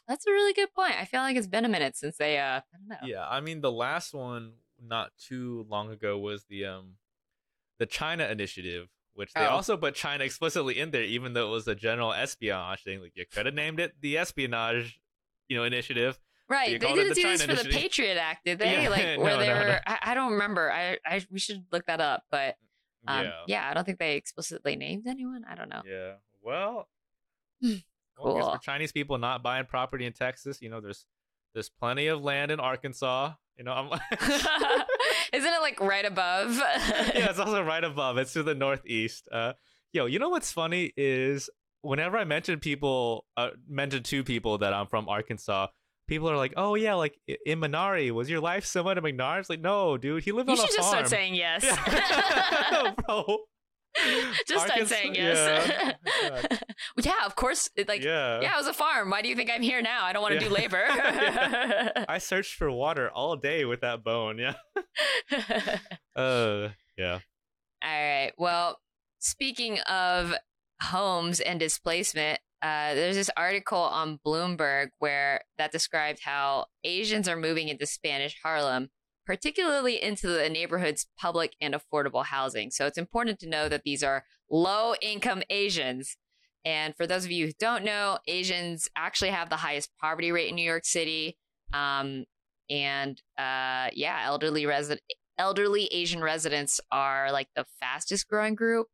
That's 0.09 0.27
a 0.27 0.31
really 0.31 0.55
good 0.55 0.73
point. 0.75 0.95
I 0.99 1.05
feel 1.05 1.21
like 1.21 1.37
it's 1.37 1.47
been 1.47 1.65
a 1.65 1.69
minute 1.69 1.97
since 1.97 2.17
they 2.17 2.39
uh 2.39 2.61
I 2.61 2.63
don't 2.73 2.89
know. 2.89 2.97
yeah, 3.07 3.27
I 3.29 3.41
mean 3.41 3.61
the 3.61 3.71
last 3.73 4.15
one 4.15 4.53
not 4.83 5.11
too 5.19 5.67
long 5.69 5.91
ago 5.91 6.19
was 6.19 6.45
the 6.49 6.65
um 6.65 6.95
the 7.79 7.87
China 7.87 8.25
initiative, 8.27 8.89
which 9.15 9.33
they 9.35 9.43
Oh. 9.47 9.51
also 9.51 9.77
put 9.77 9.95
China 9.95 10.25
explicitly 10.25 10.79
in 10.79 10.91
there, 10.91 11.03
even 11.03 11.35
though 11.35 11.49
it 11.49 11.51
was 11.51 11.69
a 11.69 11.75
general 11.75 12.13
espionage 12.13 12.83
thing. 12.83 13.01
Like 13.03 13.13
you 13.15 13.25
could 13.31 13.47
have 13.47 13.55
named 13.55 13.81
it 13.81 13.93
the 14.01 14.17
espionage, 14.19 15.01
you 15.49 15.57
know, 15.57 15.65
initiative. 15.65 16.19
Right. 16.49 16.71
They 16.71 16.79
didn't 16.79 17.09
the 17.11 17.15
do 17.15 17.23
this 17.29 17.43
for 17.45 17.55
the. 17.55 17.69
Patriot 17.71 18.17
Act, 18.17 18.47
did 18.47 18.59
they? 18.61 18.83
Yeah, 18.85 18.89
like 18.89 19.05
no, 19.19 19.23
where 19.23 19.37
they 19.37 19.49
no, 19.49 19.55
no. 19.61 19.67
were 19.67 19.81
I, 19.87 19.99
I 20.03 20.15
don't 20.15 20.33
remember. 20.33 20.73
I, 20.73 20.97
I 21.05 21.21
we 21.31 21.39
should 21.39 21.67
look 21.71 21.85
that 21.87 22.01
up, 22.01 22.23
but 22.31 22.57
um, 23.07 23.25
yeah, 23.25 23.33
yeah, 23.47 23.69
I 23.71 23.75
don't 23.75 23.85
think 23.85 23.99
they 23.99 24.17
explicitly 24.17 24.77
named 24.77 25.07
anyone. 25.07 25.45
I 25.49 25.55
don't 25.55 25.69
know. 25.69 25.83
yeah. 25.87 26.15
Well, 26.43 26.89
well, 27.63 27.71
I 27.71 27.71
guess 27.71 27.83
Cool. 28.17 28.53
for 28.53 28.59
Chinese 28.59 28.93
people 28.93 29.19
not 29.19 29.43
buying 29.43 29.67
property 29.67 30.07
in 30.07 30.13
Texas, 30.13 30.61
you 30.61 30.69
know, 30.71 30.81
there's 30.81 31.07
there's 31.55 31.69
plenty 31.69 32.07
of 32.09 32.23
land 32.23 32.51
in 32.51 32.61
Arkansas. 32.61 33.33
You 33.57 33.65
know, 33.65 33.73
I'm 33.73 33.87
Isn't 35.33 35.53
it 35.53 35.61
like 35.61 35.81
right 35.81 36.05
above? 36.05 36.55
yeah, 36.57 37.31
it's 37.31 37.39
also 37.39 37.63
right 37.63 37.83
above. 37.85 38.19
It's 38.19 38.33
to 38.35 38.43
the 38.43 38.55
northeast. 38.55 39.29
Uh, 39.31 39.53
yo, 39.93 40.07
you 40.07 40.19
know 40.19 40.29
what's 40.29 40.53
funny 40.53 40.93
is 40.97 41.51
whenever 41.83 42.17
I 42.17 42.25
mention 42.25 42.61
people, 42.61 43.25
uh, 43.37 43.51
mention 43.69 44.03
to 44.05 44.25
people 44.25 44.59
that 44.59 44.73
I'm 44.73 44.87
from 44.87 45.09
Arkansas, 45.09 45.69
people 46.09 46.29
are 46.29 46.37
like, 46.37 46.55
"Oh 46.57 46.75
yeah, 46.75 46.95
like 46.95 47.17
in 47.47 47.61
Minari, 47.61 48.11
was 48.11 48.29
your 48.29 48.41
life 48.41 48.65
similar 48.65 48.95
to 48.97 49.03
McNair's?" 49.03 49.49
Like, 49.49 49.61
no, 49.61 49.97
dude, 49.97 50.25
he 50.25 50.33
lived 50.33 50.49
you 50.49 50.55
on 50.57 50.61
should 50.61 50.71
a 50.71 50.77
just 50.77 50.89
start 50.89 51.09
saying 51.09 51.35
yes. 51.35 51.63
Yeah. 51.87 52.95
bro. 53.07 53.39
just 54.47 54.67
start 54.67 54.87
saying 54.89 55.15
yes. 55.15 55.95
Yeah, 56.23 56.43
yeah, 57.03 57.27
of 57.27 57.35
course. 57.37 57.71
It, 57.77 57.89
like 57.89 58.03
yeah. 58.03 58.41
yeah, 58.41 58.55
it 58.55 58.59
was 58.59 58.67
a 58.67 58.73
farm. 58.73 59.11
Why 59.11 59.23
do 59.23 59.29
you 59.29 59.37
think 59.37 59.51
I'm 59.51 59.63
here 59.63 59.83
now? 59.83 60.05
I 60.05 60.13
don't 60.13 60.23
want 60.23 60.39
to 60.39 60.43
Yeah. 60.43 60.49
do 60.49 60.55
labor. 60.55 60.85
I 62.09 62.19
searched 62.19 62.55
for 62.55 62.71
water 62.71 63.11
all 63.11 63.37
day 63.37 63.65
with 63.65 63.81
that 63.83 64.03
bone. 64.05 64.39
Yeah. 64.39 64.55
Uh. 66.17 66.71
Yeah. 66.97 67.21
All 67.83 67.91
right. 67.91 68.33
Well, 68.37 68.79
speaking 69.19 69.79
of 69.81 70.35
homes 70.83 71.41
and 71.41 71.59
displacement, 71.61 72.41
uh, 72.63 72.95
there's 72.95 73.17
this 73.17 73.31
article 73.37 73.79
on 73.79 74.19
Bloomberg 74.27 74.89
where 74.99 75.43
that 75.59 75.73
described 75.73 76.21
how 76.25 76.67
Asians 76.85 77.29
are 77.29 77.37
moving 77.37 77.69
into 77.69 77.87
Spanish 77.87 78.37
Harlem, 78.43 78.89
particularly 79.27 80.03
into 80.03 80.29
the 80.29 80.49
neighborhood's 80.49 81.07
public 81.19 81.55
and 81.61 81.75
affordable 81.75 82.25
housing. 82.25 82.71
So 82.71 82.87
it's 82.87 82.99
important 82.99 83.39
to 83.41 83.49
know 83.49 83.69
that 83.69 83.83
these 83.85 84.03
are 84.03 84.25
low 84.51 84.95
income 85.01 85.43
Asians. 85.51 86.17
And 86.65 86.95
for 86.97 87.07
those 87.07 87.25
of 87.25 87.31
you 87.31 87.47
who 87.47 87.53
don't 87.61 87.85
know, 87.85 88.19
Asians 88.27 88.89
actually 88.97 89.31
have 89.31 89.51
the 89.51 89.57
highest 89.57 89.91
poverty 90.01 90.33
rate 90.33 90.49
in 90.49 90.57
New 90.57 90.63
York 90.63 90.85
City. 90.85 91.37
Um, 91.73 92.25
and 92.69 93.21
uh, 93.39 93.89
yeah, 93.93 94.23
elderly 94.25 94.67
resident 94.67 95.01
elderly 95.39 95.87
Asian 95.87 96.21
residents 96.21 96.81
are 96.91 97.31
like 97.31 97.49
the 97.55 97.65
fastest 97.81 98.29
growing 98.29 98.55
group 98.55 98.89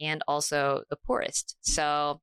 and 0.00 0.22
also 0.28 0.84
the 0.90 0.96
poorest. 0.96 1.56
So, 1.60 2.20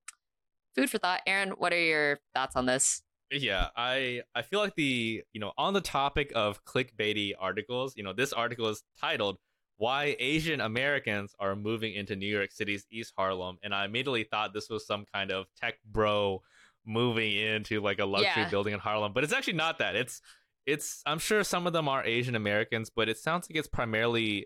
food 0.76 0.90
for 0.90 0.98
thought. 0.98 1.22
Aaron, 1.26 1.52
what 1.52 1.74
are 1.74 1.80
your 1.82 2.20
thoughts 2.34 2.56
on 2.56 2.66
this? 2.66 3.02
Yeah, 3.32 3.70
I 3.76 4.22
I 4.36 4.44
feel 4.44 4.60
like 4.60 4.76
the 4.76 5.24
you 5.34 5.42
know 5.42 5.52
on 5.58 5.74
the 5.74 5.82
topic 5.82 6.32
of 6.36 6.64
clickbaity 6.64 7.34
articles, 7.40 7.94
you 7.98 8.04
know 8.04 8.14
this 8.14 8.32
article 8.34 8.68
is 8.68 8.84
titled 9.00 9.38
"Why 9.78 10.16
Asian 10.20 10.62
Americans 10.62 11.34
Are 11.40 11.56
Moving 11.56 11.94
into 11.96 12.16
New 12.16 12.28
York 12.28 12.52
City's 12.52 12.86
East 12.92 13.14
Harlem," 13.18 13.58
and 13.64 13.74
I 13.74 13.86
immediately 13.86 14.26
thought 14.26 14.54
this 14.54 14.70
was 14.70 14.86
some 14.86 15.06
kind 15.12 15.32
of 15.32 15.48
tech 15.60 15.76
bro 15.86 16.44
moving 16.86 17.36
into 17.36 17.82
like 17.82 17.98
a 17.98 18.06
luxury 18.06 18.44
Yeah. 18.44 18.50
building 18.50 18.74
in 18.74 18.80
Harlem, 18.80 19.12
but 19.12 19.24
it's 19.24 19.34
actually 19.34 19.54
not 19.54 19.80
that. 19.80 19.96
It's 19.96 20.22
it's 20.68 21.02
I'm 21.08 21.20
sure 21.20 21.44
some 21.44 21.66
of 21.66 21.74
them 21.74 21.90
are 21.90 22.06
Asian 22.06 22.36
Americans, 22.36 22.92
but 22.96 23.10
it 23.10 23.18
sounds 23.18 23.50
like 23.50 23.58
it's 23.58 23.68
primarily 23.68 24.46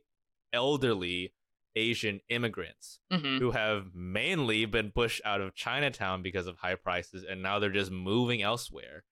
elderly 0.53 1.34
Asian 1.76 2.20
immigrants 2.30 2.99
hmm 3.11 3.38
who 3.39 3.51
have 3.51 3.95
mainly 3.95 4.65
been 4.65 4.91
pushed 4.91 5.22
out 5.24 5.39
of 5.39 5.55
Chinatown 5.55 6.22
because 6.22 6.45
of 6.47 6.57
high 6.57 6.76
prices, 6.76 7.24
and 7.24 7.41
now 7.41 7.57
they're 7.59 7.70
just 7.70 7.91
moving 7.91 8.41
elsewhere. 8.41 9.03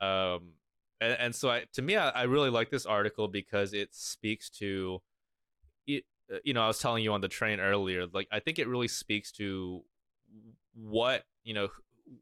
Um, 0.00 0.54
and, 1.00 1.12
and 1.18 1.34
so 1.34 1.50
I, 1.50 1.64
to 1.72 1.82
me, 1.82 1.96
I, 1.96 2.10
I 2.10 2.22
really 2.24 2.50
like 2.50 2.70
this 2.70 2.84
article 2.84 3.26
because 3.26 3.72
it 3.72 3.94
speaks 3.94 4.50
to, 4.58 5.00
it, 5.86 6.04
uh, 6.32 6.38
you 6.44 6.52
know, 6.52 6.62
I 6.62 6.66
was 6.66 6.78
telling 6.78 7.02
you 7.02 7.12
on 7.14 7.22
the 7.22 7.28
train 7.28 7.58
earlier, 7.58 8.06
like 8.06 8.28
I 8.30 8.40
think 8.40 8.58
it 8.58 8.68
really 8.68 8.88
speaks 8.88 9.32
to 9.32 9.82
what 10.74 11.24
you 11.44 11.54
know 11.54 11.68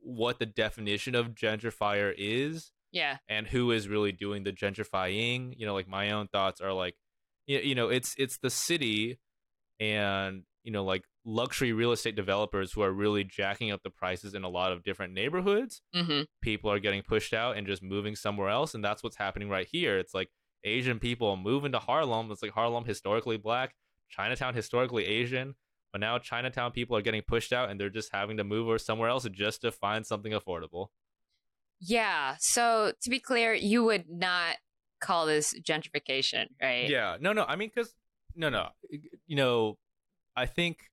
what 0.02 0.38
the 0.38 0.46
definition 0.46 1.14
of 1.14 1.34
gentrifier 1.34 2.14
is 2.16 2.70
Yeah. 2.92 3.16
and 3.28 3.46
who 3.46 3.70
is 3.70 3.88
really 3.88 4.12
doing 4.12 4.44
the 4.44 4.52
gentrifying 4.52 5.54
you 5.58 5.64
know 5.66 5.72
like 5.74 5.88
my 5.88 6.10
own 6.10 6.28
thoughts 6.28 6.60
are 6.60 6.72
like 6.72 6.94
you, 7.46 7.58
you 7.58 7.74
know 7.74 7.88
it's 7.88 8.14
it's 8.18 8.36
the 8.38 8.50
city 8.50 9.18
and 9.82 10.42
you 10.62 10.70
know 10.70 10.84
like 10.84 11.02
luxury 11.24 11.72
real 11.72 11.90
estate 11.92 12.14
developers 12.14 12.72
who 12.72 12.82
are 12.82 12.92
really 12.92 13.24
jacking 13.24 13.72
up 13.72 13.82
the 13.82 13.90
prices 13.90 14.32
in 14.34 14.44
a 14.44 14.48
lot 14.48 14.70
of 14.72 14.84
different 14.84 15.12
neighborhoods 15.12 15.82
hmm 15.92 16.22
people 16.40 16.70
are 16.70 16.78
getting 16.78 17.02
pushed 17.02 17.32
out 17.32 17.56
and 17.56 17.66
just 17.66 17.82
moving 17.82 18.14
somewhere 18.16 18.48
else 18.48 18.74
and 18.74 18.84
that's 18.84 19.02
what's 19.02 19.16
happening 19.16 19.48
right 19.48 19.66
here 19.70 19.98
it's 19.98 20.14
like 20.14 20.28
asian 20.64 20.98
people 20.98 21.36
move 21.36 21.64
into 21.64 21.78
harlem 21.78 22.30
it's 22.30 22.42
like 22.42 22.52
harlem 22.52 22.84
historically 22.84 23.36
black 23.36 23.74
chinatown 24.08 24.54
historically 24.54 25.04
asian 25.04 25.54
but 25.92 26.00
now 26.00 26.18
chinatown 26.18 26.70
people 26.70 26.96
are 26.96 27.02
getting 27.02 27.22
pushed 27.26 27.52
out 27.52 27.70
and 27.70 27.80
they're 27.80 27.90
just 27.90 28.10
having 28.12 28.36
to 28.36 28.44
move 28.44 28.68
or 28.68 28.78
somewhere 28.78 29.08
else 29.08 29.26
just 29.32 29.60
to 29.62 29.72
find 29.72 30.06
something 30.06 30.32
affordable 30.32 30.88
Yeah. 31.84 32.36
So 32.38 32.92
to 33.02 33.10
be 33.10 33.18
clear, 33.18 33.52
you 33.54 33.82
would 33.84 34.04
not 34.08 34.56
call 35.00 35.26
this 35.26 35.52
gentrification, 35.68 36.46
right? 36.62 36.88
Yeah, 36.88 37.16
no, 37.20 37.32
no. 37.32 37.44
I 37.44 37.56
mean, 37.56 37.70
because 37.74 37.92
no, 38.34 38.48
no. 38.48 38.68
You 39.26 39.36
know, 39.36 39.78
I 40.36 40.46
think 40.46 40.90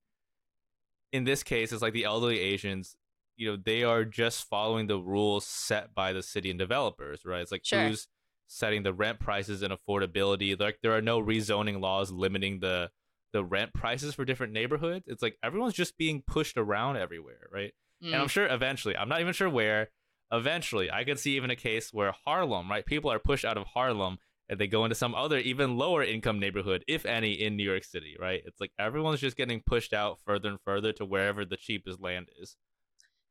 in 1.12 1.24
this 1.24 1.44
case, 1.44 1.72
it's 1.72 1.82
like 1.82 1.94
the 1.94 2.04
elderly 2.06 2.40
Asians. 2.40 2.96
You 3.36 3.52
know, 3.52 3.58
they 3.64 3.84
are 3.84 4.04
just 4.04 4.48
following 4.50 4.88
the 4.88 5.00
rules 5.00 5.46
set 5.46 5.96
by 5.96 6.12
the 6.14 6.22
city 6.22 6.50
and 6.50 6.60
developers, 6.60 7.22
right? 7.26 7.42
It's 7.42 7.52
like 7.52 7.66
Sure. 7.66 7.88
who's 7.88 8.08
setting 8.48 8.84
the 8.84 8.94
rent 8.94 9.20
prices 9.20 9.62
and 9.62 9.74
affordability. 9.74 10.60
Like 10.60 10.80
there 10.84 10.96
are 10.96 11.02
no 11.02 11.22
rezoning 11.22 11.80
laws 11.80 12.12
limiting 12.12 12.60
the 12.60 12.92
the 13.32 13.44
rent 13.46 13.74
prices 13.74 14.16
for 14.16 14.26
different 14.26 14.54
neighborhoods. 14.54 15.06
It's 15.08 15.22
like 15.22 15.38
everyone's 15.44 15.76
just 15.76 15.98
being 15.98 16.24
pushed 16.26 16.58
around 16.58 16.98
everywhere, 16.98 17.48
right? 17.54 17.74
Mm. 18.04 18.08
And 18.08 18.16
I'm 18.16 18.28
sure 18.28 18.48
eventually, 18.48 18.98
I'm 18.98 19.08
not 19.08 19.22
even 19.22 19.34
sure 19.34 19.50
where, 19.50 19.90
eventually, 20.32 20.90
I 20.92 21.04
could 21.04 21.20
see 21.20 21.36
even 21.36 21.52
a 21.52 21.56
case 21.56 21.94
where 21.94 22.12
Harlem, 22.26 22.70
right? 22.72 22.84
People 22.86 23.12
are 23.12 23.20
pushed 23.20 23.46
out 23.46 23.56
of 23.58 23.68
Harlem 23.68 24.18
and 24.50 24.60
they 24.60 24.68
go 24.68 24.84
into 24.84 24.96
some 24.96 25.14
other, 25.16 25.38
even 25.38 25.78
lower 25.78 26.04
income 26.04 26.40
neighborhood, 26.40 26.84
if 26.88 27.06
any, 27.06 27.34
in 27.34 27.56
New 27.56 27.64
York 27.70 27.84
City, 27.84 28.16
right? 28.20 28.42
It's 28.46 28.60
like 28.60 28.72
everyone's 28.80 29.20
just 29.22 29.38
getting 29.38 29.62
pushed 29.62 29.94
out 29.94 30.18
further 30.26 30.50
and 30.50 30.60
further 30.66 30.92
to 30.94 31.06
wherever 31.06 31.46
the 31.46 31.56
cheapest 31.58 32.02
land 32.02 32.30
is. 32.42 32.58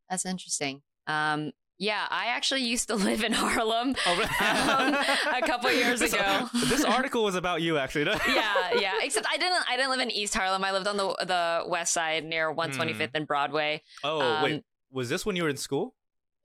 That's 0.08 0.24
interesting. 0.24 0.82
Um, 1.06 1.52
yeah, 1.80 2.06
I 2.10 2.26
actually 2.26 2.62
used 2.62 2.88
to 2.88 2.94
live 3.08 3.22
in 3.22 3.32
Harlem 3.32 3.94
um, 4.06 4.20
a 4.20 5.40
couple 5.46 5.70
years 5.82 6.00
This- 6.00 6.12
ago. 6.12 6.48
this 6.54 6.84
article 6.84 7.22
was 7.24 7.34
about 7.34 7.62
you, 7.62 7.78
actually. 7.78 8.04
yeah, 8.28 8.72
yeah. 8.78 8.92
Except 9.02 9.26
I 9.30 9.36
didn't. 9.38 9.62
I 9.68 9.76
didn't 9.76 9.90
live 9.90 10.00
in 10.00 10.10
East 10.10 10.34
Harlem. 10.34 10.64
I 10.64 10.72
lived 10.72 10.86
on 10.88 10.96
the 10.96 11.14
the 11.26 11.64
west 11.68 11.92
side 11.92 12.24
near 12.24 12.52
125th 12.54 13.10
and 13.14 13.26
Broadway. 13.26 13.82
Oh, 14.02 14.20
Um, 14.20 14.42
wait. 14.42 14.64
Was 14.90 15.08
this 15.08 15.24
when 15.26 15.36
you 15.36 15.42
were 15.42 15.48
in 15.50 15.56
school? 15.58 15.94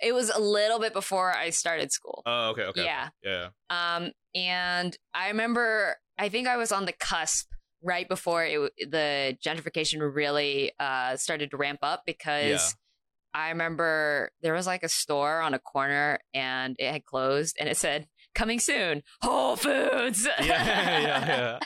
It 0.03 0.13
was 0.13 0.29
a 0.29 0.39
little 0.39 0.79
bit 0.79 0.93
before 0.93 1.31
I 1.35 1.49
started 1.51 1.91
school. 1.91 2.21
Oh, 2.25 2.49
okay, 2.49 2.63
okay. 2.63 2.83
yeah. 2.83 3.09
Yeah. 3.23 3.49
Um, 3.69 4.11
and 4.35 4.97
I 5.13 5.29
remember, 5.29 5.95
I 6.19 6.29
think 6.29 6.47
I 6.47 6.57
was 6.57 6.71
on 6.71 6.85
the 6.85 6.93
cusp 6.93 7.47
right 7.81 8.07
before 8.07 8.43
it, 8.45 8.59
the 8.89 9.37
gentrification 9.45 9.99
really 10.13 10.71
uh, 10.79 11.15
started 11.17 11.51
to 11.51 11.57
ramp 11.57 11.79
up 11.81 12.03
because 12.05 12.49
Yeah. 12.49 13.39
I 13.41 13.49
remember 13.49 14.31
there 14.41 14.53
was 14.53 14.67
like 14.67 14.83
a 14.83 14.89
store 14.89 15.41
on 15.41 15.53
a 15.53 15.59
corner 15.59 16.19
and 16.33 16.75
it 16.79 16.91
had 16.91 17.03
closed 17.05 17.55
and 17.59 17.67
it 17.67 17.77
said 17.77 18.07
coming 18.35 18.59
soon, 18.59 19.03
Whole 19.21 19.55
Foods. 19.55 20.27
Yeah, 20.41 20.99
yeah, 20.99 21.59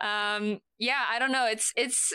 yeah. 0.00 0.34
um, 0.36 0.58
yeah, 0.78 1.02
I 1.08 1.18
don't 1.18 1.32
know. 1.32 1.46
It's 1.46 1.72
it's 1.76 2.12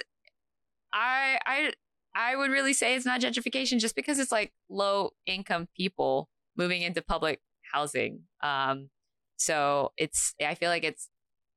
I 0.93 1.39
I 1.45 1.71
I 2.17 2.35
would 2.35 2.49
really 2.49 2.73
say 2.73 2.95
it's 2.95 3.05
not 3.05 3.21
gentrification 3.21 3.79
just 3.79 3.95
because 3.95 4.17
it's 4.17 4.31
like 4.31 4.51
low 4.69 5.11
income 5.27 5.67
people 5.77 6.29
moving 6.57 6.81
into 6.81 7.03
public 7.03 7.41
housing. 7.71 8.21
Um, 8.41 8.89
so 9.37 9.91
it's 9.97 10.33
I 10.43 10.55
feel 10.55 10.69
like 10.69 10.83
it's 10.83 11.09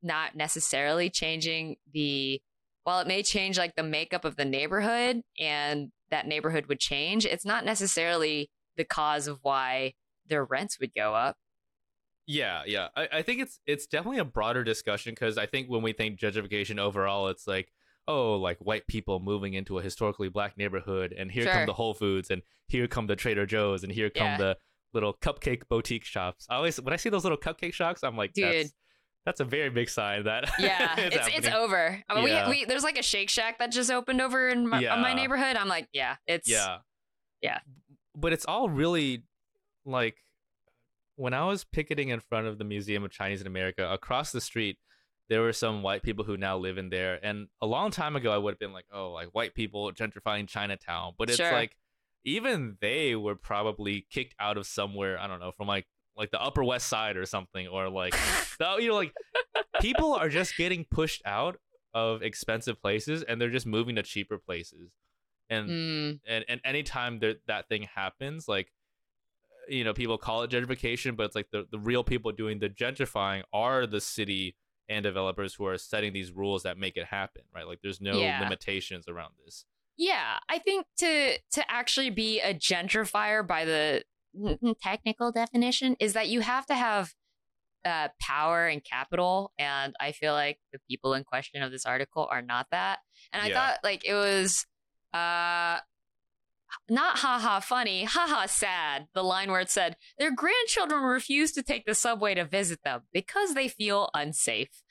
not 0.02 0.36
necessarily 0.36 1.08
changing 1.08 1.76
the 1.92 2.42
while 2.84 3.00
it 3.00 3.06
may 3.06 3.22
change 3.22 3.56
like 3.56 3.74
the 3.74 3.82
makeup 3.82 4.26
of 4.26 4.36
the 4.36 4.44
neighborhood 4.44 5.22
and 5.38 5.92
that 6.10 6.26
neighborhood 6.26 6.66
would 6.66 6.78
change, 6.78 7.24
it's 7.24 7.44
not 7.44 7.64
necessarily 7.64 8.50
the 8.76 8.84
cause 8.84 9.26
of 9.26 9.38
why 9.42 9.94
their 10.26 10.44
rents 10.44 10.78
would 10.78 10.94
go 10.94 11.14
up. 11.14 11.36
Yeah, 12.26 12.62
yeah. 12.66 12.88
I, 12.94 13.08
I 13.12 13.22
think 13.22 13.40
it's 13.40 13.60
it's 13.66 13.86
definitely 13.86 14.20
a 14.20 14.24
broader 14.24 14.62
discussion 14.62 15.12
because 15.12 15.38
I 15.38 15.46
think 15.46 15.68
when 15.68 15.82
we 15.82 15.92
think 15.94 16.18
gentrification 16.20 16.78
overall, 16.78 17.28
it's 17.28 17.46
like, 17.46 17.72
oh, 18.10 18.36
like 18.36 18.58
white 18.58 18.86
people 18.86 19.20
moving 19.20 19.54
into 19.54 19.78
a 19.78 19.82
historically 19.82 20.28
black 20.28 20.56
neighborhood, 20.58 21.12
and 21.16 21.30
here 21.30 21.44
Sure. 21.44 21.52
come 21.52 21.66
the 21.66 21.72
Whole 21.74 21.94
Foods, 21.94 22.30
and 22.30 22.42
here 22.68 22.86
come 22.88 23.06
the 23.06 23.16
Trader 23.16 23.46
Joe's, 23.46 23.82
and 23.84 23.92
here 23.92 24.10
come 24.10 24.26
Yeah. 24.26 24.36
the 24.38 24.56
little 24.92 25.14
cupcake 25.14 25.62
boutique 25.68 26.04
shops. 26.04 26.46
I 26.50 26.56
always 26.56 26.80
when 26.80 26.92
I 26.92 26.96
see 26.96 27.08
those 27.10 27.22
little 27.24 27.38
cupcake 27.38 27.72
shops, 27.72 28.02
I'm 28.02 28.16
like, 28.16 28.32
Dude. 28.32 28.44
that's 28.66 28.72
that's 29.26 29.40
a 29.40 29.44
very 29.44 29.70
big 29.70 29.88
sign 29.88 30.24
that 30.24 30.50
Yeah, 30.58 30.94
it's 30.98 31.14
it's 31.16 31.28
happening. 31.28 31.52
over. 31.52 32.02
I 32.08 32.14
mean, 32.14 32.28
Yeah. 32.28 32.48
we, 32.48 32.60
we 32.60 32.64
there's 32.64 32.82
like 32.84 32.98
a 32.98 33.02
Shake 33.02 33.30
Shack 33.30 33.58
that 33.58 33.70
just 33.70 33.90
opened 33.90 34.20
over 34.20 34.48
in 34.48 34.66
my, 34.68 34.80
Yeah. 34.80 34.96
my 35.00 35.12
neighborhood. 35.14 35.56
I'm 35.56 35.68
like, 35.68 35.88
yeah, 35.92 36.16
it's 36.26 36.48
Yeah. 36.50 36.78
Yeah. 37.42 37.60
But 38.16 38.32
it's 38.32 38.44
all 38.46 38.68
really 38.68 39.24
like 39.84 40.16
when 41.16 41.34
I 41.34 41.44
was 41.44 41.64
picketing 41.64 42.08
in 42.08 42.20
front 42.20 42.46
of 42.46 42.56
the 42.58 42.64
Museum 42.64 43.04
of 43.04 43.10
Chinese 43.10 43.40
in 43.42 43.46
America, 43.46 43.88
across 43.92 44.32
the 44.32 44.40
street, 44.40 44.78
there 45.30 45.40
were 45.40 45.52
some 45.52 45.82
white 45.82 46.02
people 46.02 46.24
who 46.24 46.36
now 46.36 46.58
live 46.58 46.76
in 46.76 46.90
there. 46.90 47.18
And 47.24 47.46
a 47.62 47.66
long 47.66 47.90
time 47.92 48.16
ago, 48.16 48.32
I 48.32 48.36
would 48.36 48.50
have 48.52 48.58
been 48.58 48.72
like, 48.72 48.86
oh, 48.92 49.12
like 49.12 49.28
white 49.28 49.54
people 49.54 49.90
gentrifying 49.92 50.46
Chinatown. 50.48 51.14
But 51.16 51.30
it's 51.30 51.38
Sure. 51.38 51.52
like 51.52 51.76
even 52.24 52.76
they 52.80 53.14
were 53.14 53.36
probably 53.36 54.06
kicked 54.10 54.34
out 54.38 54.58
of 54.58 54.66
somewhere, 54.66 55.18
I 55.18 55.28
don't 55.28 55.40
know, 55.40 55.52
from 55.52 55.68
like 55.68 55.86
like 56.16 56.32
the 56.32 56.42
Upper 56.42 56.62
West 56.64 56.88
Side 56.88 57.16
or 57.16 57.24
something, 57.24 57.68
or 57.68 57.88
like 57.88 58.12
the, 58.58 58.76
you 58.80 58.88
know, 58.88 58.96
like 58.96 59.14
people 59.80 60.12
are 60.14 60.28
just 60.28 60.56
getting 60.56 60.84
pushed 60.90 61.22
out 61.24 61.58
of 61.94 62.22
expensive 62.22 62.82
places 62.82 63.22
and 63.22 63.40
they're 63.40 63.50
just 63.50 63.66
moving 63.66 63.94
to 63.96 64.02
cheaper 64.02 64.36
places. 64.36 64.90
And 65.48 65.68
Mm, 65.70 66.20
and 66.26 66.44
and 66.48 66.60
anytime 66.64 67.20
that 67.20 67.40
that 67.46 67.68
thing 67.68 67.82
happens 67.94 68.46
like 68.48 68.72
you 69.68 69.84
know 69.84 69.92
people 69.94 70.18
call 70.18 70.42
it 70.42 70.50
gentrification 70.50 71.16
but 71.16 71.24
it's 71.26 71.34
like 71.36 71.50
the, 71.52 71.66
the 71.70 71.78
real 71.78 72.02
people 72.02 72.32
doing 72.32 72.58
the 72.58 72.68
gentrifying 72.68 73.42
are 73.52 73.86
the 73.86 74.00
city 74.00 74.56
and 74.90 75.02
developers 75.04 75.54
who 75.54 75.64
are 75.64 75.78
setting 75.78 76.12
these 76.12 76.32
rules 76.32 76.62
that 76.64 76.76
make 76.76 76.98
it 76.98 77.06
happen 77.06 77.42
right 77.54 77.66
like 77.66 77.80
there's 77.82 78.00
no 78.00 78.20
Yeah. 78.20 78.40
limitations 78.40 79.08
around 79.08 79.32
this 79.44 79.64
yeah, 79.96 80.38
I 80.48 80.58
think 80.58 80.86
to 80.98 81.38
to 81.52 81.70
actually 81.70 82.10
be 82.10 82.40
a 82.40 82.54
gentrifier 82.54 83.46
by 83.46 83.64
the 83.66 84.04
technical 84.82 85.30
definition 85.32 85.96
is 86.00 86.14
that 86.14 86.28
you 86.28 86.40
have 86.40 86.64
to 86.66 86.74
have 86.74 87.12
uh, 87.84 88.08
power 88.20 88.66
and 88.66 88.84
capital, 88.84 89.52
and 89.58 89.94
I 90.00 90.12
feel 90.12 90.32
like 90.32 90.58
the 90.72 90.78
people 90.88 91.14
in 91.14 91.24
question 91.24 91.62
of 91.62 91.70
this 91.70 91.86
article 91.86 92.28
are 92.30 92.42
not 92.42 92.66
that. 92.70 93.00
And 93.32 93.42
I 93.42 93.48
Yeah. 93.48 93.54
thought 93.54 93.78
like 93.84 94.04
it 94.04 94.14
was 94.14 94.66
uh 95.12 95.80
not 96.88 97.18
haha 97.18 97.60
funny, 97.60 98.04
haha 98.04 98.46
sad. 98.46 99.06
The 99.14 99.22
line 99.24 99.50
where 99.50 99.60
it 99.60 99.70
said 99.70 99.96
their 100.18 100.34
grandchildren 100.34 101.02
refuse 101.02 101.52
to 101.52 101.62
take 101.62 101.84
the 101.86 101.94
subway 101.94 102.34
to 102.34 102.44
visit 102.44 102.80
them 102.84 103.02
because 103.12 103.54
they 103.54 103.68
feel 103.68 104.08
unsafe. 104.14 104.82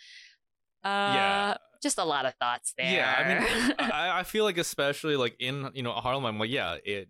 Uh, 0.84 0.88
Yeah. 1.16 1.58
just 1.82 1.98
a 1.98 2.04
lot 2.06 2.26
of 2.26 2.34
thoughts 2.36 2.74
there. 2.78 2.92
yeah 2.92 3.16
i 3.18 3.28
mean 3.28 3.74
I, 3.80 4.20
I 4.20 4.24
feel 4.24 4.44
like 4.46 4.58
especially 4.58 5.16
like 5.18 5.36
in 5.40 5.70
you 5.74 5.84
know 5.84 5.92
harlem 5.92 6.26
i'm 6.26 6.40
like 6.40 6.50
yeah 6.50 6.78
it 6.86 7.10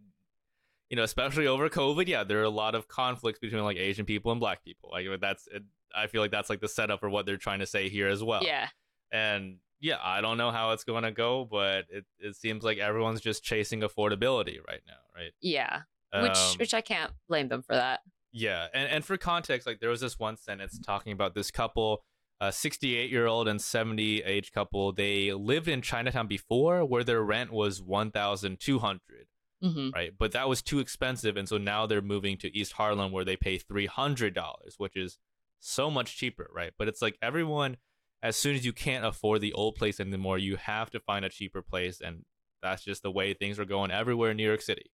you 0.90 0.96
know 0.98 1.04
especially 1.04 1.46
over 1.46 1.70
covid 1.70 2.08
yeah 2.08 2.24
there 2.24 2.40
are 2.40 2.44
a 2.44 2.50
lot 2.50 2.74
of 2.76 2.88
conflicts 2.88 3.38
between 3.40 3.64
like 3.64 3.78
asian 3.78 4.06
people 4.06 4.32
and 4.32 4.40
black 4.40 4.64
people 4.64 4.90
like 4.92 5.06
that's 5.22 5.48
it, 5.52 5.64
i 5.96 6.08
feel 6.08 6.22
like 6.22 6.32
that's 6.32 6.50
like 6.50 6.62
the 6.62 6.68
setup 6.68 7.00
for 7.00 7.10
what 7.12 7.26
they're 7.28 7.38
trying 7.38 7.60
to 7.60 7.68
say 7.68 7.90
here 7.90 8.08
as 8.08 8.24
well 8.24 8.42
yeah, 8.44 8.68
And 9.12 9.58
yeah, 9.80 9.98
I 10.04 10.22
don't 10.22 10.38
know 10.38 10.52
how 10.52 10.72
it's 10.72 10.84
going 10.84 11.04
to 11.04 11.12
go, 11.12 11.46
but 11.50 11.86
it, 11.90 12.06
it 12.20 12.36
seems 12.36 12.64
like 12.64 12.78
everyone's 12.78 13.22
just 13.22 13.44
chasing 13.44 13.82
affordability 13.82 14.58
right 14.68 14.82
now, 14.88 15.00
right? 15.16 15.32
yeah. 15.42 15.82
Which 16.12 16.32
Um, 16.38 16.56
which 16.58 16.74
I 16.74 16.82
can't 16.82 17.12
blame 17.28 17.50
them 17.50 17.62
for 17.62 17.76
that. 17.76 18.00
yeah, 18.32 18.68
and 18.74 18.90
and 18.90 19.06
for 19.06 19.16
context, 19.16 19.68
like 19.68 19.80
there 19.80 19.92
was 19.92 20.02
this 20.02 20.18
one 20.18 20.38
sentence 20.38 20.80
talking 20.80 21.14
about 21.14 21.36
this 21.36 21.52
couple, 21.52 22.04
a 22.42 22.52
68 22.52 23.12
year 23.12 23.28
old 23.28 23.48
and 23.48 23.62
70 23.62 24.24
age 24.24 24.52
couple. 24.52 24.92
They 24.92 25.34
lived 25.34 25.68
in 25.68 25.82
Chinatown 25.84 26.26
before, 26.28 26.84
where 26.84 27.04
their 27.04 27.22
rent 27.22 27.52
was 27.52 27.80
1,200, 27.82 29.28
hmm 29.62 29.90
right? 29.94 30.12
But 30.18 30.32
that 30.32 30.50
was 30.50 30.62
too 30.62 30.80
expensive, 30.80 31.38
and 31.38 31.48
so 31.48 31.58
now 31.58 31.86
they're 31.86 32.02
moving 32.02 32.38
to 32.38 32.58
East 32.58 32.74
Harlem, 32.74 33.12
where 33.12 33.26
they 33.26 33.36
pay 33.36 33.58
300 33.58 34.34
dollars, 34.34 34.76
which 34.78 34.96
is 34.96 35.20
so 35.60 35.92
much 35.92 36.18
cheaper, 36.18 36.50
right? 36.54 36.72
But 36.78 36.88
it's 36.88 37.02
like 37.02 37.18
everyone 37.22 37.78
as 38.22 38.36
soon 38.36 38.56
as 38.56 38.66
you 38.66 38.74
can't 38.74 39.06
afford 39.06 39.42
the 39.42 39.54
old 39.54 39.76
place 39.76 40.00
anymore, 40.00 40.38
you 40.38 40.58
have 40.58 40.90
to 40.92 41.00
find 41.00 41.24
a 41.24 41.30
cheaper 41.30 41.62
place, 41.62 42.02
and 42.02 42.26
that's 42.62 42.84
just 42.84 43.04
the 43.04 43.12
way 43.12 43.34
things 43.34 43.60
are 43.60 43.66
going 43.66 43.92
everywhere 43.92 44.32
in 44.32 44.38
New 44.38 44.48
York 44.48 44.62
City. 44.62 44.92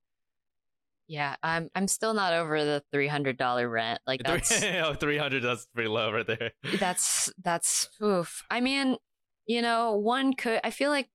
Yeah, 1.08 1.36
I'm 1.44 1.70
I'm 1.76 1.88
still 1.88 2.14
not 2.14 2.34
over 2.34 2.64
the 2.64 2.84
three 2.92 3.08
hundred 3.08 3.38
dollar 3.38 3.70
rent. 3.70 4.00
Like 4.08 4.24
that's 4.26 4.64
oh, 4.84 4.94
300 4.94 5.44
that's 5.44 5.68
pretty 5.74 5.90
low 5.90 6.12
right 6.12 6.28
there. 6.28 6.52
that's 6.80 7.32
that's 7.44 7.90
oof. 8.02 8.44
I 8.50 8.62
mean, 8.62 8.98
you 9.48 9.62
know, 9.62 9.96
one 9.96 10.34
could 10.34 10.60
I 10.64 10.72
feel 10.72 10.90
like 10.90 11.10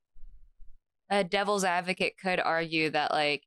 a 1.10 1.24
devil's 1.24 1.64
advocate 1.64 2.14
could 2.22 2.38
argue 2.38 2.90
that 2.90 3.10
like 3.10 3.42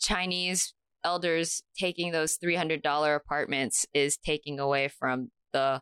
Chinese 0.00 0.74
elders 1.04 1.62
taking 1.78 2.12
those 2.12 2.34
three 2.34 2.56
hundred 2.56 2.82
dollar 2.82 3.14
apartments 3.14 3.86
is 3.94 4.16
taking 4.16 4.58
away 4.58 4.88
from 4.88 5.30
the 5.52 5.80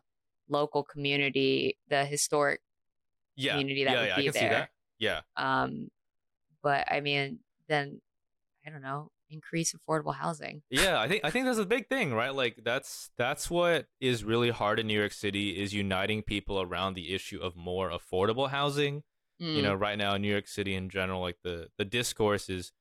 local 0.49 0.83
community, 0.83 1.77
the 1.89 2.05
historic 2.05 2.61
Yeah. 3.35 3.53
community 3.53 3.83
that 3.85 3.91
yeah, 3.93 3.99
would 3.99 4.07
yeah, 4.09 4.15
be 4.15 4.21
I 4.21 4.31
can 4.31 4.33
there. 4.33 4.41
see 4.41 4.55
that. 4.55 4.69
Yeah. 4.99 5.21
Um, 5.37 5.89
but 6.61 6.87
I 6.91 7.01
mean, 7.01 7.39
then 7.67 8.01
I 8.65 8.69
don't 8.69 8.81
know, 8.81 9.09
increase 9.29 9.73
affordable 9.73 10.13
housing. 10.13 10.61
yeah 10.69 10.99
i 10.99 11.07
think 11.07 11.21
i 11.25 11.31
think 11.31 11.45
that's 11.45 11.57
a 11.57 11.65
big 11.65 11.87
thing 11.89 12.13
right 12.13 12.35
like 12.35 12.55
that's 12.63 13.09
that's 13.17 13.49
what 13.49 13.87
is 13.99 14.23
really 14.23 14.51
hard 14.51 14.79
in 14.79 14.85
new 14.85 14.99
york 14.99 15.11
city 15.11 15.59
is 15.59 15.73
uniting 15.73 16.21
people 16.21 16.61
around 16.61 16.93
the 16.93 17.15
issue 17.15 17.39
of 17.41 17.55
more 17.55 17.89
affordable 17.89 18.49
housing 18.51 19.01
you 19.39 19.47
Mm. 19.59 19.63
know 19.63 19.73
right 19.73 19.97
now 19.97 20.13
in 20.13 20.21
new 20.21 20.29
york 20.31 20.47
city 20.47 20.75
in 20.75 20.87
general 20.87 21.19
like 21.19 21.37
the 21.43 21.69
the 21.79 21.85
discourse 21.85 22.47
is 22.47 22.71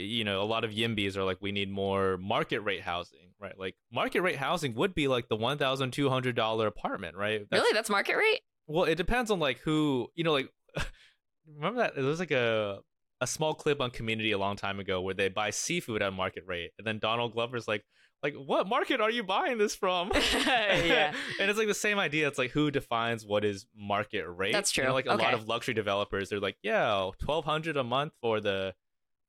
you 0.00 0.24
know 0.24 0.42
a 0.42 0.44
lot 0.44 0.64
of 0.64 0.70
yimbys 0.70 1.16
are 1.16 1.24
like 1.24 1.38
we 1.40 1.52
need 1.52 1.70
more 1.70 2.16
market 2.18 2.60
rate 2.60 2.82
housing 2.82 3.20
right? 3.38 3.58
Like 3.58 3.74
market 3.92 4.22
rate 4.22 4.36
housing 4.36 4.74
would 4.76 4.94
be 4.94 5.08
like 5.08 5.28
the 5.28 5.36
$1200 5.36 6.66
apartment 6.66 7.16
right? 7.16 7.40
That's- 7.50 7.60
really, 7.64 7.74
that's 7.74 7.90
market 7.90 8.16
rate. 8.16 8.40
well 8.66 8.84
it 8.84 8.94
depends 8.96 9.30
on 9.30 9.38
like 9.38 9.58
who 9.60 10.08
you 10.14 10.24
know 10.24 10.32
like 10.32 10.48
remember 11.54 11.80
that? 11.80 11.94
There 11.94 12.04
was 12.04 12.18
like 12.20 12.30
a 12.30 12.80
a 13.20 13.26
small 13.26 13.54
clip 13.54 13.80
on 13.80 13.90
community 13.90 14.32
a 14.32 14.38
long 14.38 14.56
time 14.56 14.78
ago 14.78 15.00
where 15.00 15.14
they 15.14 15.28
buy 15.28 15.50
seafood 15.50 16.02
at 16.02 16.12
market 16.12 16.42
rate 16.46 16.70
and 16.78 16.86
then 16.86 16.98
donald 16.98 17.32
glover's 17.32 17.66
like 17.66 17.82
like 18.22 18.34
what 18.34 18.66
market 18.66 19.00
are 19.00 19.10
you 19.10 19.22
buying 19.22 19.58
this 19.58 19.74
from? 19.74 20.10
Yeah, 20.34 21.12
and 21.38 21.50
it's 21.50 21.58
like 21.58 21.68
the 21.68 21.74
same 21.74 21.98
idea. 21.98 22.26
It's 22.26 22.38
like 22.38 22.50
who 22.50 22.70
defines 22.70 23.26
what 23.26 23.44
is 23.44 23.66
market 23.76 24.24
rate? 24.26 24.52
That's 24.54 24.74
You 24.74 24.82
know, 24.84 24.88
true. 24.88 24.94
like 24.94 25.06
a 25.06 25.14
lot 25.14 25.34
of 25.34 25.46
luxury 25.46 25.74
developers 25.74 26.30
they're 26.30 26.40
like 26.40 26.56
yeah 26.62 27.02
1200 27.24 27.76
a 27.76 27.84
month 27.84 28.14
for 28.22 28.40
the 28.40 28.74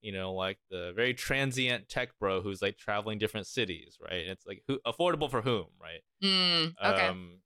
you 0.02 0.12
know 0.12 0.34
like 0.34 0.60
the 0.70 0.94
very 0.96 1.14
transient 1.14 1.90
tech 1.90 2.10
bro 2.20 2.42
who's 2.42 2.62
like 2.62 2.78
traveling 2.78 3.18
different 3.18 3.48
cities 3.48 3.98
right 4.02 4.22
and 4.22 4.30
it's 4.30 4.46
like 4.46 4.62
who 4.68 4.80
affordable 4.86 5.30
for 5.30 5.42
whom 5.42 5.66
right 5.82 6.02
Mm, 6.24 6.74
okay. 6.84 7.08
um 7.08 7.40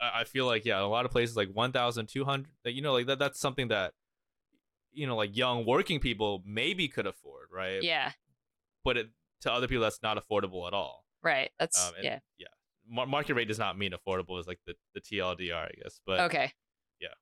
I 0.00 0.20
I 0.20 0.24
feel 0.24 0.46
like 0.46 0.64
yeah, 0.64 0.80
a 0.80 0.86
lot 0.86 1.04
of 1.06 1.12
places 1.12 1.36
like 1.36 1.48
one 1.52 1.70
thousand 1.72 2.08
two 2.08 2.24
hundred. 2.24 2.50
You 2.64 2.82
know, 2.82 2.92
like 2.92 3.06
that. 3.06 3.18
That's 3.18 3.38
something 3.38 3.68
that 3.68 3.92
you 4.92 5.06
know, 5.06 5.16
like 5.16 5.36
young 5.36 5.64
working 5.64 6.00
people 6.00 6.42
maybe 6.44 6.88
could 6.88 7.06
afford, 7.06 7.48
right? 7.52 7.82
yeah, 7.82 8.12
But 8.84 8.96
it, 8.98 9.06
to 9.42 9.52
other 9.52 9.66
people, 9.68 9.82
that's 9.82 10.02
not 10.02 10.18
affordable 10.22 10.66
at 10.66 10.74
all. 10.74 11.04
right. 11.22 11.50
That's 11.58 11.88
Um, 11.88 11.94
yeah. 12.02 12.18
yeah. 12.36 12.48
Mar- 12.86 13.06
market 13.06 13.34
rate 13.34 13.48
does 13.48 13.58
not 13.58 13.78
mean 13.78 13.92
affordable. 13.92 14.38
Is 14.40 14.46
like 14.48 14.58
the 14.66 14.74
the 14.94 15.00
TLDR, 15.00 15.54
I 15.68 15.70
guess. 15.82 16.00
But 16.04 16.20
Okay. 16.20 16.52
Yeah. 17.00 17.14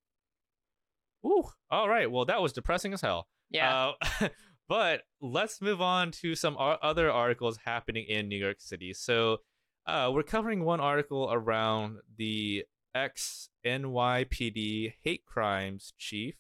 Ooh, 1.25 1.45
all 1.71 1.89
right. 1.89 2.11
Well, 2.11 2.25
that 2.25 2.41
was 2.41 2.53
depressing 2.53 2.93
as 2.95 3.03
hell. 3.03 3.29
Yeah. 3.51 3.93
Uh, 4.21 4.29
but 4.71 5.03
let's 5.21 5.61
move 5.61 5.81
on 5.81 6.13
to 6.13 6.37
some 6.37 6.57
other 6.57 7.11
articles 7.11 7.59
happening 7.65 8.07
in 8.09 8.29
New 8.29 8.37
York 8.37 8.61
City. 8.61 8.95
So 8.95 9.39
uh, 9.85 10.13
we're 10.15 10.23
covering 10.23 10.65
one 10.65 10.79
article 10.79 11.29
around 11.33 11.97
the 12.17 12.65
ex 12.95 13.49
NYPD 13.67 14.95
hate 15.03 15.27
crimes 15.27 15.93
chief. 15.99 16.37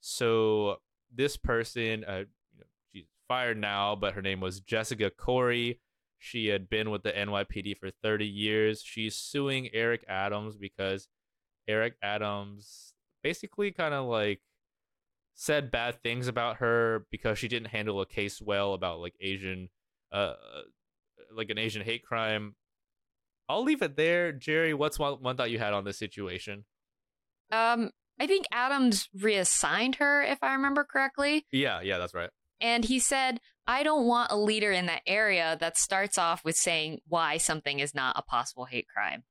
So 0.00 0.78
this 1.14 1.36
person, 1.36 2.04
uh, 2.08 2.24
you 2.52 2.58
know, 2.58 2.66
she's 2.92 3.06
fired 3.28 3.56
now, 3.56 3.94
but 3.94 4.14
her 4.14 4.22
name 4.22 4.40
was 4.40 4.58
Jessica 4.58 5.08
Corey. 5.08 5.78
She 6.18 6.48
had 6.48 6.68
been 6.68 6.90
with 6.90 7.04
the 7.04 7.12
NYPD 7.12 7.78
for 7.78 7.90
30 8.02 8.26
years. 8.26 8.82
She's 8.82 9.14
suing 9.14 9.68
Eric 9.72 10.04
Adams 10.08 10.56
because 10.56 11.06
Eric 11.68 11.94
Adams 12.02 12.94
basically 13.22 13.70
kind 13.70 13.94
of 13.94 14.06
like 14.06 14.40
said 15.40 15.70
bad 15.70 16.02
things 16.02 16.28
about 16.28 16.56
her 16.56 17.06
because 17.10 17.38
she 17.38 17.48
didn't 17.48 17.68
handle 17.68 18.02
a 18.02 18.06
case 18.06 18.42
well 18.42 18.74
about 18.74 19.00
like 19.00 19.14
Asian 19.22 19.70
uh 20.12 20.34
like 21.34 21.48
an 21.48 21.56
Asian 21.56 21.80
hate 21.80 22.04
crime. 22.04 22.54
I'll 23.48 23.62
leave 23.64 23.80
it 23.80 23.96
there. 23.96 24.32
Gerrie, 24.32 24.74
what's 24.74 24.98
one, 24.98 25.14
one 25.22 25.38
thought 25.38 25.50
you 25.50 25.58
had 25.58 25.72
on 25.72 25.84
this 25.84 25.98
situation? 25.98 26.66
um, 27.50 27.90
I 28.20 28.26
think 28.26 28.44
Adams 28.52 29.08
reassigned 29.18 29.94
her, 29.96 30.22
if 30.22 30.38
I 30.42 30.52
remember 30.52 30.84
correctly. 30.84 31.46
Yeah, 31.50 31.80
yeah, 31.80 31.96
that's 31.96 32.12
right. 32.12 32.28
And 32.60 32.84
he 32.84 32.98
said, 32.98 33.40
I 33.66 33.82
don't 33.82 34.06
want 34.06 34.30
a 34.30 34.36
leader 34.36 34.70
in 34.70 34.86
that 34.86 35.02
area 35.06 35.56
that 35.58 35.78
starts 35.78 36.18
off 36.18 36.44
with 36.44 36.56
saying 36.56 37.00
why 37.08 37.38
something 37.38 37.80
is 37.80 37.94
not 37.94 38.18
a 38.18 38.22
possible 38.22 38.66
hate 38.66 38.88
crime. 38.94 39.24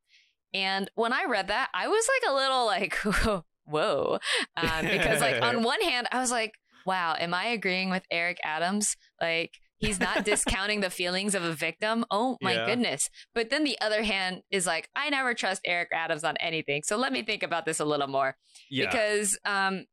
And 0.55 0.89
when 0.95 1.13
I 1.13 1.25
read 1.25 1.49
that, 1.49 1.69
I 1.71 1.87
was 1.87 2.09
like 2.15 2.31
a 2.31 2.35
little 2.35 2.65
like, 2.65 3.45
whoa. 3.69 4.19
Um, 4.57 4.85
because, 4.85 5.21
like, 5.21 5.41
on 5.41 5.63
one 5.63 5.81
hand, 5.81 6.07
I 6.11 6.19
was 6.19 6.31
like, 6.31 6.53
wow, 6.85 7.15
am 7.19 7.33
I 7.33 7.45
agreeing 7.47 7.89
with 7.89 8.03
Eric 8.11 8.37
Adams? 8.43 8.95
Like, 9.21 9.51
he's 9.77 9.99
not 9.99 10.25
discounting 10.25 10.81
the 10.81 10.89
feelings 10.89 11.35
of 11.35 11.43
a 11.43 11.53
victim. 11.53 12.03
Oh 12.11 12.37
my 12.41 12.53
Yeah. 12.53 12.65
goodness. 12.65 13.09
But 13.33 13.49
then 13.49 13.63
the 13.63 13.79
other 13.79 14.03
hand 14.03 14.41
is 14.51 14.65
like, 14.65 14.89
I 14.95 15.09
never 15.09 15.33
trust 15.33 15.61
Eric 15.65 15.89
Adams 15.93 16.23
on 16.23 16.35
anything. 16.37 16.81
So 16.83 16.97
let 16.97 17.13
me 17.13 17.23
think 17.23 17.43
about 17.43 17.65
this 17.65 17.79
a 17.79 17.85
little 17.85 18.07
more 18.07 18.35
Yeah. 18.69 18.85
because 18.87 19.37
um 19.45 19.85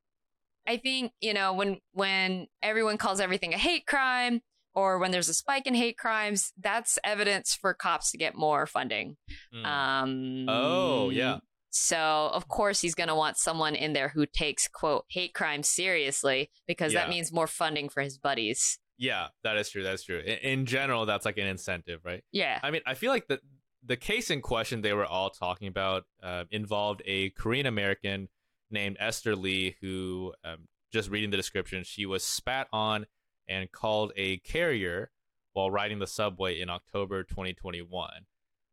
I 0.67 0.79
think, 0.79 1.13
you 1.21 1.33
know, 1.35 1.53
when 1.53 1.79
when 1.93 2.49
everyone 2.63 2.99
calls 2.99 3.21
everything 3.21 3.55
a 3.55 3.59
hate 3.59 3.87
crime 3.87 4.41
or 4.75 4.99
when 4.99 5.13
there's 5.13 5.29
a 5.29 5.35
spike 5.35 5.69
in 5.69 5.75
hate 5.75 5.97
crimes, 5.99 6.53
that's 6.59 6.99
evidence 7.05 7.55
for 7.55 7.73
cops 7.73 8.11
to 8.11 8.19
get 8.19 8.35
more 8.35 8.67
funding. 8.67 9.17
Mm. 9.55 9.65
Um 9.67 10.47
oh, 10.49 11.11
yeah. 11.11 11.39
So, 11.71 12.31
of 12.33 12.49
course, 12.49 12.81
he's 12.81 12.95
going 12.95 13.09
to 13.09 13.15
want 13.15 13.37
someone 13.37 13.75
in 13.75 13.93
there 13.93 14.09
who 14.09 14.25
takes 14.27 14.67
quote 14.69 15.05
hate 15.09 15.35
crimes 15.35 15.69
seriously 15.69 16.51
because 16.67 16.93
Yeah. 16.93 17.01
that 17.01 17.11
means 17.11 17.33
more 17.33 17.47
funding 17.47 17.89
for 17.89 18.03
his 18.03 18.19
buddies. 18.19 18.79
Yeah, 18.99 19.29
that 19.43 19.57
is 19.59 19.69
true. 19.71 19.83
That's 19.83 20.05
true. 20.05 20.19
In, 20.21 20.39
in 20.39 20.67
general, 20.67 21.05
that's 21.05 21.27
like 21.27 21.37
an 21.37 21.47
incentive, 21.47 22.01
right? 22.05 22.25
Yeah. 22.33 22.61
I 22.63 22.71
mean, 22.71 22.81
I 22.87 22.95
feel 22.95 23.11
like 23.11 23.27
the 23.29 23.41
the 23.85 23.97
case 23.97 24.31
in 24.31 24.41
question 24.41 24.81
they 24.81 24.95
were 24.95 25.07
all 25.07 25.31
talking 25.31 25.69
about 25.69 26.05
uh, 26.23 26.45
involved 26.51 27.03
a 27.05 27.31
Korean 27.31 27.67
American 27.67 28.29
named 28.71 28.97
Esther 28.99 29.37
Lee, 29.37 29.77
who, 29.81 30.33
um, 30.43 30.67
just 30.93 31.09
reading 31.09 31.31
the 31.31 31.37
description, 31.37 31.85
she 31.85 32.05
was 32.05 32.25
spat 32.25 32.67
on 32.73 33.07
and 33.47 33.71
called 33.71 34.13
a 34.17 34.39
carrier 34.39 35.13
while 35.53 35.71
riding 35.71 36.01
the 36.01 36.07
subway 36.07 36.61
in 36.61 36.69
October 36.69 37.23
2021. 37.23 38.11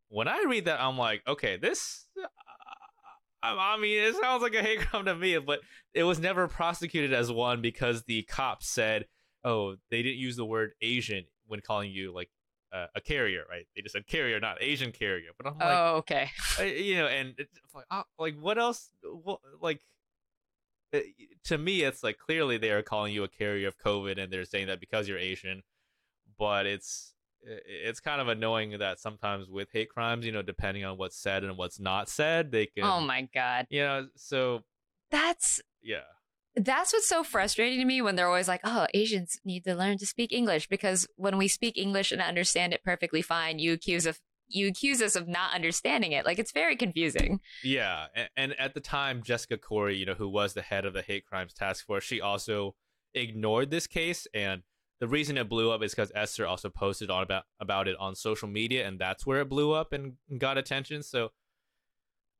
When 0.10 0.28
I 0.28 0.46
read 0.48 0.66
that, 0.66 0.82
I'm 0.82 0.98
like, 0.98 1.22
okay, 1.28 1.58
this. 1.58 2.08
I 3.44 3.78
mean, 3.78 4.02
it 4.02 4.16
sounds 4.16 4.41
like 4.41 4.56
a 4.56 4.62
hate 4.62 4.80
crime 4.80 5.06
to 5.06 5.16
me, 5.16 5.38
but 5.38 5.60
it 5.94 6.04
was 6.04 6.20
never 6.20 6.48
prosecuted 6.48 7.14
as 7.14 7.32
one 7.32 7.62
because 7.62 8.04
the 8.04 8.24
cops 8.24 8.68
said, 8.68 9.06
"Oh, 9.44 9.76
they 9.91 10.02
didn't 10.02 10.20
use 10.20 10.36
the 10.36 10.46
word 10.46 10.74
Asian 10.82 11.26
when 11.48 11.60
calling 11.60 11.91
you 11.91 12.14
like 12.14 12.30
uh, 12.72 12.88
a 12.96 13.02
carrier, 13.02 13.44
right? 13.50 13.66
They 13.76 13.82
just 13.82 13.94
said 13.94 14.08
carrier, 14.08 14.39
not 14.39 14.62
Asian 14.62 14.91
carrier." 14.91 15.32
But 15.38 15.48
I'm 15.48 15.58
like, 15.58 15.68
oh, 15.78 15.96
okay. 15.98 16.30
You 16.60 16.96
know, 16.96 17.08
and 17.08 17.34
it's 17.38 17.76
like, 17.76 17.86
oh, 17.91 18.04
like 18.18 18.39
what 18.39 18.58
else? 18.58 18.89
Like, 19.62 19.82
uh, 20.94 21.00
to 21.46 21.58
me, 21.58 21.82
it's 21.84 22.02
like 22.04 22.18
clearly 22.18 22.58
they 22.58 22.72
are 22.72 22.82
calling 22.82 23.14
you 23.14 23.24
a 23.24 23.28
carrier 23.28 23.68
of 23.68 23.78
COVID, 23.78 24.18
and 24.18 24.32
they're 24.32 24.46
saying 24.46 24.68
that 24.68 24.80
because 24.80 25.08
you're 25.08 25.18
Asian. 25.18 25.64
But 26.39 26.66
it's 26.66 27.14
it's 27.46 28.00
kind 28.00 28.22
of 28.22 28.28
annoying 28.28 28.78
that 28.80 29.00
sometimes 29.00 29.50
with 29.50 29.70
hate 29.72 29.89
crimes, 29.89 30.26
you 30.26 30.32
know, 30.32 30.41
depending 30.41 30.86
on 30.86 30.98
what's 30.98 31.18
said 31.18 31.44
and 31.44 31.58
what's 31.58 31.80
not 31.80 32.10
said, 32.10 32.52
they 32.52 32.66
oh 32.66 32.72
can, 32.76 32.84
Oh 32.86 33.02
my 33.02 33.28
god. 33.34 33.68
you 33.70 33.82
know, 33.82 34.08
so 34.16 34.62
That's 35.12 35.62
yeah, 35.82 36.02
that's 36.56 36.94
what's 36.94 37.08
so 37.08 37.24
frustrating 37.24 37.80
to 37.80 37.86
me 37.86 38.02
when 38.02 38.16
they're 38.16 38.28
always 38.28 38.48
like, 38.48 38.62
"Oh, 38.64 38.88
Asians 38.94 39.39
need 39.44 39.64
to 39.66 39.76
learn 39.76 39.98
to 39.98 40.06
speak 40.06 40.32
English," 40.32 40.68
because 40.68 41.08
when 41.16 41.38
we 41.38 41.48
speak 41.48 41.78
English 41.78 42.12
and 42.12 42.22
understand 42.22 42.74
it 42.74 42.84
perfectly 42.84 43.22
fine, 43.22 43.60
you 43.60 43.74
accuse 43.74 44.06
of 44.06 44.20
you 44.48 44.68
accuse 44.68 45.02
us 45.02 45.16
of 45.16 45.28
not 45.28 45.54
understanding 45.56 46.12
it. 46.12 46.26
Like 46.26 46.38
it's 46.39 46.52
very 46.52 46.76
confusing. 46.76 47.39
Yeah, 47.64 48.06
and, 48.16 48.30
and 48.36 48.60
at 48.60 48.74
the 48.76 48.82
time, 48.82 49.24
Jessica 49.24 49.58
Corey, 49.58 49.98
you 49.98 50.06
know, 50.06 50.14
who 50.14 50.30
was 50.30 50.54
the 50.54 50.62
head 50.62 50.86
of 50.86 50.94
the 50.94 51.02
hate 51.02 51.26
crimes 51.26 51.54
task 51.54 51.86
force, 51.86 52.04
she 52.04 52.22
also 52.22 52.76
ignored 53.16 53.72
this 53.72 53.88
case, 53.88 54.28
and 54.34 54.62
the 55.04 55.08
reason 55.10 55.38
it 55.38 55.49
blew 55.49 55.70
up 55.70 55.84
is 55.84 55.91
because 55.93 56.14
Esther 56.16 56.47
also 56.47 56.70
posted 56.70 57.10
on 57.12 57.24
about 57.24 57.43
about 57.60 57.89
it 57.89 57.97
on 57.99 58.16
social 58.16 58.47
media, 58.47 58.88
and 58.88 58.97
that's 58.97 59.26
where 59.26 59.41
it 59.41 59.49
blew 59.49 59.74
up 59.74 59.91
and 59.91 60.14
got 60.38 60.58
attention. 60.58 61.04
So, 61.04 61.32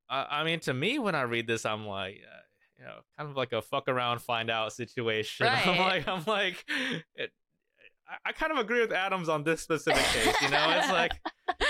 I 0.10 0.28
I 0.40 0.44
mean, 0.46 0.62
to 0.62 0.74
me, 0.74 0.98
when 0.98 1.14
I 1.14 1.24
read 1.24 1.46
this, 1.46 1.66
I'm 1.66 1.86
like, 1.86 2.22
uh, 2.24 2.40
you 2.80 2.86
know, 2.86 3.00
kind 3.18 3.30
of 3.30 3.36
like 3.36 3.52
a 3.52 3.62
fuck 3.62 3.90
around, 3.90 4.20
find 4.22 4.50
out 4.50 4.72
situation. 4.72 5.46
I'm 5.52 5.68
Right. 5.68 5.80
like, 5.80 6.08
I'm 6.08 6.24
like, 6.26 6.64
it, 7.16 7.32
I, 8.08 8.30
I 8.30 8.32
kind 8.32 8.52
of 8.54 8.60
agree 8.60 8.80
with 8.80 8.94
Adams 8.94 9.28
on 9.28 9.44
this 9.44 9.62
specific 9.62 10.02
case. 10.04 10.42
You 10.42 10.50
know, 10.50 10.66
it's 10.78 10.90
like 10.90 11.12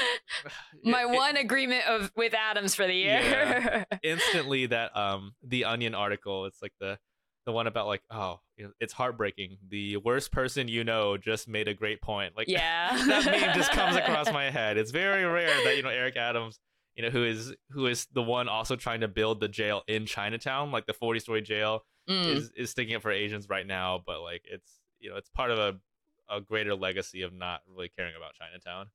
My 0.83 1.03
it- 1.03 1.09
one 1.09 1.37
agreement 1.37 1.87
of 1.87 2.11
with 2.15 2.33
Adams 2.35 2.75
for 2.75 2.85
the 2.85 2.93
year. 2.93 3.19
Yeah. 3.19 3.83
instantly 4.03 4.67
that 4.67 4.95
um 4.95 5.33
the 5.43 5.65
Onion 5.65 5.95
article. 5.95 6.45
It's 6.45 6.61
like 6.61 6.73
the 6.79 6.99
the 7.45 7.51
one 7.51 7.67
about 7.67 7.87
like 7.87 8.01
oh 8.11 8.39
it's 8.79 8.93
heartbreaking. 8.93 9.57
The 9.69 9.97
worst 9.97 10.31
person 10.31 10.67
you 10.67 10.83
know 10.83 11.17
just 11.17 11.47
made 11.47 11.67
a 11.67 11.73
great 11.73 12.01
point. 12.01 12.37
Like 12.37 12.47
yeah. 12.49 12.95
that 13.07 13.25
meme 13.25 13.55
just 13.55 13.71
comes 13.71 13.95
across 13.95 14.31
my 14.33 14.49
head. 14.49 14.77
It's 14.77 14.91
very 14.91 15.25
rare 15.25 15.63
that 15.65 15.75
you 15.75 15.83
know 15.83 15.89
Eric 15.89 16.15
Adams, 16.17 16.59
you 16.95 17.03
know 17.03 17.09
who 17.09 17.23
is 17.25 17.53
who 17.71 17.87
is 17.87 18.07
the 18.13 18.21
one 18.23 18.47
also 18.47 18.75
trying 18.75 19.01
to 19.01 19.07
build 19.07 19.39
the 19.39 19.47
jail 19.47 19.83
in 19.87 20.05
Chinatown, 20.05 20.71
like 20.71 20.85
the 20.85 20.93
forty 20.93 21.19
story 21.19 21.41
jail 21.41 21.83
Mm. 22.09 22.35
is 22.35 22.51
is 22.57 22.69
sticking 22.69 22.95
up 22.95 23.01
for 23.01 23.11
Asians 23.11 23.47
right 23.47 23.65
now. 23.65 24.01
But 24.05 24.21
like 24.21 24.43
it's 24.51 24.79
you 24.99 25.09
know 25.09 25.15
it's 25.15 25.29
part 25.29 25.51
of 25.51 25.57
a 25.57 25.79
a 26.29 26.41
greater 26.41 26.75
legacy 26.75 27.21
of 27.21 27.33
not 27.33 27.61
really 27.69 27.89
caring 27.97 28.13
about 28.17 28.33
Chinatown. 28.33 28.87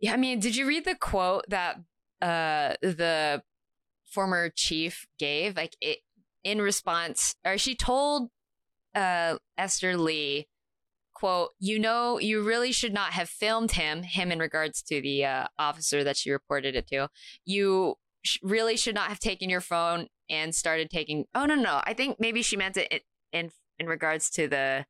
Yeah, 0.00 0.12
I 0.12 0.16
mean, 0.16 0.40
did 0.40 0.56
you 0.56 0.66
read 0.66 0.84
the 0.84 0.96
quote 0.96 1.44
that 1.48 1.76
uh 2.20 2.74
the 2.82 3.42
former 4.04 4.50
chief 4.50 5.06
gave? 5.18 5.56
Like 5.56 5.76
it 5.80 5.98
in 6.44 6.60
response, 6.60 7.34
or 7.44 7.58
she 7.58 7.74
told 7.74 8.30
uh 8.94 9.36
Esther 9.56 9.96
Lee, 9.96 10.48
quote, 11.14 11.50
you 11.58 11.78
know, 11.78 12.18
you 12.18 12.42
really 12.42 12.72
should 12.72 12.92
not 12.92 13.12
have 13.12 13.28
filmed 13.28 13.72
him, 13.72 14.02
him 14.02 14.32
in 14.32 14.38
regards 14.38 14.82
to 14.82 15.00
the 15.00 15.24
uh, 15.24 15.46
officer 15.58 16.02
that 16.04 16.16
she 16.16 16.30
reported 16.30 16.74
it 16.74 16.88
to. 16.88 17.08
You 17.44 17.94
sh- 18.24 18.38
really 18.42 18.76
should 18.76 18.94
not 18.94 19.08
have 19.08 19.20
taken 19.20 19.48
your 19.48 19.60
phone 19.60 20.08
and 20.28 20.54
started 20.54 20.90
taking 20.90 21.24
oh 21.34 21.46
no 21.46 21.54
no. 21.54 21.80
I 21.84 21.94
think 21.94 22.16
maybe 22.18 22.42
she 22.42 22.56
meant 22.56 22.76
it 22.76 22.90
in 22.90 23.00
in, 23.32 23.50
in 23.78 23.86
regards 23.86 24.30
to 24.30 24.48
the 24.48 24.84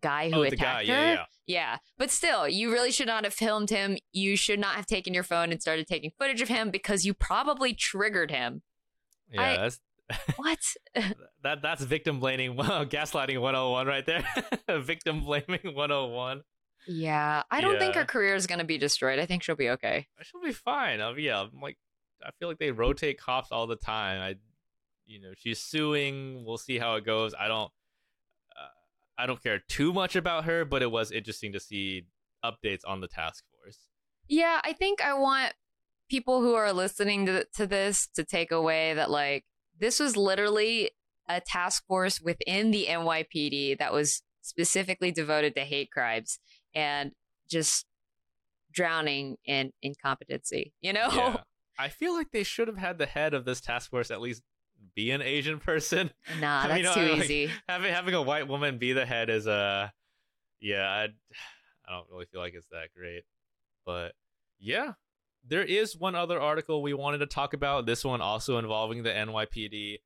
guy 0.00 0.30
who 0.30 0.40
oh, 0.40 0.42
attacked 0.42 0.52
the 0.52 0.56
guy, 0.56 0.78
her. 0.78 0.84
yeah, 0.84 1.12
yeah. 1.12 1.24
Yeah, 1.46 1.76
but 1.98 2.10
still, 2.10 2.48
you 2.48 2.72
really 2.72 2.90
should 2.90 3.06
not 3.06 3.24
have 3.24 3.34
filmed 3.34 3.68
him. 3.68 3.98
You 4.12 4.34
should 4.34 4.58
not 4.58 4.76
have 4.76 4.86
taken 4.86 5.12
your 5.12 5.22
phone 5.22 5.52
and 5.52 5.60
started 5.60 5.86
taking 5.86 6.10
footage 6.18 6.40
of 6.40 6.48
him 6.48 6.70
because 6.70 7.04
you 7.04 7.12
probably 7.12 7.74
triggered 7.74 8.30
him. 8.30 8.62
Yeah, 9.30 9.42
I- 9.42 9.56
that's 9.56 9.80
What? 10.36 10.58
that 11.42 11.62
that's 11.62 11.82
victim 11.82 12.20
blaming 12.20 12.56
gaslighting 12.56 13.40
101 13.40 13.86
right 13.86 14.06
there. 14.06 14.24
victim 14.80 15.20
blaming 15.20 15.60
101. 15.62 16.42
yeah, 16.86 17.42
I 17.50 17.60
don't 17.60 17.78
think 17.78 17.94
her 17.94 18.04
career 18.04 18.34
is 18.34 18.46
going 18.46 18.58
to 18.58 18.64
be 18.64 18.78
destroyed. 18.78 19.18
I 19.18 19.26
think 19.26 19.42
she'll 19.42 19.56
be 19.56 19.70
okay. 19.70 20.06
She'll 20.22 20.42
be 20.42 20.52
fine. 20.52 21.00
Uh, 21.00 21.14
yeah, 21.14 21.40
I'm 21.40 21.60
like 21.60 21.78
I 22.24 22.30
feel 22.38 22.48
like 22.48 22.58
they 22.58 22.70
rotate 22.70 23.18
cops 23.18 23.50
all 23.50 23.66
the 23.66 23.76
time. 23.76 24.20
I 24.20 24.34
you 25.06 25.20
know, 25.20 25.32
she's 25.36 25.60
suing. 25.60 26.44
We'll 26.46 26.58
see 26.58 26.78
how 26.78 26.94
it 26.96 27.04
goes. 27.04 27.34
I 27.38 27.48
don't 27.48 27.70
uh, 28.56 28.68
I 29.18 29.26
don't 29.26 29.42
care 29.42 29.60
too 29.68 29.92
much 29.92 30.16
about 30.16 30.44
her, 30.44 30.64
but 30.64 30.82
it 30.82 30.90
was 30.90 31.10
interesting 31.12 31.52
to 31.52 31.60
see 31.60 32.06
updates 32.44 32.82
on 32.86 33.00
the 33.00 33.08
task 33.08 33.44
force. 33.50 33.78
Yeah, 34.28 34.60
I 34.64 34.72
think 34.72 35.02
I 35.02 35.14
want 35.14 35.54
people 36.08 36.42
who 36.42 36.54
are 36.54 36.72
listening 36.72 37.26
to, 37.26 37.44
to 37.56 37.66
this 37.66 38.08
to 38.14 38.24
take 38.24 38.52
away 38.52 38.94
that, 38.94 39.10
like, 39.10 39.44
this 39.78 39.98
was 40.00 40.16
literally 40.16 40.90
a 41.28 41.40
task 41.40 41.86
force 41.86 42.20
within 42.20 42.70
the 42.70 42.86
NYPD 42.88 43.78
that 43.78 43.92
was 43.92 44.22
specifically 44.42 45.10
devoted 45.10 45.54
to 45.54 45.62
hate 45.62 45.90
crimes 45.90 46.38
and 46.74 47.12
just 47.50 47.86
drowning 48.72 49.36
in 49.44 49.72
incompetency, 49.82 50.72
you 50.80 50.92
know? 50.92 51.08
Yeah. 51.12 51.36
I 51.78 51.88
feel 51.88 52.12
like 52.14 52.30
they 52.30 52.42
should 52.44 52.68
have 52.68 52.76
had 52.76 52.98
the 52.98 53.06
head 53.06 53.34
of 53.34 53.44
this 53.44 53.60
task 53.60 53.90
force 53.90 54.10
at 54.12 54.20
least 54.20 54.42
be 54.94 55.10
an 55.10 55.22
Asian 55.22 55.58
person. 55.58 56.10
Nah, 56.40 56.60
I 56.64 56.68
that's 56.68 56.82
mean, 56.84 56.94
too 57.06 57.12
I- 57.12 57.16
like- 57.16 57.24
easy. 57.24 57.50
having 57.68 57.92
having 57.92 58.14
a 58.14 58.22
white 58.22 58.46
woman 58.46 58.78
be 58.78 58.92
the 58.92 59.04
head 59.06 59.28
is 59.30 59.46
uh 59.48 59.88
yeah 60.60 60.86
I, 60.88 61.04
I 61.88 61.92
don't 61.92 62.06
really 62.10 62.26
feel 62.26 62.40
like 62.40 62.54
it's 62.54 62.68
that 62.70 62.88
great 62.96 63.24
but 63.84 64.12
yeah 64.60 64.92
there 65.46 65.62
is 65.62 65.96
one 65.96 66.14
other 66.14 66.40
article 66.40 66.82
we 66.82 66.94
wanted 66.94 67.18
to 67.18 67.26
talk 67.26 67.52
about 67.54 67.86
this 67.86 68.04
one 68.04 68.20
also 68.20 68.58
involving 68.58 69.02
the 69.02 69.10
nypd 69.10 69.98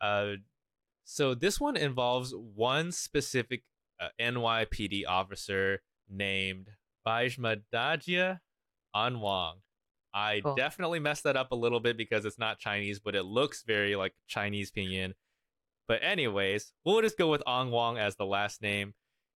uh 0.00 0.32
so 1.04 1.34
this 1.34 1.58
one 1.60 1.76
involves 1.76 2.34
one 2.34 2.92
specific 2.92 3.62
uh, 4.00 4.08
nypd 4.20 5.04
officer 5.08 5.80
named 6.08 6.68
Baimadajie 7.06 8.38
Angwang. 8.94 9.54
I 10.14 10.40
Cool. 10.42 10.54
definitely 10.54 11.00
messed 11.00 11.24
that 11.24 11.36
up 11.36 11.52
a 11.52 11.56
little 11.56 11.80
bit 11.80 11.96
because 11.96 12.24
it's 12.24 12.38
not 12.38 12.58
Chinese, 12.58 13.00
but 13.00 13.14
it 13.14 13.24
looks 13.24 13.62
very 13.62 13.96
like 13.96 14.14
Chinese 14.28 14.70
pinyin. 14.70 15.14
But 15.88 16.02
anyways, 16.02 16.72
we'll 16.84 17.00
just 17.02 17.18
go 17.18 17.30
with 17.30 17.42
Wang 17.46 17.98
as 17.98 18.16
the 18.16 18.26
last 18.26 18.62
name. 18.62 18.94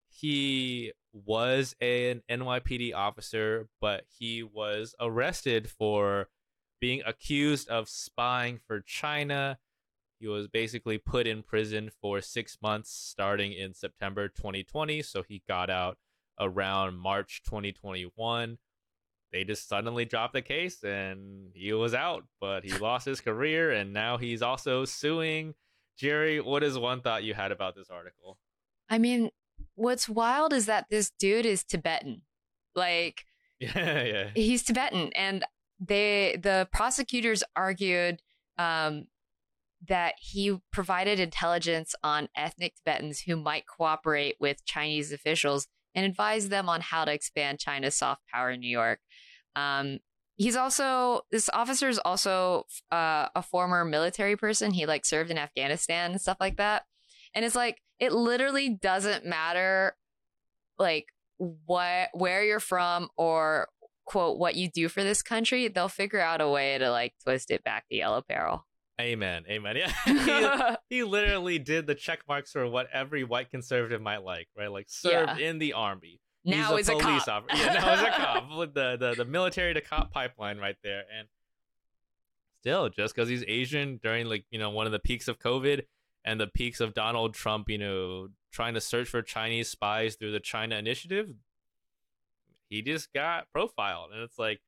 He 0.09 0.92
was 1.24 1.74
an 1.80 2.22
NYPD 2.30 2.94
officer, 2.94 3.68
but 3.80 4.04
he 4.18 4.42
was 4.42 4.94
arrested 5.00 5.70
for 5.70 6.28
being 6.80 7.02
accused 7.06 7.68
of 7.68 7.88
spying 7.88 8.60
for 8.66 8.80
China. 8.80 9.58
He 10.20 10.28
was 10.28 10.48
basically 10.48 10.98
put 10.98 11.26
in 11.26 11.42
prison 11.42 11.90
for 12.00 12.20
six 12.20 12.58
months 12.62 12.90
starting 12.90 13.52
in 13.52 13.74
September 13.74 14.28
2020. 14.28 15.02
So 15.02 15.22
he 15.22 15.42
got 15.48 15.70
out 15.70 15.98
around 16.38 16.98
March 16.98 17.42
2021. 17.44 18.58
They 19.32 19.44
just 19.44 19.68
suddenly 19.68 20.04
dropped 20.04 20.34
the 20.34 20.42
case 20.42 20.82
and 20.82 21.50
he 21.54 21.72
was 21.72 21.94
out, 21.94 22.24
but 22.40 22.64
he 22.64 22.72
lost 22.78 23.06
his 23.06 23.20
career 23.20 23.72
and 23.72 23.92
now 23.92 24.16
he's 24.16 24.42
also 24.42 24.84
suing. 24.84 25.54
Gerrie, 25.98 26.40
what 26.40 26.62
is 26.62 26.78
one 26.78 27.00
thought 27.00 27.24
you 27.24 27.34
had 27.34 27.52
about 27.52 27.74
this 27.74 27.90
article? 27.90 28.38
I 28.88 28.98
mean, 28.98 29.30
what's 29.74 30.09
wild 30.09 30.52
is 30.52 30.66
that 30.66 30.86
this 30.90 31.11
dude 31.18 31.46
is 31.46 31.64
Tibetan. 31.64 32.22
Like, 32.74 33.24
Yeah, 33.61 34.02
yeah. 34.02 34.30
he's 34.34 34.62
Tibetan, 34.62 35.11
and 35.14 35.44
they 35.80 36.38
the 36.42 36.68
prosecutors 36.72 37.42
argued 37.54 38.20
um, 38.59 39.07
that 39.88 40.14
he 40.18 40.59
provided 40.72 41.20
intelligence 41.20 41.94
on 42.02 42.28
ethnic 42.36 42.74
Tibetans 42.76 43.20
who 43.20 43.36
might 43.36 43.64
cooperate 43.66 44.36
with 44.40 44.64
Chinese 44.64 45.12
officials 45.12 45.68
and 45.94 46.04
advise 46.04 46.48
them 46.50 46.68
on 46.68 46.80
how 46.82 47.04
to 47.04 47.12
expand 47.12 47.59
China's 47.59 47.96
soft 47.96 48.22
power 48.32 48.50
in 48.50 48.61
New 48.61 48.68
York. 48.68 49.00
Um, 49.54 49.98
he's 50.36 50.57
also 50.57 51.22
this 51.30 51.48
officer 51.52 51.88
is 51.88 51.98
also 51.98 52.64
uh, 52.92 53.28
a 53.34 53.42
former 53.42 53.84
military 53.84 54.36
person. 54.36 54.72
He 54.72 54.86
like 54.86 55.04
served 55.07 55.30
in 55.30 55.38
Afghanistan 55.38 56.12
and 56.12 56.20
stuff 56.20 56.36
like 56.40 56.57
that. 56.59 56.84
And 57.34 57.44
it's 57.44 57.54
like 57.54 57.82
it 57.98 58.12
literally 58.12 58.70
doesn't 58.70 59.24
matter, 59.24 59.96
like 60.78 61.06
what 61.38 62.08
where 62.12 62.44
you're 62.44 62.60
from 62.60 63.08
or 63.16 63.68
quote 64.04 64.38
what 64.38 64.54
you 64.54 64.70
do 64.70 64.88
for 64.88 65.02
this 65.02 65.22
country. 65.22 65.68
They'll 65.68 65.88
figure 65.88 66.20
out 66.20 66.40
a 66.40 66.48
way 66.48 66.78
to 66.78 66.90
like 66.90 67.14
twist 67.22 67.50
it 67.50 67.64
back 67.64 67.88
to 67.88 67.96
yellow 67.96 68.22
peril. 68.22 68.66
Amen. 69.00 69.44
Amen. 69.48 69.76
Yeah. 69.76 70.76
he, 70.88 70.96
he 70.96 71.04
literally 71.04 71.58
did 71.58 71.86
the 71.86 71.94
check 71.94 72.20
marks 72.26 72.52
for 72.52 72.66
what 72.66 72.88
every 72.92 73.24
white 73.24 73.50
conservative 73.50 74.00
might 74.00 74.24
like, 74.24 74.48
right? 74.56 74.70
Like 74.70 74.86
served 74.88 75.38
in 75.38 75.58
the 75.58 75.74
army. 75.74 76.20
now 76.44 76.76
He's 76.76 76.88
is 76.88 76.88
a, 76.88 76.92
police 76.98 77.24
cop. 77.24 77.44
officer. 77.44 77.62
Yeah, 77.62 77.72
now 77.74 77.92
is 77.92 78.00
a 78.00 78.10
cop 78.10 78.48
with 78.56 78.72
the, 78.72 78.96
the 78.96 79.14
the 79.16 79.24
military 79.26 79.74
to 79.74 79.82
cop 79.82 80.12
pipeline 80.12 80.58
right 80.58 80.76
there. 80.82 81.02
And 81.18 81.28
still, 82.60 82.88
just 82.88 83.14
because 83.14 83.28
he's 83.28 83.44
Asian 83.46 84.00
during 84.02 84.26
like 84.26 84.46
you 84.50 84.58
know 84.58 84.70
one 84.70 84.86
of 84.86 84.92
the 84.92 84.98
peaks 84.98 85.28
of 85.28 85.38
COVID 85.38 85.82
and 86.26 86.38
the 86.38 86.46
peaks 86.48 86.80
of 86.80 86.92
Donald 86.92 87.32
Trump, 87.32 87.70
you 87.70 87.78
know, 87.78 88.28
trying 88.52 88.74
to 88.74 88.80
search 88.80 89.08
for 89.08 89.22
Chinese 89.22 89.68
spies 89.70 90.16
through 90.16 90.32
the 90.32 90.40
China 90.40 90.76
Initiative, 90.76 91.30
he 92.68 92.82
just 92.82 93.12
got 93.14 93.50
profiled, 93.52 94.10
and 94.12 94.22
it's 94.22 94.38
like. 94.38 94.60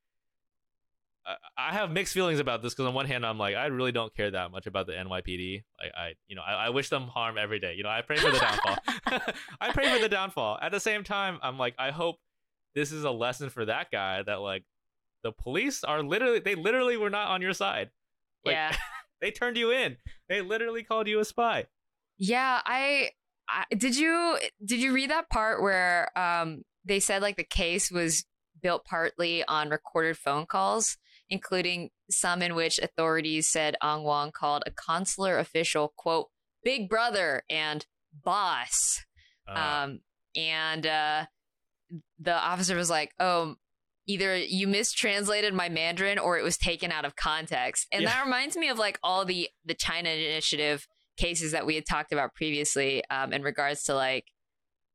I- 1.25 1.35
I 1.57 1.73
have 1.73 1.91
mixed 1.91 2.13
feelings 2.13 2.39
about 2.39 2.63
this 2.63 2.73
because 2.73 2.87
on 2.87 2.93
one 2.93 3.05
hand 3.05 3.25
I'm 3.25 3.37
like 3.37 3.53
I 3.55 3.65
really 3.67 3.91
don't 3.91 4.15
care 4.15 4.31
that 4.31 4.51
much 4.51 4.65
about 4.65 4.87
the 4.87 4.93
NYPD. 4.93 5.63
Like 5.79 5.91
I, 5.95 6.13
you 6.27 6.35
know, 6.35 6.41
I, 6.41 6.67
I 6.67 6.69
wish 6.69 6.89
them 6.89 7.03
harm 7.03 7.37
every 7.37 7.59
day. 7.59 7.75
You 7.75 7.83
know, 7.83 7.89
I 7.89 8.01
pray 8.01 8.15
for 8.17 8.31
the 8.31 8.39
downfall. 8.39 8.77
I 9.61 9.71
pray 9.73 9.93
for 9.93 9.99
the 9.99 10.09
downfall. 10.09 10.57
At 10.61 10.71
the 10.71 10.79
same 10.79 11.03
time, 11.03 11.37
I'm 11.43 11.59
like, 11.59 11.75
I 11.77 11.91
hope 11.91 12.15
this 12.73 12.91
is 12.91 13.03
a 13.03 13.11
lesson 13.11 13.49
for 13.49 13.65
that 13.65 13.91
guy 13.91 14.23
that 14.23 14.39
like 14.39 14.63
the 15.23 15.31
police 15.33 15.83
are 15.83 16.01
literally 16.01 16.39
they 16.39 16.55
literally 16.55 16.97
were 16.97 17.09
not 17.09 17.27
on 17.27 17.41
your 17.41 17.53
side. 17.53 17.89
Like, 18.45 18.53
yeah. 18.53 18.75
They 19.21 19.31
turned 19.31 19.57
you 19.57 19.71
in. 19.71 19.97
They 20.27 20.41
literally 20.41 20.83
called 20.83 21.07
you 21.07 21.19
a 21.19 21.25
spy. 21.25 21.65
Yeah, 22.17 22.61
I, 22.65 23.11
I 23.47 23.65
did 23.75 23.95
you 23.95 24.37
did 24.63 24.79
you 24.79 24.93
read 24.93 25.09
that 25.09 25.29
part 25.29 25.61
where 25.61 26.17
um 26.17 26.63
they 26.85 26.99
said 26.99 27.21
like 27.21 27.37
the 27.37 27.43
case 27.43 27.91
was 27.91 28.25
built 28.61 28.83
partly 28.85 29.43
on 29.45 29.69
recorded 29.69 30.17
phone 30.17 30.45
calls, 30.45 30.97
including 31.29 31.89
some 32.09 32.41
in 32.41 32.55
which 32.55 32.79
authorities 32.79 33.49
said 33.49 33.75
Angwang 33.81 34.33
called 34.33 34.63
a 34.65 34.71
consular 34.71 35.37
official 35.37 35.93
quote 35.97 36.27
big 36.63 36.89
brother 36.89 37.43
and 37.49 37.85
boss. 38.23 39.03
Uh, 39.47 39.83
Um 39.83 39.99
and 40.35 40.85
uh 40.85 41.25
the 42.19 42.33
officer 42.35 42.75
was 42.75 42.89
like, 42.89 43.13
"Oh, 43.19 43.55
either 44.09 44.35
you 44.35 44.67
mistranslated 44.67 45.53
my 45.53 45.69
Mandarin 45.69 46.17
or 46.19 46.37
it 46.37 46.43
was 46.43 46.57
taken 46.57 46.91
out 46.91 47.05
of 47.05 47.15
context." 47.15 47.87
And 47.91 48.01
Yeah. 48.01 48.09
that 48.09 48.25
reminds 48.25 48.57
me 48.57 48.67
of 48.69 48.77
like 48.77 48.99
all 49.03 49.23
the 49.25 49.49
the 49.63 49.73
China 49.75 50.09
initiative 50.09 50.87
cases 51.17 51.51
that 51.51 51.65
we 51.65 51.75
had 51.75 51.85
talked 51.85 52.11
about 52.11 52.33
previously 52.33 53.03
um, 53.09 53.31
in 53.33 53.41
regards 53.43 53.83
to 53.83 53.93
like 53.95 54.25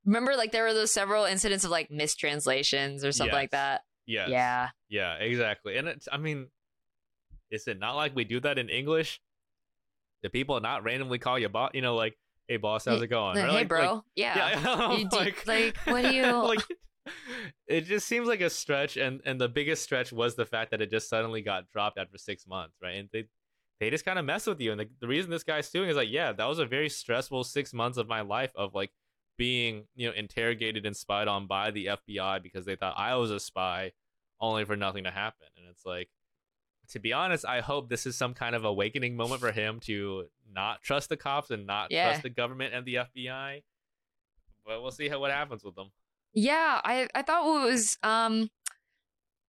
Remember, 0.06 0.36
like 0.36 0.52
there 0.52 0.64
were 0.64 0.74
those 0.74 0.92
several 0.92 1.24
incidents 1.24 1.64
of 1.64 1.70
like 1.70 1.90
mistranslations 1.90 3.06
or 3.06 3.12
something 3.12 3.32
like 3.34 3.52
that. 3.52 3.80
Yes. 4.06 4.28
Yeah. 4.28 4.68
Yeah, 4.90 5.14
exactly. 5.14 5.78
And 5.78 5.88
it's 5.88 6.06
I 6.12 6.18
mean, 6.18 6.48
is 7.50 7.66
it 7.68 7.78
not 7.78 7.96
like 7.96 8.14
we 8.14 8.24
do 8.24 8.38
that 8.40 8.58
in 8.58 8.68
English? 8.68 9.18
Do 10.22 10.28
people 10.28 10.60
not 10.60 10.84
randomly 10.84 11.18
call 11.18 11.38
you 11.38 11.48
boss? 11.48 11.70
You 11.72 11.80
know, 11.80 11.94
like, 11.94 12.18
hey 12.48 12.58
boss, 12.58 12.84
how's 12.84 13.00
it 13.00 13.06
going? 13.06 13.38
Like, 13.38 13.50
hey, 13.50 13.64
bro. 13.64 13.94
like- 13.94 14.02
yeah. 14.14 14.36
yeah, 14.62 14.92
You 14.92 15.08
do- 15.08 15.16
like, 15.16 15.46
like, 15.46 15.76
what 15.86 16.02
do 16.02 16.12
you- 16.14 16.32
like 16.48 16.60
it 17.66 17.82
just 17.82 18.06
seems 18.06 18.26
like 18.28 18.40
a 18.40 18.50
stretch 18.50 18.96
and 18.96 19.20
and 19.24 19.40
the 19.40 19.48
biggest 19.48 19.82
stretch 19.82 20.12
was 20.12 20.34
the 20.36 20.46
fact 20.46 20.70
that 20.70 20.80
it 20.80 20.90
just 20.90 21.08
suddenly 21.08 21.42
got 21.42 21.70
dropped 21.70 21.98
after 21.98 22.16
six 22.18 22.46
months 22.46 22.76
right? 22.82 22.96
And 22.96 23.08
they 23.12 23.24
they 23.80 23.90
just 23.90 24.04
kind 24.04 24.18
of 24.18 24.24
mess 24.24 24.46
with 24.46 24.60
you 24.60 24.70
and 24.72 24.80
the, 24.80 24.88
the 25.00 25.08
reason 25.08 25.30
this 25.30 25.42
guy's 25.42 25.68
suing 25.68 25.88
is 25.90 25.96
like 25.96 26.08
yeah 26.10 26.32
that 26.32 26.46
was 26.46 26.58
a 26.58 26.66
very 26.66 26.88
stressful 26.88 27.44
six 27.44 27.72
months 27.74 27.98
of 27.98 28.08
my 28.08 28.20
life 28.22 28.52
of 28.54 28.74
like 28.74 28.90
being 29.36 29.84
you 29.96 30.08
know 30.08 30.14
interrogated 30.14 30.86
and 30.86 30.96
spied 30.96 31.26
on 31.28 31.46
by 31.46 31.70
the 31.70 31.86
fbi 31.86 32.42
because 32.42 32.64
they 32.64 32.76
thought 32.76 32.94
i 32.96 33.14
was 33.16 33.30
a 33.30 33.40
spy 33.40 33.92
only 34.40 34.64
for 34.64 34.76
nothing 34.76 35.04
to 35.04 35.10
happen. 35.10 35.46
And 35.56 35.66
it's 35.70 35.84
like 35.86 36.08
to 36.90 36.98
be 37.00 37.12
honest 37.12 37.44
i 37.44 37.60
hope 37.60 37.88
this 37.88 38.06
is 38.06 38.14
some 38.16 38.32
kind 38.34 38.54
of 38.54 38.64
awakening 38.64 39.16
moment 39.16 39.40
for 39.40 39.52
him 39.52 39.80
to 39.80 40.26
not 40.52 40.82
trust 40.82 41.08
the 41.08 41.16
cops 41.16 41.50
and 41.50 41.66
not 41.66 41.90
Yeah. 41.90 42.04
trust 42.04 42.22
the 42.22 42.30
government 42.30 42.72
and 42.74 42.86
the 42.86 42.94
fbi 42.94 43.62
but 44.64 44.80
we'll 44.82 44.90
see 44.92 45.08
how 45.08 45.18
what 45.18 45.30
happens 45.30 45.64
with 45.64 45.74
them 45.74 45.90
Yeah, 46.34 46.80
I 46.84 47.08
I 47.14 47.22
thought 47.22 47.46
it 47.46 47.70
was 47.70 47.96
um 48.02 48.48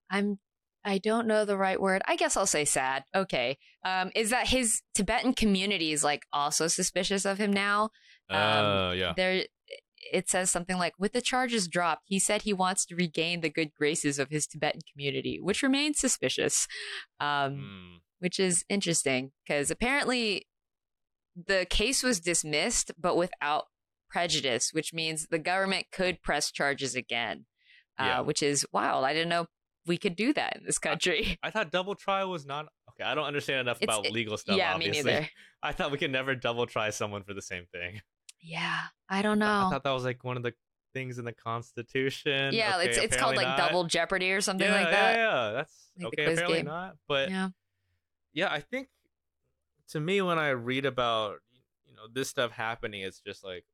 I'm 0.10 0.40
I 0.84 1.00
don't 1.00 1.26
know 1.28 1.46
the 1.46 1.58
right 1.58 1.82
word. 1.82 2.04
I 2.08 2.16
guess 2.16 2.38
I'll 2.38 2.46
say 2.46 2.66
sad. 2.66 3.04
Okay. 3.16 3.58
Um 3.84 4.12
is 4.16 4.30
that 4.30 4.48
his 4.48 4.82
Tibetan 4.94 5.34
community 5.34 5.92
is 5.92 6.04
like 6.04 6.24
also 6.32 6.68
suspicious 6.68 7.26
of 7.26 7.38
him 7.40 7.52
now. 7.52 7.90
oh 8.30 8.36
Um, 8.92 8.98
yeah 8.98 9.14
There 9.18 9.46
it 10.14 10.30
says 10.30 10.52
something 10.52 10.78
like 10.78 10.94
with 11.00 11.14
the 11.14 11.22
charges 11.22 11.68
dropped, 11.68 12.04
he 12.06 12.20
said 12.20 12.44
he 12.44 12.54
wants 12.54 12.86
to 12.86 12.96
regain 12.96 13.42
the 13.42 13.50
good 13.50 13.74
graces 13.74 14.20
of 14.20 14.30
his 14.30 14.46
Tibetan 14.46 14.82
community, 14.94 15.40
which 15.42 15.64
remains 15.64 16.00
suspicious. 16.00 16.68
Um 17.20 17.54
Mm. 17.56 18.02
which 18.20 18.40
is 18.40 18.64
interesting 18.70 19.32
because 19.44 19.72
apparently 19.72 20.48
the 21.36 21.66
case 21.70 22.02
was 22.04 22.20
dismissed, 22.22 22.92
but 22.98 23.18
without 23.18 23.66
prejudice, 24.10 24.72
which 24.74 24.94
means 24.94 25.28
the 25.28 25.40
government 25.40 25.88
could 25.92 26.22
press 26.22 26.52
charges 26.52 26.96
again, 26.96 27.46
Yeah. 28.00 28.20
uh, 28.20 28.24
which 28.24 28.42
is 28.44 28.66
wild. 28.72 29.04
I 29.06 29.14
didn't 29.14 29.30
know 29.30 29.48
we 29.86 29.98
could 29.98 30.16
do 30.16 30.34
that 30.34 30.58
in 30.58 30.64
this 30.66 30.78
country. 30.80 31.38
I 31.44 31.52
thought 31.52 31.72
double 31.72 31.96
trial 31.96 32.32
was 32.32 32.46
not 32.46 32.68
okay. 32.92 33.04
I 33.08 33.14
don't 33.16 33.26
understand 33.26 33.62
enough 33.62 33.78
It's- 33.82 33.96
about 33.96 34.06
it- 34.08 34.12
legal 34.14 34.38
stuff. 34.38 34.58
yeah, 34.58 34.74
obviously. 34.74 35.04
me 35.04 35.12
neither. 35.12 35.30
I 35.64 35.72
thought 35.72 35.92
we 35.92 35.98
could 35.98 36.12
never 36.12 36.36
double 36.36 36.66
try 36.68 36.90
someone 36.92 37.24
for 37.24 37.34
the 37.34 37.42
same 37.42 37.66
thing. 37.72 38.02
Yeah, 38.42 38.80
I 39.10 39.22
don't 39.22 39.40
know. 39.40 39.46
I 39.48 39.64
know. 39.64 39.70
thought 39.72 39.84
that 39.84 39.92
was 39.92 40.04
like 40.04 40.24
one 40.24 40.38
of 40.38 40.44
the 40.44 40.54
things 40.94 41.18
in 41.20 41.26
the 41.26 41.34
Constitution. 41.34 42.54
yeah, 42.54 42.78
Okay, 42.78 42.88
it's 42.90 42.98
it's 42.98 43.18
called 43.18 43.36
like 43.36 43.48
not. 43.48 43.58
double 43.58 43.84
jeopardy 43.86 44.32
or 44.32 44.40
something 44.42 44.68
yeah, 44.68 44.74
like 44.76 44.92
that. 44.92 45.16
Yeah, 45.16 45.46
yeah, 45.48 45.52
that's 45.54 45.74
Like 45.98 46.08
okay. 46.08 46.24
Apparently 46.26 46.58
game. 46.58 46.66
not, 46.66 46.96
but 47.08 47.30
Yeah. 47.30 47.50
yeah, 48.34 48.52
I 48.52 48.60
think 48.60 48.88
to 49.90 50.00
me 50.00 50.22
when 50.22 50.38
I 50.40 50.50
read 50.50 50.86
about 50.86 51.40
you 51.86 51.96
know 51.96 52.04
this 52.12 52.30
stuff 52.30 52.52
happening, 52.52 53.02
it's 53.02 53.20
just 53.20 53.44
like 53.44 53.66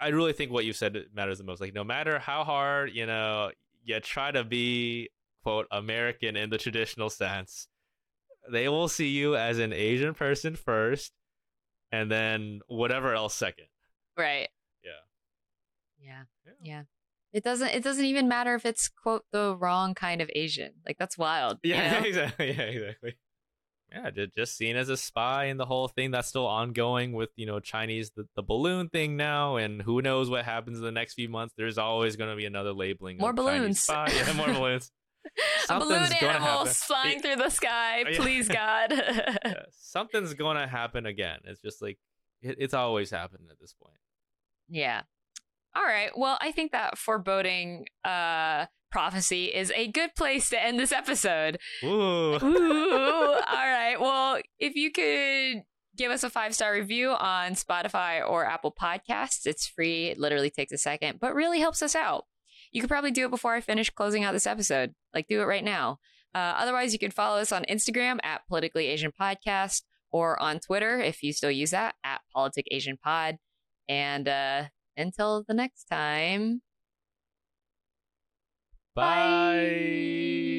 I 0.00 0.08
really 0.08 0.32
think 0.32 0.50
what 0.50 0.64
you 0.64 0.72
said 0.72 0.96
matters 1.14 1.38
the 1.38 1.44
most. 1.44 1.60
Like 1.60 1.74
no 1.74 1.84
matter 1.84 2.18
how 2.18 2.44
hard 2.44 2.90
you 2.92 3.06
know 3.06 3.50
you 3.84 3.98
try 4.00 4.30
to 4.30 4.44
be 4.44 5.10
quote 5.42 5.66
American 5.70 6.36
in 6.36 6.50
the 6.50 6.58
traditional 6.58 7.10
sense, 7.10 7.68
they 8.50 8.68
will 8.68 8.88
see 8.88 9.08
you 9.08 9.36
as 9.36 9.58
an 9.58 9.72
Asian 9.72 10.14
person 10.14 10.56
first, 10.56 11.12
and 11.92 12.10
then 12.10 12.60
whatever 12.68 13.14
else 13.14 13.34
second. 13.34 13.66
Right. 14.16 14.48
Yeah. 14.84 14.90
Yeah. 16.02 16.22
Yeah. 16.44 16.52
Yeah. 16.62 16.82
It 17.32 17.44
doesn't 17.44 17.68
it 17.68 17.84
doesn't 17.84 18.04
even 18.04 18.26
matter 18.28 18.54
if 18.54 18.66
it's 18.66 18.88
quote 18.88 19.24
the 19.32 19.56
wrong 19.56 19.94
kind 19.94 20.20
of 20.20 20.30
Asian. 20.34 20.72
Like 20.86 20.98
that's 20.98 21.16
wild. 21.16 21.58
you 21.62 21.74
Yeah, 21.74 21.92
know? 22.00 22.06
exactly. 22.06 22.48
Yeah, 22.48 22.62
exactly. 22.62 23.14
Yeah, 23.92 24.10
ju- 24.10 24.28
just 24.36 24.56
seen 24.56 24.76
as 24.76 24.88
a 24.88 24.96
spy 24.96 25.46
and 25.46 25.58
the 25.58 25.66
whole 25.66 25.88
thing 25.88 26.10
that's 26.12 26.28
still 26.28 26.46
ongoing 26.46 27.12
with 27.12 27.30
you 27.36 27.46
know 27.46 27.58
Chinese 27.60 28.10
the, 28.14 28.26
the 28.36 28.42
balloon 28.42 28.88
thing 28.88 29.16
now, 29.16 29.56
and 29.56 29.82
who 29.82 30.00
knows 30.00 30.30
what 30.30 30.44
happens 30.44 30.78
in 30.78 30.84
the 30.84 30.92
next 30.92 31.14
few 31.14 31.28
months. 31.28 31.54
There's 31.56 31.78
always 31.78 32.14
going 32.16 32.30
to 32.30 32.36
be 32.36 32.46
another 32.46 32.72
labeling. 32.72 33.18
More 33.18 33.30
of 33.30 33.36
balloons. 33.36 33.86
Yeah, 33.88 34.32
more 34.36 34.46
balloons. 34.52 34.92
A 35.68 35.78
balloon 35.78 36.02
animal 36.22 36.64
flying 36.66 37.16
Yeah. 37.16 37.34
through 37.34 37.44
the 37.44 37.50
sky. 37.50 38.04
Oh, 38.06 38.10
yeah. 38.10 38.18
Please, 38.20 38.48
God. 38.60 38.92
Yeah, 38.92 39.62
something's 39.72 40.34
going 40.34 40.56
to 40.56 40.66
happen 40.66 41.04
again. 41.06 41.40
It's 41.44 41.60
just 41.60 41.82
like 41.82 41.98
it, 42.42 42.56
it's 42.58 42.74
always 42.74 43.10
happened 43.10 43.48
at 43.50 43.58
this 43.60 43.74
point. 43.74 43.98
yeah. 44.68 45.02
All 45.74 45.84
right. 45.84 46.10
Well, 46.16 46.38
I 46.40 46.52
think 46.52 46.72
that 46.72 46.98
foreboding 46.98 47.86
uh, 48.04 48.66
prophecy 48.90 49.46
is 49.46 49.72
a 49.74 49.88
good 49.88 50.14
place 50.16 50.50
to 50.50 50.62
end 50.62 50.78
this 50.78 50.92
episode. 50.92 51.58
Ooh. 51.84 52.38
Ooh. 52.42 53.32
All 53.34 53.40
right. 53.40 53.96
Well, 54.00 54.40
if 54.58 54.74
you 54.74 54.90
could 54.90 55.62
give 55.96 56.10
us 56.10 56.24
a 56.24 56.30
five 56.30 56.54
star 56.54 56.72
review 56.72 57.10
on 57.10 57.52
Spotify 57.52 58.26
or 58.26 58.44
Apple 58.44 58.74
Podcasts, 58.78 59.46
it's 59.46 59.66
free. 59.66 60.06
It 60.06 60.18
literally 60.18 60.50
takes 60.50 60.72
a 60.72 60.78
second, 60.78 61.20
but 61.20 61.34
really 61.34 61.60
helps 61.60 61.82
us 61.82 61.94
out. 61.94 62.24
You 62.72 62.80
could 62.80 62.90
probably 62.90 63.10
do 63.10 63.26
it 63.26 63.30
before 63.30 63.54
I 63.54 63.60
finish 63.60 63.90
closing 63.90 64.24
out 64.24 64.32
this 64.32 64.46
episode. 64.46 64.94
Like, 65.12 65.26
do 65.28 65.40
it 65.40 65.46
right 65.46 65.64
now. 65.64 65.98
Uh, 66.34 66.54
otherwise, 66.56 66.92
you 66.92 66.98
can 66.98 67.10
follow 67.10 67.38
us 67.40 67.50
on 67.52 67.64
Instagram 67.64 68.18
at 68.22 68.46
Politically 68.46 68.86
Asian 68.86 69.12
Podcast 69.18 69.82
or 70.12 70.40
on 70.40 70.60
Twitter 70.60 71.00
if 71.00 71.22
you 71.22 71.32
still 71.32 71.50
use 71.50 71.70
that 71.70 71.94
at 72.04 72.20
Politic 72.32 72.66
Asian 72.70 72.96
Pod. 72.96 73.38
And 73.88 74.28
uh, 74.28 74.64
until 74.96 75.44
the 75.44 75.54
next 75.54 75.84
time. 75.84 76.62
Bye. 78.94 80.49